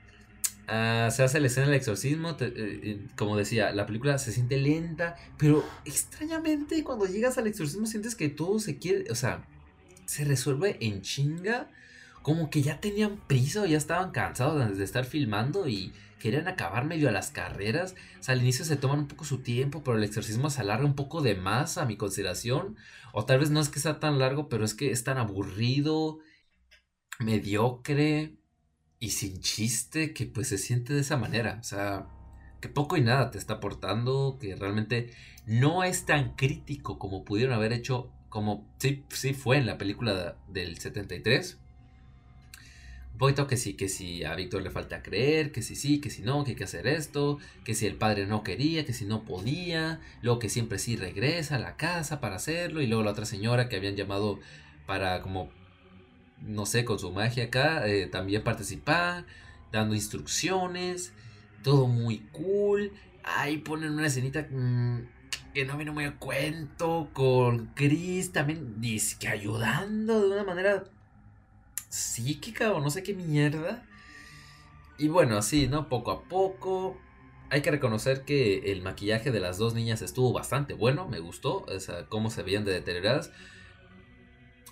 Ah, 0.73 1.09
se 1.11 1.25
hace 1.25 1.41
la 1.41 1.49
escena 1.49 1.67
del 1.67 1.75
exorcismo, 1.75 2.31
eh, 2.39 2.53
eh, 2.55 3.07
como 3.17 3.37
decía, 3.37 3.73
la 3.73 3.87
película 3.87 4.19
se 4.19 4.31
siente 4.31 4.57
lenta, 4.57 5.17
pero 5.37 5.65
extrañamente 5.85 6.85
cuando 6.85 7.07
llegas 7.07 7.39
al 7.39 7.49
exorcismo 7.49 7.87
sientes 7.87 8.15
que 8.15 8.29
todo 8.29 8.61
se 8.61 8.79
quiere, 8.79 9.11
o 9.11 9.17
sea, 9.17 9.45
se 10.07 10.25
resuelve 10.25 10.77
en 10.81 11.03
chinga, 11.03 11.69
como 12.23 12.51
que 12.51 12.63
ya 12.63 12.81
tenían 12.81 13.17
prisa 13.27 13.63
o 13.63 13.67
ya 13.67 13.79
estaban 13.79 14.13
cansados 14.13 14.79
de 14.79 14.85
estar 14.85 15.05
filmando 15.05 15.67
y 15.69 15.93
querían 16.21 16.47
acabar 16.47 16.85
medio 16.85 17.09
a 17.09 17.13
las 17.13 17.33
carreras. 17.33 17.97
O 18.21 18.23
sea, 18.23 18.35
al 18.35 18.43
inicio 18.43 18.65
se 18.65 18.77
toman 18.77 19.01
un 19.01 19.09
poco 19.09 19.25
su 19.25 19.39
tiempo, 19.39 19.83
pero 19.83 19.97
el 19.97 20.05
exorcismo 20.05 20.51
se 20.51 20.61
alarga 20.61 20.85
un 20.87 20.95
poco 20.95 21.21
de 21.21 21.35
más 21.35 21.79
a 21.79 21.87
mi 21.87 21.97
consideración. 21.97 22.77
O 23.13 23.25
tal 23.27 23.41
vez 23.41 23.51
no 23.51 23.61
es 23.61 23.71
que 23.71 23.81
sea 23.81 23.99
tan 24.01 24.19
largo, 24.21 24.49
pero 24.49 24.65
es 24.65 24.75
que 24.75 24.93
es 24.93 25.03
tan 25.05 25.19
aburrido, 25.19 26.21
mediocre 27.19 28.40
y 29.01 29.11
sin 29.11 29.41
chiste 29.41 30.13
que 30.15 30.27
pues 30.27 30.49
se 30.49 30.59
siente 30.59 30.93
de 30.93 31.01
esa 31.01 31.17
manera. 31.17 31.59
O 31.61 31.65
sea, 31.65 32.07
que 32.61 32.69
poco 32.69 32.97
y 32.97 33.01
nada 33.01 33.31
te 33.31 33.39
está 33.39 33.55
aportando, 33.55 34.39
que 34.41 34.55
realmente 34.55 35.13
no 35.47 35.83
es 35.83 36.07
tan 36.07 36.37
crítico 36.37 36.99
como 36.99 37.25
pudieron 37.25 37.55
haber 37.55 37.73
hecho, 37.73 38.13
como 38.29 38.65
sí, 38.79 39.05
sí 39.09 39.35
fue 39.35 39.57
en 39.57 39.67
la 39.67 39.79
película 39.79 40.37
del 40.49 40.79
73 40.79 41.59
poquito 43.21 43.47
que 43.47 43.59
sí, 43.59 43.75
que 43.75 43.91
si 43.91 44.25
a 44.25 44.35
Víctor 44.35 44.63
le 44.63 44.71
falta 44.71 45.03
creer, 45.03 45.53
que 45.53 45.61
si 45.61 45.77
sí, 45.77 46.01
que 46.01 46.09
si 46.09 46.23
no, 46.23 46.43
que 46.43 46.53
hay 46.53 46.57
que 46.57 46.65
hacer 46.65 46.87
esto, 46.87 47.39
que 47.65 47.75
si 47.75 47.87
el 47.87 47.97
padre 47.97 48.27
no 48.27 48.43
quería, 48.43 48.87
que 48.87 48.95
si 48.95 49.05
no 49.05 49.25
podía, 49.25 50.01
luego 50.23 50.39
que 50.39 50.49
siempre 50.49 50.79
sí 50.79 50.97
regresa 50.97 51.57
a 51.57 51.59
la 51.59 51.77
casa 51.77 52.19
para 52.19 52.37
hacerlo, 52.37 52.81
y 52.81 52.87
luego 52.87 53.05
la 53.05 53.11
otra 53.11 53.27
señora 53.27 53.69
que 53.69 53.77
habían 53.77 53.95
llamado 53.95 54.41
para 54.87 55.21
como, 55.21 55.51
no 56.43 56.67
sé, 56.67 56.85
con 56.85 56.99
su 56.99 57.13
magia 57.13 57.45
acá, 57.45 57.87
eh, 57.87 58.07
también 58.07 58.43
participar, 58.43 59.27
dando 59.73 59.95
instrucciones, 59.95 61.13
todo 61.63 61.87
muy 61.87 62.19
cool. 62.33 62.93
Ahí 63.23 63.59
ponen 63.59 63.93
una 63.93 64.07
escenita 64.07 64.47
mm, 64.51 65.01
que 65.55 65.65
no 65.65 65.77
viene 65.77 65.93
muy 65.93 66.05
a 66.05 66.17
cuento, 66.17 67.11
con 67.13 67.67
Chris 67.75 68.33
también, 68.33 68.81
dice 68.81 69.17
que 69.19 69.29
ayudando 69.29 70.21
de 70.29 70.35
una 70.35 70.45
manera 70.45 70.85
psíquica 71.89 72.73
o 72.73 72.81
no 72.81 72.91
sé 72.91 73.03
qué 73.03 73.15
mierda. 73.15 73.85
Y 74.99 75.09
bueno, 75.09 75.37
así, 75.37 75.67
¿no? 75.67 75.89
Poco 75.89 76.11
a 76.11 76.25
poco. 76.25 76.99
Hay 77.49 77.63
que 77.63 77.71
reconocer 77.71 78.25
que 78.25 78.71
el 78.71 78.83
maquillaje 78.83 79.33
de 79.33 79.41
las 79.41 79.59
dos 79.59 79.75
niñas 79.75 80.03
estuvo 80.03 80.33
bastante 80.33 80.75
bueno, 80.75 81.09
me 81.09 81.19
gustó, 81.19 81.65
o 81.65 82.09
cómo 82.09 82.31
se 82.31 82.43
veían 82.43 82.65
de 82.65 82.73
deterioradas. 82.73 83.33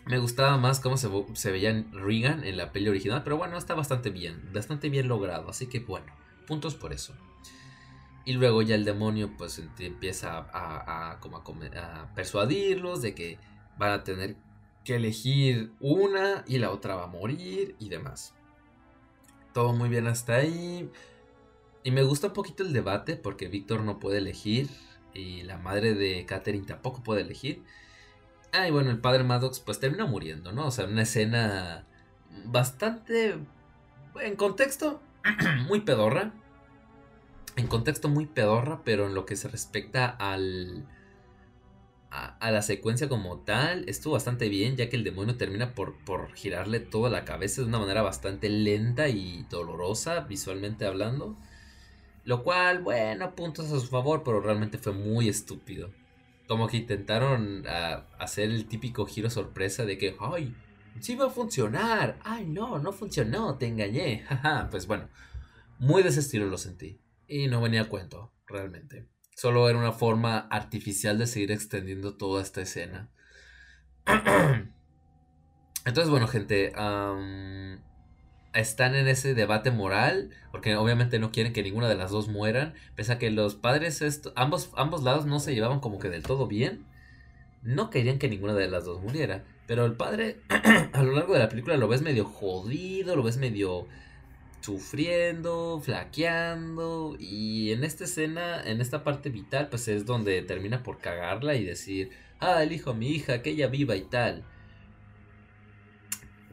Me 0.09 0.19
gustaba 0.19 0.57
más 0.57 0.81
cómo 0.81 0.97
se, 0.97 1.11
se 1.35 1.53
veían 1.53 1.93
Regan 1.93 2.43
en 2.43 2.57
la 2.57 2.73
peli 2.73 2.89
original, 2.89 3.23
pero 3.23 3.37
bueno, 3.37 3.59
está 3.59 3.75
bastante 3.75 4.09
bien, 4.09 4.51
bastante 4.55 4.89
bien 4.89 5.07
logrado, 5.07 5.51
así 5.51 5.67
que 5.67 5.81
bueno, 5.81 6.07
puntos 6.47 6.75
por 6.75 6.95
eso. 6.95 7.15
Y 8.25 8.33
luego 8.33 8.63
ya 8.63 8.75
el 8.75 8.87
demonio 8.87 9.37
pues 9.37 9.63
empieza 9.79 10.39
a, 10.39 11.11
a, 11.11 11.21
como 11.21 11.37
a 11.37 12.15
persuadirlos 12.15 13.03
de 13.03 13.15
que 13.15 13.39
van 13.77 13.93
a 13.93 14.03
tener 14.03 14.37
que 14.83 14.97
elegir 14.97 15.73
una 15.79 16.43
y 16.47 16.57
la 16.57 16.71
otra 16.71 16.95
va 16.95 17.05
a 17.05 17.09
morir 17.09 17.77
y 17.79 17.91
demás. 17.91 18.33
Todo 19.53 19.75
muy 19.75 19.91
bien 19.91 20.07
hasta 20.07 20.37
ahí. 20.37 20.91
Y 21.85 21.91
me 21.91 22.03
gusta 22.03 22.29
un 22.29 22.33
poquito 22.33 22.63
el 22.63 22.73
debate 22.73 23.17
porque 23.17 23.49
Víctor 23.49 23.83
no 23.83 23.99
puede 23.99 24.19
elegir 24.19 24.71
y 25.13 25.43
la 25.43 25.59
madre 25.59 25.93
de 25.93 26.25
Catherine 26.25 26.67
tampoco 26.67 27.03
puede 27.03 27.21
elegir. 27.21 27.63
Ah, 28.59 28.67
y 28.67 28.71
bueno, 28.71 28.91
el 28.91 28.99
padre 28.99 29.23
Maddox 29.23 29.61
pues 29.61 29.79
termina 29.79 30.07
muriendo, 30.07 30.53
¿no? 30.53 30.67
O 30.67 30.71
sea, 30.71 30.87
una 30.87 31.03
escena 31.03 31.85
bastante... 32.45 33.39
En 34.21 34.35
contexto, 34.35 35.01
muy 35.69 35.81
pedorra. 35.81 36.33
En 37.57 37.69
contexto 37.69 38.09
muy 38.09 38.27
pedorra, 38.27 38.83
pero 38.85 39.07
en 39.07 39.15
lo 39.15 39.27
que 39.27 39.37
se 39.37 39.49
respecta 39.49 40.07
al 40.07 40.87
a, 42.11 42.51
la 42.51 42.63
secuencia 42.63 43.09
como 43.09 43.39
tal 43.41 43.89
estuvo 43.89 44.15
bastante 44.15 44.49
bien, 44.49 44.77
ya 44.77 44.89
que 44.89 44.97
el 44.97 45.05
demonio 45.05 45.37
termina 45.37 45.75
por, 45.75 45.97
por 46.05 46.35
girarle 46.35 46.81
toda 46.81 47.11
la 47.11 47.25
cabeza 47.25 47.61
de 47.61 47.69
una 47.69 47.79
manera 47.79 48.03
bastante 48.03 48.49
lenta 48.49 49.09
y 49.09 49.47
dolorosa, 49.51 50.21
visualmente 50.21 50.87
hablando. 50.87 51.37
Lo 52.25 52.43
cual, 52.43 52.81
bueno, 52.81 53.35
puntos 53.35 53.73
a 53.73 53.81
su 53.81 53.87
favor, 53.87 54.23
pero 54.25 54.41
realmente 54.41 54.79
fue 54.79 54.93
muy 54.93 55.29
estúpido. 55.29 55.91
Como 56.49 56.67
que 56.67 56.79
intentaron 56.79 57.65
ah, 57.69 58.07
hacer 58.19 58.51
el 58.51 58.67
típico 58.67 59.07
giro 59.07 59.31
sorpresa 59.31 59.85
de 59.85 59.99
que, 59.99 60.17
ay, 60.19 60.55
sí 61.01 61.15
va 61.15 61.27
a 61.27 61.31
funcionar. 61.31 62.19
Ay, 62.25 62.47
no, 62.47 62.79
no 62.79 62.93
funcionó, 62.93 63.57
te 63.57 63.67
engañé. 63.67 64.25
pues 64.71 64.87
bueno, 64.87 65.09
muy 65.79 66.03
de 66.03 66.09
ese 66.09 66.21
estilo 66.21 66.47
lo 66.47 66.59
sentí. 66.59 66.99
Y 67.27 67.47
no 67.49 67.61
venía 67.61 67.83
a 67.83 67.89
cuento, 67.89 68.33
realmente. 68.47 69.07
Solo 69.37 69.69
era 69.69 69.79
una 69.79 69.93
forma 69.93 70.39
artificial 70.39 71.19
de 71.19 71.27
seguir 71.27 71.53
extendiendo 71.53 72.17
toda 72.17 72.43
esta 72.43 72.63
escena. 72.63 73.11
Entonces, 75.85 76.11
bueno, 76.11 76.27
gente, 76.27 76.73
están 78.53 78.95
en 78.95 79.09
ese 79.09 79.35
debate 79.35 79.71
moral, 79.71 80.31
porque 80.51 80.77
obviamente 80.77 81.19
no 81.19 81.33
quieren 81.33 81.53
que 81.53 81.63
ninguna 81.63 81.89
de 81.89 81.97
las 81.97 82.11
dos 82.11 82.29
mueran, 82.29 82.75
pese 82.95 83.13
a 83.13 83.19
que 83.19 83.31
los 83.31 83.55
padres, 83.55 84.03
ambos, 84.37 84.71
ambos 84.77 85.03
lados 85.03 85.27
no 85.27 85.41
se 85.41 85.55
llevaban 85.55 85.81
como 85.81 85.99
que 85.99 86.11
del 86.11 86.23
todo 86.23 86.47
bien, 86.47 86.85
no 87.63 87.91
querían 87.91 88.19
que 88.19 88.29
ninguna 88.29 88.55
de 88.55 88.69
las 88.69 88.85
dos 88.85 89.01
muriera. 89.03 89.45
Pero 89.67 89.85
el 89.85 89.95
padre, 89.95 90.39
a 90.93 91.03
lo 91.03 91.13
largo 91.13 91.35
de 91.35 91.41
la 91.41 91.49
película, 91.49 91.77
lo 91.77 91.89
ves 91.89 92.03
medio 92.03 92.25
jodido, 92.25 93.17
lo 93.17 93.23
ves 93.23 93.37
medio 93.37 93.87
sufriendo, 94.61 95.81
flaqueando 95.83 97.17
y 97.19 97.73
en 97.73 97.85
esta 97.85 98.05
escena, 98.05 98.63
en 98.65 98.81
esta 98.81 99.05
parte 99.05 99.31
vital, 99.31 99.69
pues 99.69 99.89
es 99.89 100.05
donde 100.05 100.43
termina 100.43 100.83
por 100.83 100.99
cagarla 100.99 101.55
y 101.55 101.65
decir, 101.65 102.11
ah, 102.41 102.63
el 102.63 102.73
hijo 102.73 102.95
mi 102.95 103.09
hija, 103.09 103.43
que 103.43 103.51
ella 103.51 103.69
viva 103.69 103.97
y 103.97 104.03
tal. 104.03 104.45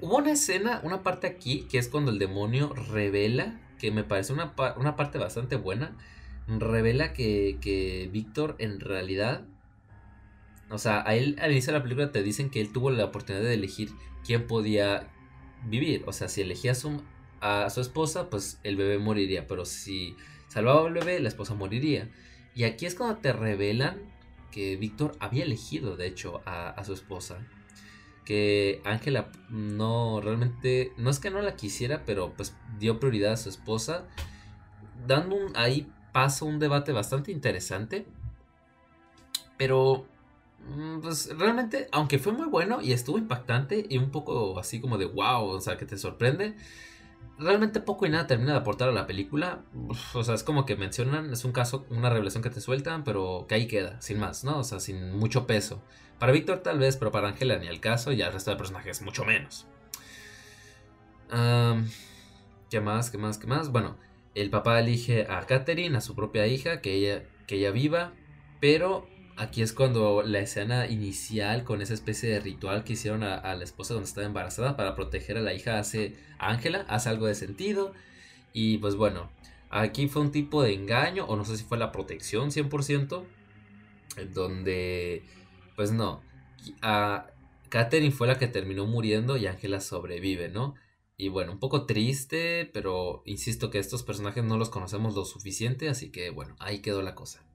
Hubo 0.01 0.17
una 0.17 0.31
escena, 0.31 0.81
una 0.83 1.03
parte 1.03 1.27
aquí, 1.27 1.67
que 1.69 1.77
es 1.77 1.87
cuando 1.87 2.11
el 2.11 2.19
demonio 2.19 2.73
revela, 2.73 3.59
que 3.79 3.91
me 3.91 4.03
parece 4.03 4.33
una, 4.33 4.53
una 4.77 4.95
parte 4.95 5.17
bastante 5.17 5.55
buena, 5.55 5.95
revela 6.47 7.13
que, 7.13 7.57
que 7.61 8.09
Víctor 8.11 8.55
en 8.59 8.79
realidad, 8.79 9.45
o 10.69 10.77
sea, 10.77 11.03
a 11.07 11.15
él 11.15 11.37
al 11.41 11.51
inicio 11.51 11.73
de 11.73 11.79
la 11.79 11.83
película 11.83 12.11
te 12.11 12.23
dicen 12.23 12.49
que 12.49 12.61
él 12.61 12.71
tuvo 12.71 12.91
la 12.91 13.05
oportunidad 13.05 13.43
de 13.43 13.53
elegir 13.53 13.91
quién 14.25 14.47
podía 14.47 15.09
vivir, 15.65 16.03
o 16.05 16.13
sea, 16.13 16.27
si 16.27 16.41
elegía 16.41 16.75
su, 16.75 17.01
a 17.41 17.69
su 17.69 17.81
esposa, 17.81 18.29
pues 18.29 18.59
el 18.63 18.75
bebé 18.75 18.97
moriría. 18.97 19.47
Pero 19.47 19.65
si 19.65 20.15
salvaba 20.47 20.87
al 20.87 20.93
bebé, 20.93 21.19
la 21.19 21.29
esposa 21.29 21.53
moriría. 21.53 22.09
Y 22.53 22.63
aquí 22.63 22.85
es 22.85 22.95
cuando 22.95 23.17
te 23.17 23.33
revelan 23.33 23.97
que 24.51 24.77
Víctor 24.77 25.15
había 25.19 25.43
elegido, 25.43 25.97
de 25.97 26.07
hecho, 26.07 26.41
a, 26.45 26.81
su 26.85 26.93
esposa. 26.93 27.45
Que 28.25 28.81
Ángela 28.83 29.29
no 29.49 30.19
realmente, 30.19 30.93
no 30.97 31.09
es 31.09 31.19
que 31.19 31.29
no 31.29 31.41
la 31.41 31.55
quisiera, 31.55 32.03
pero 32.05 32.33
pues 32.33 32.55
dio 32.79 32.99
prioridad 32.99 33.33
a 33.33 33.37
su 33.37 33.49
esposa. 33.49 34.05
Dando 35.07 35.35
un, 35.35 35.55
ahí 35.55 35.91
paso 36.11 36.45
un 36.45 36.59
debate 36.59 36.91
bastante 36.91 37.31
interesante. 37.31 38.05
Pero 39.57 40.05
mm, 40.67 41.01
pues 41.01 41.29
realmente, 41.37 41.87
aunque 41.91 42.19
fue 42.19 42.33
muy 42.33 42.47
bueno 42.47 42.81
y 42.81 42.93
estuvo 42.93 43.17
impactante 43.17 43.85
y 43.87 43.97
un 43.97 44.11
poco 44.11 44.59
así 44.59 44.81
como 44.81 44.97
de 44.97 45.05
wow, 45.05 45.45
o 45.45 45.61
sea, 45.61 45.77
que 45.77 45.85
te 45.85 45.97
sorprende, 45.97 46.55
realmente 47.37 47.79
poco 47.79 48.05
y 48.05 48.09
nada 48.09 48.27
termina 48.27 48.53
de 48.53 48.59
aportar 48.59 48.89
a 48.89 48.91
la 48.91 49.07
película. 49.07 49.63
o 50.13 50.23
sea, 50.23 50.35
es 50.35 50.43
como 50.43 50.65
que 50.65 50.75
mencionan, 50.75 51.31
es 51.31 51.45
un 51.45 51.51
caso, 51.51 51.85
una 51.89 52.09
revelación 52.09 52.43
que 52.43 52.49
te 52.49 52.61
sueltan, 52.61 53.03
pero 53.03 53.45
que 53.47 53.55
ahí 53.55 53.67
queda, 53.67 53.99
sin 54.01 54.19
más, 54.19 54.43
¿no? 54.43 54.59
O 54.59 54.63
sea, 54.63 54.79
sin 54.79 55.17
mucho 55.17 55.47
peso. 55.47 55.81
Para 56.19 56.31
Víctor 56.31 56.59
tal 56.59 56.79
vez, 56.79 56.97
pero 56.97 57.11
para 57.11 57.27
Ángela 57.27 57.57
ni 57.57 57.67
el 57.67 57.79
caso 57.79 58.11
y 58.11 58.21
al 58.21 58.33
resto 58.33 58.51
de 58.51 58.57
personajes 58.57 59.01
mucho 59.01 59.25
menos. 59.25 59.67
¿Qué 62.69 62.79
más? 62.79 63.09
¿Qué 63.09 63.17
más? 63.17 63.37
¿Qué 63.37 63.47
más? 63.47 63.71
Bueno, 63.71 63.97
el 64.33 64.49
papá 64.49 64.79
elige 64.79 65.27
a 65.29 65.41
Katherine, 65.45 65.97
a 65.97 66.01
su 66.01 66.15
propia 66.15 66.47
hija, 66.47 66.81
que 66.81 66.93
ella, 66.93 67.23
que 67.47 67.55
ella 67.55 67.71
viva, 67.71 68.13
pero 68.61 69.07
aquí 69.37 69.61
es 69.61 69.73
cuando 69.73 70.21
la 70.23 70.39
escena 70.39 70.87
inicial 70.87 71.63
con 71.63 71.81
esa 71.81 71.93
especie 71.93 72.29
de 72.29 72.39
ritual 72.39 72.83
que 72.83 72.93
hicieron 72.93 73.23
a, 73.23 73.53
la 73.55 73.63
esposa 73.63 73.93
donde 73.93 74.07
estaba 74.07 74.27
embarazada 74.27 74.77
para 74.77 74.95
proteger 74.95 75.37
a 75.37 75.41
la 75.41 75.53
hija 75.53 75.79
hace 75.79 76.15
Ángela, 76.39 76.85
hace 76.87 77.09
algo 77.09 77.27
de 77.27 77.35
sentido. 77.35 77.93
Y 78.53 78.77
pues 78.77 78.95
bueno, 78.95 79.29
aquí 79.69 80.07
fue 80.07 80.21
un 80.21 80.31
tipo 80.31 80.63
de 80.63 80.73
engaño, 80.73 81.25
o 81.25 81.35
no 81.35 81.45
sé 81.45 81.57
si 81.57 81.63
fue 81.63 81.77
la 81.77 81.91
protección 81.91 82.51
100%, 82.51 83.23
donde, 84.33 85.23
pues 85.75 85.91
no, 85.91 86.21
a 86.81 87.27
Catherine 87.69 88.11
fue 88.11 88.27
la 88.27 88.37
que 88.37 88.47
terminó 88.47 88.85
muriendo 88.85 89.37
y 89.37 89.47
Ángela 89.47 89.81
sobrevive, 89.81 90.49
¿no? 90.49 90.75
Y 91.17 91.29
bueno, 91.29 91.53
un 91.53 91.59
poco 91.59 91.85
triste, 91.85 92.69
pero 92.73 93.23
insisto 93.25 93.69
que 93.69 93.79
estos 93.79 94.03
personajes 94.03 94.43
no 94.43 94.57
los 94.57 94.69
conocemos 94.69 95.15
lo 95.15 95.25
suficiente, 95.25 95.89
así 95.89 96.11
que 96.11 96.29
bueno, 96.29 96.55
ahí 96.59 96.79
quedó 96.79 97.01
la 97.01 97.15
cosa 97.15 97.45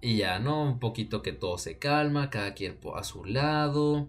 y 0.00 0.16
ya, 0.16 0.38
¿no? 0.38 0.62
Un 0.62 0.78
poquito 0.78 1.22
que 1.22 1.32
todo 1.32 1.58
se 1.58 1.78
calma, 1.78 2.30
cada 2.30 2.54
quien 2.54 2.78
a 2.94 3.04
su 3.04 3.24
lado. 3.24 4.08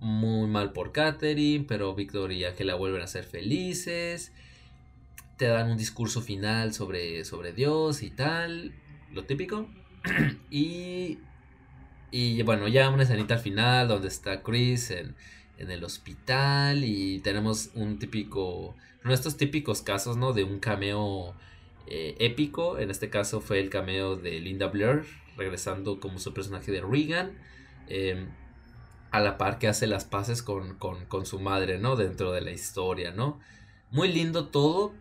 Muy 0.00 0.48
mal 0.48 0.72
por 0.72 0.92
Katherine, 0.92 1.64
pero 1.66 1.94
Victor 1.94 2.32
y 2.32 2.44
Ángela 2.44 2.74
vuelven 2.74 3.02
a 3.02 3.06
ser 3.06 3.24
felices. 3.24 4.32
Te 5.36 5.46
dan 5.46 5.70
un 5.70 5.76
discurso 5.76 6.20
final 6.20 6.72
sobre, 6.72 7.24
sobre 7.24 7.52
Dios 7.52 8.02
y 8.02 8.10
tal, 8.10 8.74
lo 9.12 9.24
típico. 9.24 9.68
y, 10.50 11.18
y 12.10 12.42
bueno, 12.42 12.68
ya 12.68 12.88
una 12.90 13.02
escenita 13.02 13.34
al 13.34 13.40
final 13.40 13.88
donde 13.88 14.08
está 14.08 14.42
Chris 14.42 14.90
en, 14.90 15.14
en 15.60 15.70
el 15.70 15.84
hospital 15.84 16.84
y 16.84 17.20
tenemos 17.20 17.70
un 17.74 17.98
típico, 17.98 18.74
de 19.04 19.12
estos 19.12 19.36
típicos 19.36 19.82
casos, 19.82 20.16
¿no? 20.16 20.32
De 20.32 20.42
un 20.42 20.58
cameo 20.58 21.34
eh, 21.90 22.16
épico, 22.20 22.78
en 22.78 22.90
este 22.90 23.10
caso 23.10 23.40
fue 23.40 23.60
el 23.60 23.68
cameo 23.68 24.16
de 24.16 24.40
Linda 24.40 24.68
Blair, 24.68 25.04
regresando 25.36 26.00
como 26.00 26.18
su 26.18 26.32
personaje 26.32 26.70
de 26.72 26.80
Regan, 26.80 27.32
em, 27.88 28.28
a 29.10 29.20
la 29.20 29.38
par 29.38 29.58
que 29.58 29.68
hace 29.68 29.86
las 29.86 30.04
paces 30.04 30.42
con, 30.42 30.76
con, 30.76 31.26
su 31.26 31.40
madre, 31.40 31.78
¿no? 31.78 31.96
Dentro 31.96 32.32
de 32.32 32.40
la 32.42 32.52
historia, 32.52 33.10
¿no? 33.10 33.40
Muy 33.90 34.12
lindo 34.12 34.48
todo, 34.48 34.94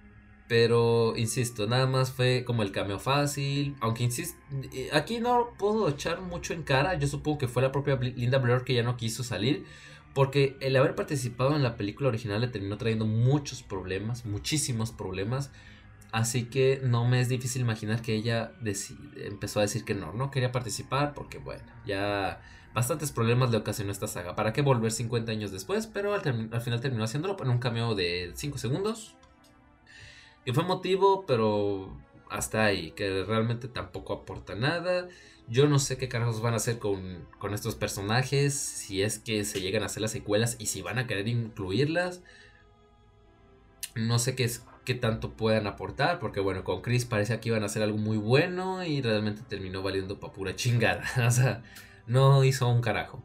pero, 0.49 1.15
insisto, 1.15 1.67
nada 1.67 1.85
más 1.85 2.11
fue 2.11 2.43
como 2.43 2.63
el 2.63 2.71
cameo 2.71 2.97
fácil. 2.97 3.75
Aunque, 3.81 4.03
insisto, 4.03 4.35
eh, 4.73 4.89
aquí 4.93 5.19
no 5.19 5.53
puedo 5.59 5.87
echar 5.87 6.21
mucho 6.21 6.53
en 6.55 6.63
cara. 6.63 6.95
Yo 6.95 7.07
supongo 7.07 7.37
que 7.37 7.47
fue 7.47 7.61
la 7.61 7.71
propia 7.71 7.97
Linda 7.97 8.39
Blair 8.39 8.63
que 8.63 8.73
ya 8.73 8.81
no 8.81 8.97
quiso 8.97 9.23
salir. 9.23 9.65
Porque 10.15 10.57
el 10.59 10.75
haber 10.75 10.95
participado 10.95 11.55
en 11.55 11.61
la 11.61 11.77
película 11.77 12.09
original 12.09 12.41
le 12.41 12.47
terminó 12.47 12.77
trayendo 12.77 13.05
muchos 13.05 13.61
problemas, 13.61 14.25
muchísimos 14.25 14.91
problemas. 14.91 15.51
Así 16.11 16.45
que 16.45 16.81
no 16.83 17.05
me 17.05 17.21
es 17.21 17.29
difícil 17.29 17.61
imaginar 17.61 18.01
que 18.01 18.15
ella 18.15 18.53
empezó 19.17 19.59
a 19.59 19.63
decir 19.63 19.85
que 19.85 19.93
no, 19.93 20.11
no 20.13 20.31
quería 20.31 20.51
participar 20.51 21.13
porque 21.13 21.37
bueno, 21.37 21.63
ya 21.85 22.41
bastantes 22.73 23.11
problemas 23.11 23.51
le 23.51 23.57
ocasionó 23.57 23.91
esta 23.91 24.07
saga. 24.07 24.35
¿Para 24.35 24.53
qué 24.53 24.61
volver 24.61 24.91
50 24.91 25.31
años 25.31 25.51
después? 25.51 25.87
Pero 25.87 26.13
al, 26.13 26.21
final 26.21 26.81
terminó 26.81 27.03
haciéndolo 27.03 27.37
en 27.41 27.49
un 27.49 27.59
cameo 27.59 27.95
de 27.95 28.31
5 28.35 28.57
segundos. 28.57 29.15
Que 30.45 30.53
fue 30.53 30.63
motivo, 30.63 31.25
pero 31.25 31.97
hasta 32.29 32.63
ahí, 32.65 32.91
que 32.91 33.23
realmente 33.23 33.67
tampoco 33.67 34.13
aporta 34.13 34.55
nada. 34.55 35.07
Yo 35.47 35.67
no 35.67 35.79
sé 35.79 35.97
qué 35.97 36.07
carajos 36.07 36.41
van 36.41 36.53
a 36.53 36.57
hacer 36.57 36.79
con, 36.79 37.27
estos 37.53 37.75
personajes, 37.75 38.53
si 38.53 39.01
es 39.01 39.19
que 39.19 39.43
se 39.45 39.61
llegan 39.61 39.83
a 39.83 39.87
hacer 39.87 40.01
las 40.01 40.11
secuelas 40.11 40.55
y 40.59 40.67
si 40.67 40.81
van 40.81 40.99
a 40.99 41.07
querer 41.07 41.27
incluirlas. 41.27 42.21
No 43.95 44.19
sé 44.19 44.35
qué, 44.35 44.43
es, 44.43 44.63
qué 44.89 44.95
tanto 44.95 45.33
puedan 45.33 45.67
aportar, 45.67 46.17
porque 46.17 46.39
bueno, 46.39 46.63
con 46.63 46.81
Chris 46.81 47.05
parece 47.05 47.39
que 47.39 47.49
iban 47.49 47.61
a 47.61 47.67
hacer 47.67 47.83
algo 47.83 47.99
muy 47.99 48.17
bueno 48.17 48.83
y 48.83 49.03
realmente 49.03 49.43
terminó 49.47 49.83
valiendo 49.83 50.19
pa' 50.19 50.33
pura 50.33 50.55
chingada. 50.55 51.03
o 51.27 51.29
sea, 51.29 51.61
no 52.07 52.43
hizo 52.43 52.67
un 52.67 52.81
carajo. 52.81 53.21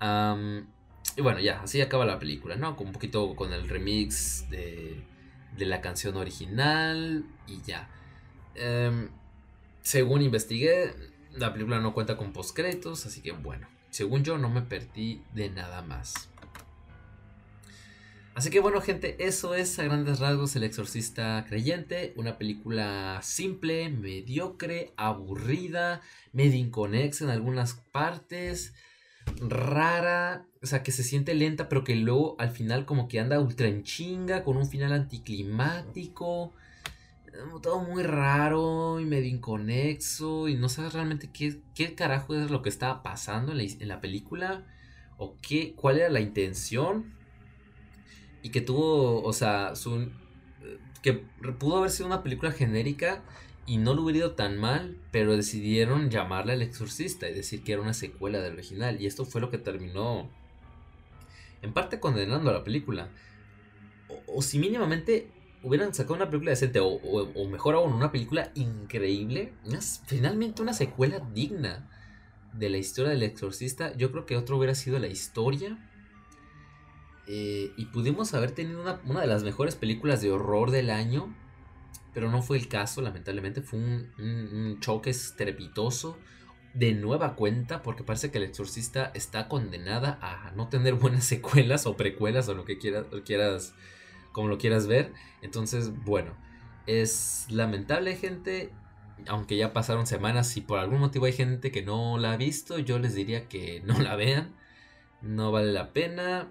y 0.00 1.20
bueno, 1.22 1.40
ya, 1.40 1.60
así 1.60 1.80
acaba 1.80 2.04
la 2.06 2.20
película, 2.20 2.54
¿no? 2.54 2.76
Con 2.76 2.86
un 2.86 2.92
poquito 2.92 3.34
con 3.34 3.52
el 3.52 3.68
remix 3.68 4.48
de, 4.48 5.02
la 5.58 5.80
canción 5.80 6.16
original 6.16 7.24
y 7.48 7.60
ya. 7.62 7.90
Em, 8.54 9.08
según 9.82 10.22
investigué, 10.22 10.94
la 11.32 11.52
película 11.52 11.80
no 11.80 11.94
cuenta 11.94 12.16
con 12.16 12.32
postcréditos, 12.32 13.06
así 13.06 13.22
que 13.22 13.32
bueno, 13.32 13.66
según 13.90 14.22
yo 14.22 14.38
no 14.38 14.50
me 14.50 14.62
perdí 14.62 15.20
de 15.34 15.50
nada 15.50 15.82
más. 15.82 16.30
Así 18.34 18.50
que 18.50 18.58
bueno 18.58 18.80
gente, 18.80 19.16
eso 19.24 19.54
es 19.54 19.78
a 19.78 19.84
grandes 19.84 20.18
rasgos 20.18 20.56
El 20.56 20.64
Exorcista 20.64 21.44
Creyente, 21.48 22.12
una 22.16 22.36
película 22.36 23.20
simple, 23.22 23.90
mediocre, 23.90 24.92
aburrida, 24.96 26.00
medio 26.32 26.58
inconexa 26.58 27.24
en 27.24 27.30
algunas 27.30 27.74
partes, 27.92 28.74
rara, 29.40 30.46
o 30.62 30.66
sea 30.66 30.82
que 30.82 30.90
se 30.90 31.04
siente 31.04 31.34
lenta 31.34 31.68
pero 31.68 31.84
que 31.84 31.94
luego 31.94 32.34
al 32.40 32.50
final 32.50 32.86
como 32.86 33.06
que 33.06 33.20
anda 33.20 33.38
ultra 33.38 33.68
en 33.68 33.84
chinga 33.84 34.42
con 34.42 34.56
un 34.56 34.66
final 34.66 34.92
anticlimático 34.92 36.52
todo 37.62 37.80
muy 37.80 38.02
raro 38.02 39.00
y 39.00 39.04
medio 39.04 39.28
inconexo 39.28 40.48
y 40.48 40.56
no 40.56 40.68
sabes 40.68 40.92
realmente 40.92 41.30
qué, 41.32 41.60
qué 41.74 41.94
carajo 41.94 42.34
es 42.34 42.50
lo 42.50 42.62
que 42.62 42.68
estaba 42.68 43.02
pasando 43.02 43.52
en 43.52 43.88
la, 43.88 44.00
película 44.00 44.64
o 45.16 45.36
qué, 45.40 45.74
cuál 45.74 45.98
era 45.98 46.08
la 46.08 46.20
intención 46.20 47.13
y 48.44 48.50
que 48.50 48.60
tuvo, 48.60 49.22
o 49.22 49.32
sea, 49.32 49.74
su, 49.74 50.10
que 51.02 51.14
pudo 51.58 51.78
haber 51.78 51.90
sido 51.90 52.06
una 52.06 52.22
película 52.22 52.52
genérica 52.52 53.22
y 53.66 53.78
no 53.78 53.94
lo 53.94 54.02
hubiera 54.02 54.18
ido 54.18 54.32
tan 54.32 54.58
mal, 54.58 54.98
pero 55.10 55.34
decidieron 55.34 56.10
llamarla 56.10 56.52
El 56.52 56.60
Exorcista 56.60 57.26
y 57.26 57.34
decir 57.34 57.64
que 57.64 57.72
era 57.72 57.80
una 57.80 57.94
secuela 57.94 58.40
del 58.40 58.52
original 58.52 59.00
y 59.00 59.06
esto 59.06 59.24
fue 59.24 59.40
lo 59.40 59.50
que 59.50 59.56
terminó 59.56 60.28
en 61.62 61.72
parte 61.72 61.98
condenando 61.98 62.50
a 62.50 62.52
la 62.52 62.64
película. 62.64 63.08
O, 64.26 64.42
si 64.42 64.58
mínimamente 64.58 65.30
hubieran 65.62 65.94
sacado 65.94 66.16
una 66.16 66.28
película 66.28 66.50
decente 66.50 66.80
o, 66.80 66.88
o, 66.88 67.48
mejor 67.48 67.76
aún 67.76 67.94
una 67.94 68.12
película 68.12 68.52
increíble, 68.54 69.54
finalmente 70.06 70.60
una 70.60 70.74
secuela 70.74 71.20
digna 71.32 71.88
de 72.52 72.68
la 72.68 72.76
historia 72.76 73.10
del 73.10 73.22
exorcista, 73.22 73.96
yo 73.96 74.12
creo 74.12 74.26
que 74.26 74.36
otro 74.36 74.58
hubiera 74.58 74.74
sido 74.74 74.98
la 74.98 75.08
historia. 75.08 75.78
Eh, 77.26 77.72
y 77.76 77.86
pudimos 77.86 78.34
haber 78.34 78.52
tenido 78.52 79.00
una, 79.04 79.20
de 79.20 79.26
las 79.26 79.44
mejores 79.44 79.76
películas 79.76 80.20
de 80.20 80.30
horror 80.30 80.70
del 80.70 80.90
año, 80.90 81.34
pero 82.12 82.30
no 82.30 82.42
fue 82.42 82.58
el 82.58 82.68
caso, 82.68 83.00
lamentablemente. 83.02 83.62
Fue 83.62 83.78
un, 83.78 84.78
choque 84.80 85.10
estrepitoso 85.10 86.18
de 86.74 86.92
nueva 86.92 87.36
cuenta, 87.36 87.82
porque 87.82 88.04
parece 88.04 88.30
que 88.30 88.38
el 88.38 88.44
exorcista 88.44 89.10
está 89.14 89.48
condenada 89.48 90.18
a 90.20 90.52
no 90.52 90.68
tener 90.68 90.94
buenas 90.94 91.24
secuelas 91.26 91.86
o 91.86 91.96
precuelas 91.96 92.48
o 92.48 92.54
lo 92.54 92.64
que 92.64 92.78
quieras, 92.78 93.06
quieras 93.24 93.74
como 94.32 94.48
lo 94.48 94.58
quieras 94.58 94.86
ver. 94.86 95.12
Entonces, 95.40 95.92
bueno, 96.04 96.34
es 96.86 97.46
lamentable, 97.48 98.16
gente. 98.16 98.70
Aunque 99.28 99.56
ya 99.56 99.72
pasaron 99.72 100.06
semanas 100.06 100.56
y 100.56 100.60
por 100.60 100.80
algún 100.80 100.98
motivo 100.98 101.26
hay 101.26 101.32
gente 101.32 101.70
que 101.70 101.82
no 101.82 102.18
la 102.18 102.32
ha 102.32 102.36
visto, 102.36 102.78
yo 102.78 102.98
les 102.98 103.14
diría 103.14 103.48
que 103.48 103.80
no 103.84 103.98
la 104.00 104.16
vean. 104.16 104.52
No 105.22 105.52
vale 105.52 105.72
la 105.72 105.92
pena. 105.92 106.50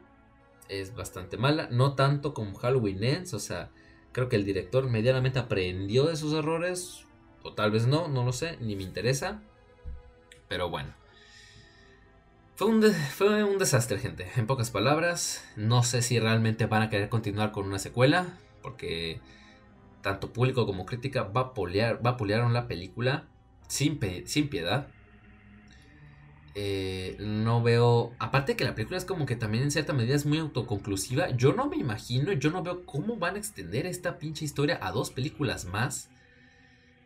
Es 0.70 0.96
bastante 0.96 1.38
mala. 1.38 1.68
No 1.72 1.94
tanto 1.96 2.34
como 2.34 2.58
Halloween 2.58 3.04
Ends. 3.04 3.34
O 3.34 3.40
sea, 3.40 3.70
creo 4.12 4.30
que 4.30 4.36
el 4.36 4.46
director 4.46 4.90
medianamente 4.90 5.40
aprendió 5.40 6.06
de 6.06 6.16
sus 6.16 6.34
errores. 6.34 7.06
O 7.44 7.54
tal 7.54 7.72
vez 7.72 7.88
no, 7.88 8.08
no 8.08 8.24
lo 8.24 8.34
sé, 8.34 8.58
ni 8.62 8.76
me 8.76 8.84
interesa. 8.84 9.42
Pero 10.48 10.70
bueno. 10.70 10.94
Fue 12.56 12.68
un, 12.68 12.84
fue 12.84 13.44
un 13.44 13.58
desastre, 13.58 13.98
gente. 13.98 14.28
En 14.36 14.46
pocas 14.46 14.70
palabras, 14.70 15.44
no 15.56 15.84
sé 15.84 16.02
si 16.02 16.20
realmente 16.20 16.68
van 16.68 16.84
a 16.84 16.90
querer 16.90 17.10
continuar 17.10 17.52
con 17.52 17.66
una 17.66 17.80
secuela, 17.80 18.38
porque 18.62 19.20
tanto 20.02 20.32
público 20.32 20.68
como 20.68 20.86
crítica 20.86 21.24
vapulearon 21.24 22.54
la 22.54 22.68
película 22.68 23.28
sin, 23.68 24.00
sin 24.28 24.50
piedad. 24.50 24.88
Eh, 26.56 27.18
no 27.20 27.64
veo. 27.64 28.14
Aparte 28.20 28.56
que 28.56 28.64
la 28.64 28.76
película 28.76 28.98
es 28.98 29.06
como 29.06 29.26
que 29.26 29.36
también 29.36 29.64
en 29.64 29.72
cierta 29.72 29.94
medida 29.94 30.16
es 30.16 30.26
muy 30.26 30.38
autoconclusiva. 30.38 31.30
Yo 31.32 31.54
no 31.54 31.68
me 31.68 31.78
imagino, 31.78 32.32
yo 32.34 32.52
no 32.52 32.64
veo 32.64 32.86
cómo 32.86 33.18
van 33.18 33.36
a 33.36 33.40
extender 33.40 33.86
esta 33.86 34.18
pinche 34.20 34.46
historia 34.46 34.80
a 34.82 34.92
dos 34.92 35.12
películas 35.12 35.66
más. 35.66 36.10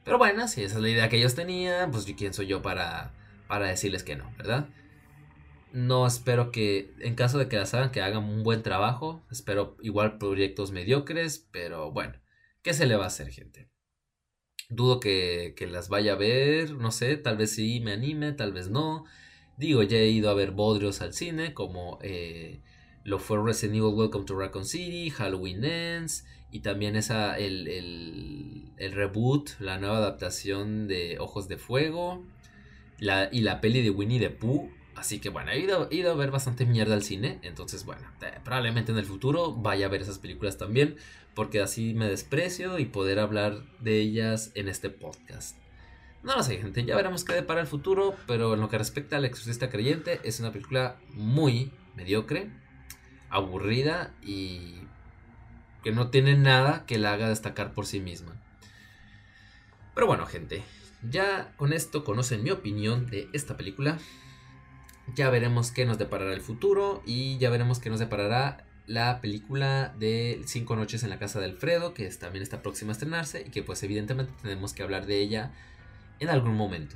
Pero 0.04 0.18
bueno, 0.18 0.48
si 0.48 0.64
esa 0.64 0.78
es 0.78 0.82
la 0.82 0.90
idea 0.90 1.10
que 1.10 1.18
ellos 1.18 1.36
tenían, 1.36 1.92
pues 1.92 2.06
quién 2.18 2.34
soy 2.34 2.48
yo 2.48 2.62
para, 2.62 3.12
para 3.48 3.68
decirles 3.68 4.04
que 4.04 4.16
no, 4.16 4.32
¿verdad? 4.38 4.70
No 5.74 6.08
espero 6.08 6.52
que, 6.52 6.94
en 7.00 7.16
caso 7.16 7.38
de 7.38 7.50
que 7.50 7.58
las 7.58 7.74
hagan, 7.74 7.92
que 7.92 8.02
hagan 8.02 8.24
un 8.24 8.44
buen 8.44 8.64
trabajo. 8.64 9.26
Espero 9.30 9.78
igual 9.82 10.18
proyectos 10.18 10.72
mediocres, 10.72 11.48
pero 11.52 11.92
bueno, 11.92 12.14
¿qué 12.62 12.74
se 12.74 12.86
le 12.86 12.96
va 12.96 13.06
a 13.06 13.08
hacer, 13.08 13.30
gente? 13.32 13.70
Dudo 14.70 15.00
que, 15.00 15.54
las 15.70 15.90
vaya 15.90 16.14
a 16.14 16.16
ver, 16.16 16.72
no 16.72 16.92
sé, 16.92 17.18
tal 17.18 17.38
vez 17.38 17.52
sí 17.52 17.80
me 17.82 17.94
anime, 17.94 18.32
tal 18.34 18.54
vez 18.54 18.70
no. 18.70 19.06
Digo, 19.58 19.84
ya 19.84 19.98
he 19.98 20.10
ido 20.10 20.30
a 20.30 20.34
ver 20.34 20.52
bodrios 20.52 21.02
al 21.02 21.14
cine, 21.14 21.54
como 21.54 22.00
eh, 22.02 22.62
lo 23.04 23.20
fue 23.20 23.44
Resident 23.44 23.78
Evil 23.78 23.94
Welcome 23.96 24.26
to 24.26 24.38
Raccoon 24.38 24.66
City, 24.66 25.10
Halloween 25.10 25.66
Ends, 25.66 26.26
y 26.52 26.60
también 26.60 26.96
esa, 26.96 27.38
el, 27.38 27.68
el, 27.68 28.72
el 28.78 28.92
reboot, 28.94 29.50
la 29.60 29.80
nueva 29.80 29.98
adaptación 29.98 30.88
de 30.88 31.18
Ojos 31.20 31.48
de 31.48 31.58
Fuego, 31.58 32.24
la, 33.00 33.30
y 33.32 33.42
la 33.42 33.60
peli 33.60 33.82
de 33.82 33.90
Winnie 33.90 34.20
the 34.20 34.30
Pooh 34.30 34.70
Así 34.98 35.20
que 35.20 35.30
bueno, 35.30 35.52
he 35.52 35.60
ido, 35.60 36.12
a 36.12 36.16
ver 36.16 36.32
bastante 36.32 36.66
mierda 36.66 36.96
al 36.96 37.04
cine. 37.04 37.40
Entonces, 37.44 37.86
bueno, 37.86 38.02
probablemente 38.44 38.92
en 38.92 38.98
el 38.98 39.06
futuro 39.06 39.54
vaya 39.54 39.86
a 39.86 39.90
ver 39.90 40.02
esas 40.02 40.18
películas 40.18 40.58
también. 40.58 40.96
Porque 41.36 41.62
así 41.62 41.94
me 41.94 42.10
desprecio 42.10 42.80
y 42.80 42.86
poder 42.86 43.20
hablar 43.20 43.62
de 43.80 44.00
ellas 44.00 44.52
en 44.56 44.68
este 44.68 44.90
podcast. 44.90 45.56
No 46.24 46.36
lo 46.36 46.44
sé, 46.44 46.58
gente. 46.58 46.84
Ya 46.84 46.96
veremos 46.96 47.24
qué 47.24 47.42
para 47.44 47.62
el 47.62 47.68
futuro. 47.68 48.16
Pero 48.28 48.54
en 48.54 48.60
lo 48.60 48.70
que 48.70 48.78
respecta 48.78 49.18
al 49.18 49.26
exorcista 49.26 49.70
creyente, 49.70 50.20
es 50.24 50.40
una 50.40 50.52
película 50.52 50.98
muy 51.14 51.72
mediocre, 51.96 52.50
aburrida 53.30 54.14
y 54.22 54.76
que 55.84 55.92
no 55.92 56.10
tiene 56.10 56.36
nada 56.36 56.86
que 56.86 56.98
la 56.98 57.14
haga 57.14 57.30
destacar 57.30 57.74
por 57.74 57.86
sí 57.86 58.00
misma. 58.00 58.36
Pero 59.94 60.08
bueno, 60.08 60.26
gente. 60.26 60.64
Ya 61.10 61.54
con 61.58 61.74
esto 61.74 62.04
conocen 62.04 62.44
mi 62.44 62.50
opinión 62.50 63.06
de 63.08 63.30
esta 63.34 63.56
película. 63.56 63.98
Ya 65.16 65.30
veremos 65.30 65.72
qué 65.72 65.86
nos 65.86 65.98
deparará 65.98 66.34
el 66.34 66.42
futuro 66.42 67.02
y 67.06 67.38
ya 67.38 67.50
veremos 67.50 67.80
qué 67.80 67.90
nos 67.90 68.00
deparará 68.00 68.66
la 68.88 69.22
película 69.22 69.94
de 70.00 70.42
Cinco 70.46 70.76
noches 70.76 71.04
en 71.04 71.10
la 71.10 71.20
casa 71.20 71.40
de 71.40 71.46
Alfredo, 71.46 71.94
que 71.94 72.10
también 72.10 72.42
está 72.42 72.62
próxima 72.62 72.92
a 72.92 72.94
estrenarse 72.94 73.44
y 73.48 73.52
que 73.52 73.64
pues 73.64 73.84
evidentemente 73.84 74.34
tenemos 74.42 74.74
que 74.74 74.84
hablar 74.84 75.06
de 75.06 75.20
ella 75.20 75.52
en 76.20 76.30
algún 76.30 76.56
momento. 76.56 76.96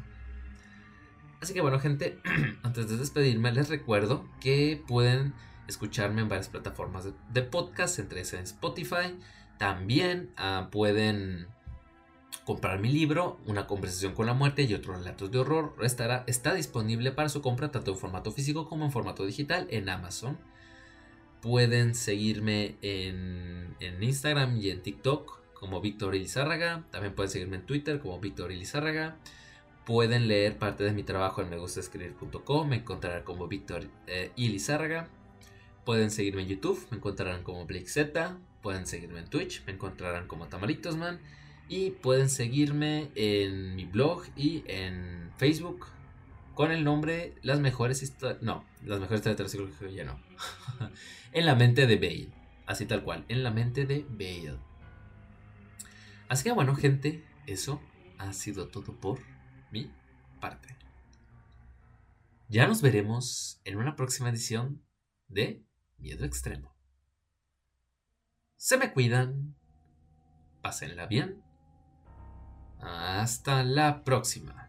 Así 1.41 1.53
que 1.53 1.61
bueno 1.61 1.80
gente, 1.80 2.19
antes 2.63 2.89
de 2.89 2.97
despedirme 2.97 3.51
les 3.51 3.69
recuerdo 3.69 4.26
que 4.39 4.84
pueden 4.88 5.34
escucharme 5.67 6.22
en 6.22 6.30
varias 6.30 6.49
plataformas 6.49 7.07
de, 7.30 7.41
podcast, 7.41 7.99
entre 7.99 8.22
esas 8.22 8.39
en 8.39 8.45
Spotify. 8.45 9.17
También 9.57 10.32
ah, 10.38 10.69
pueden 10.72 11.47
comprar 12.45 12.80
mi 12.80 12.89
libro, 12.89 13.39
Una 13.45 13.67
conversación 13.67 14.13
con 14.13 14.26
la 14.26 14.34
muerte 14.34 14.63
y 14.63 14.74
otros 14.74 14.99
relatos 14.99 15.32
de 15.32 15.39
horror. 15.39 15.76
Estará, 15.82 16.24
está 16.28 16.53
disponible 16.53 17.11
para 17.11 17.30
su 17.30 17.41
compra 17.41 17.72
tanto 17.72 17.91
en 17.91 17.97
formato 17.97 18.32
físico 18.32 18.67
como 18.67 18.86
en 18.86 18.91
formato 18.91 19.26
digital 19.26 19.67
en 19.69 19.89
Amazon. 19.89 20.38
Pueden 21.41 21.95
seguirme 21.95 22.78
en, 22.82 23.76
Instagram 24.01 24.57
y 24.57 24.69
en 24.69 24.82
TikTok 24.82 25.40
como 25.62 25.80
Víctor 25.80 26.16
Ilizárraga. 26.16 26.84
También 26.89 27.14
pueden 27.14 27.32
seguirme 27.32 27.57
en 27.57 27.66
Twitter 27.68 27.99
como 27.99 28.20
Víctor 28.20 28.51
Ilizárraga. 28.51 29.16
Pueden 29.86 30.28
leer 30.28 30.57
parte 30.57 30.84
de 30.84 30.91
mi 30.91 31.03
trabajo 31.03 31.43
en 31.43 31.51
megustascribir.com. 31.51 32.68
Me 32.68 32.78
encontrarán 32.78 33.24
como 33.24 33.47
Víctor 33.47 33.86
eh, 34.07 34.32
Ilizárraga. 34.36 35.07
Pueden 35.86 36.09
seguirme 36.09 36.41
en 36.41 36.47
YouTube. 36.47 36.88
Me 36.89 36.97
encontrarán 36.97 37.43
como 37.43 37.68
Blake 37.68 37.88
Z. 37.88 38.38
Pueden 38.64 38.88
seguirme 38.88 39.20
en 39.20 39.28
Twitch. 39.28 39.64
Me 39.66 39.74
encontrarán 39.74 40.28
como 40.28 40.47
Tamaritosman. 40.47 41.20
Y 41.70 41.91
pueden 41.91 42.30
seguirme 42.30 43.12
en 43.14 43.76
mi 43.76 43.86
blog 43.86 44.24
y 44.36 44.64
en 44.66 45.32
Facebook 45.38 45.86
con 46.55 46.72
el 46.72 46.84
nombre 46.84 47.36
Las 47.43 47.59
mejores 47.59 48.01
historias. 48.01 48.41
No, 48.41 48.66
las 48.84 48.99
mejores 48.99 49.26
historias 49.26 49.80
de 49.80 49.93
ya 49.93 50.05
no. 50.05 50.20
en 51.34 51.45
la 51.45 51.53
mente 51.53 51.86
de 51.86 51.97
Bale. 51.97 52.30
Así 52.66 52.88
tal 52.88 53.03
cual, 53.03 53.26
en 53.30 53.43
la 53.43 53.51
mente 53.51 53.86
de 53.86 54.05
Bale. 54.09 54.70
Así 56.32 56.45
que 56.45 56.53
bueno, 56.53 56.77
gente, 56.77 57.25
eso 57.45 57.82
ha 58.17 58.32
sido 58.32 58.69
todo 58.69 58.97
por 58.97 59.19
mi 59.69 59.91
parte. 60.39 60.77
Ya 62.47 62.67
nos 62.67 62.82
veremos 62.82 63.59
en 63.65 63.75
una 63.75 63.97
próxima 63.97 64.29
edición 64.29 64.82
de 65.27 65.65
Miedo 65.97 66.23
Extremo. 66.23 66.73
Se 68.55 68.77
me 68.77 68.93
cuidan. 68.93 69.57
Pásenla 70.61 71.05
bien. 71.05 71.43
Hasta 72.79 73.65
la 73.65 74.05
próxima. 74.05 74.61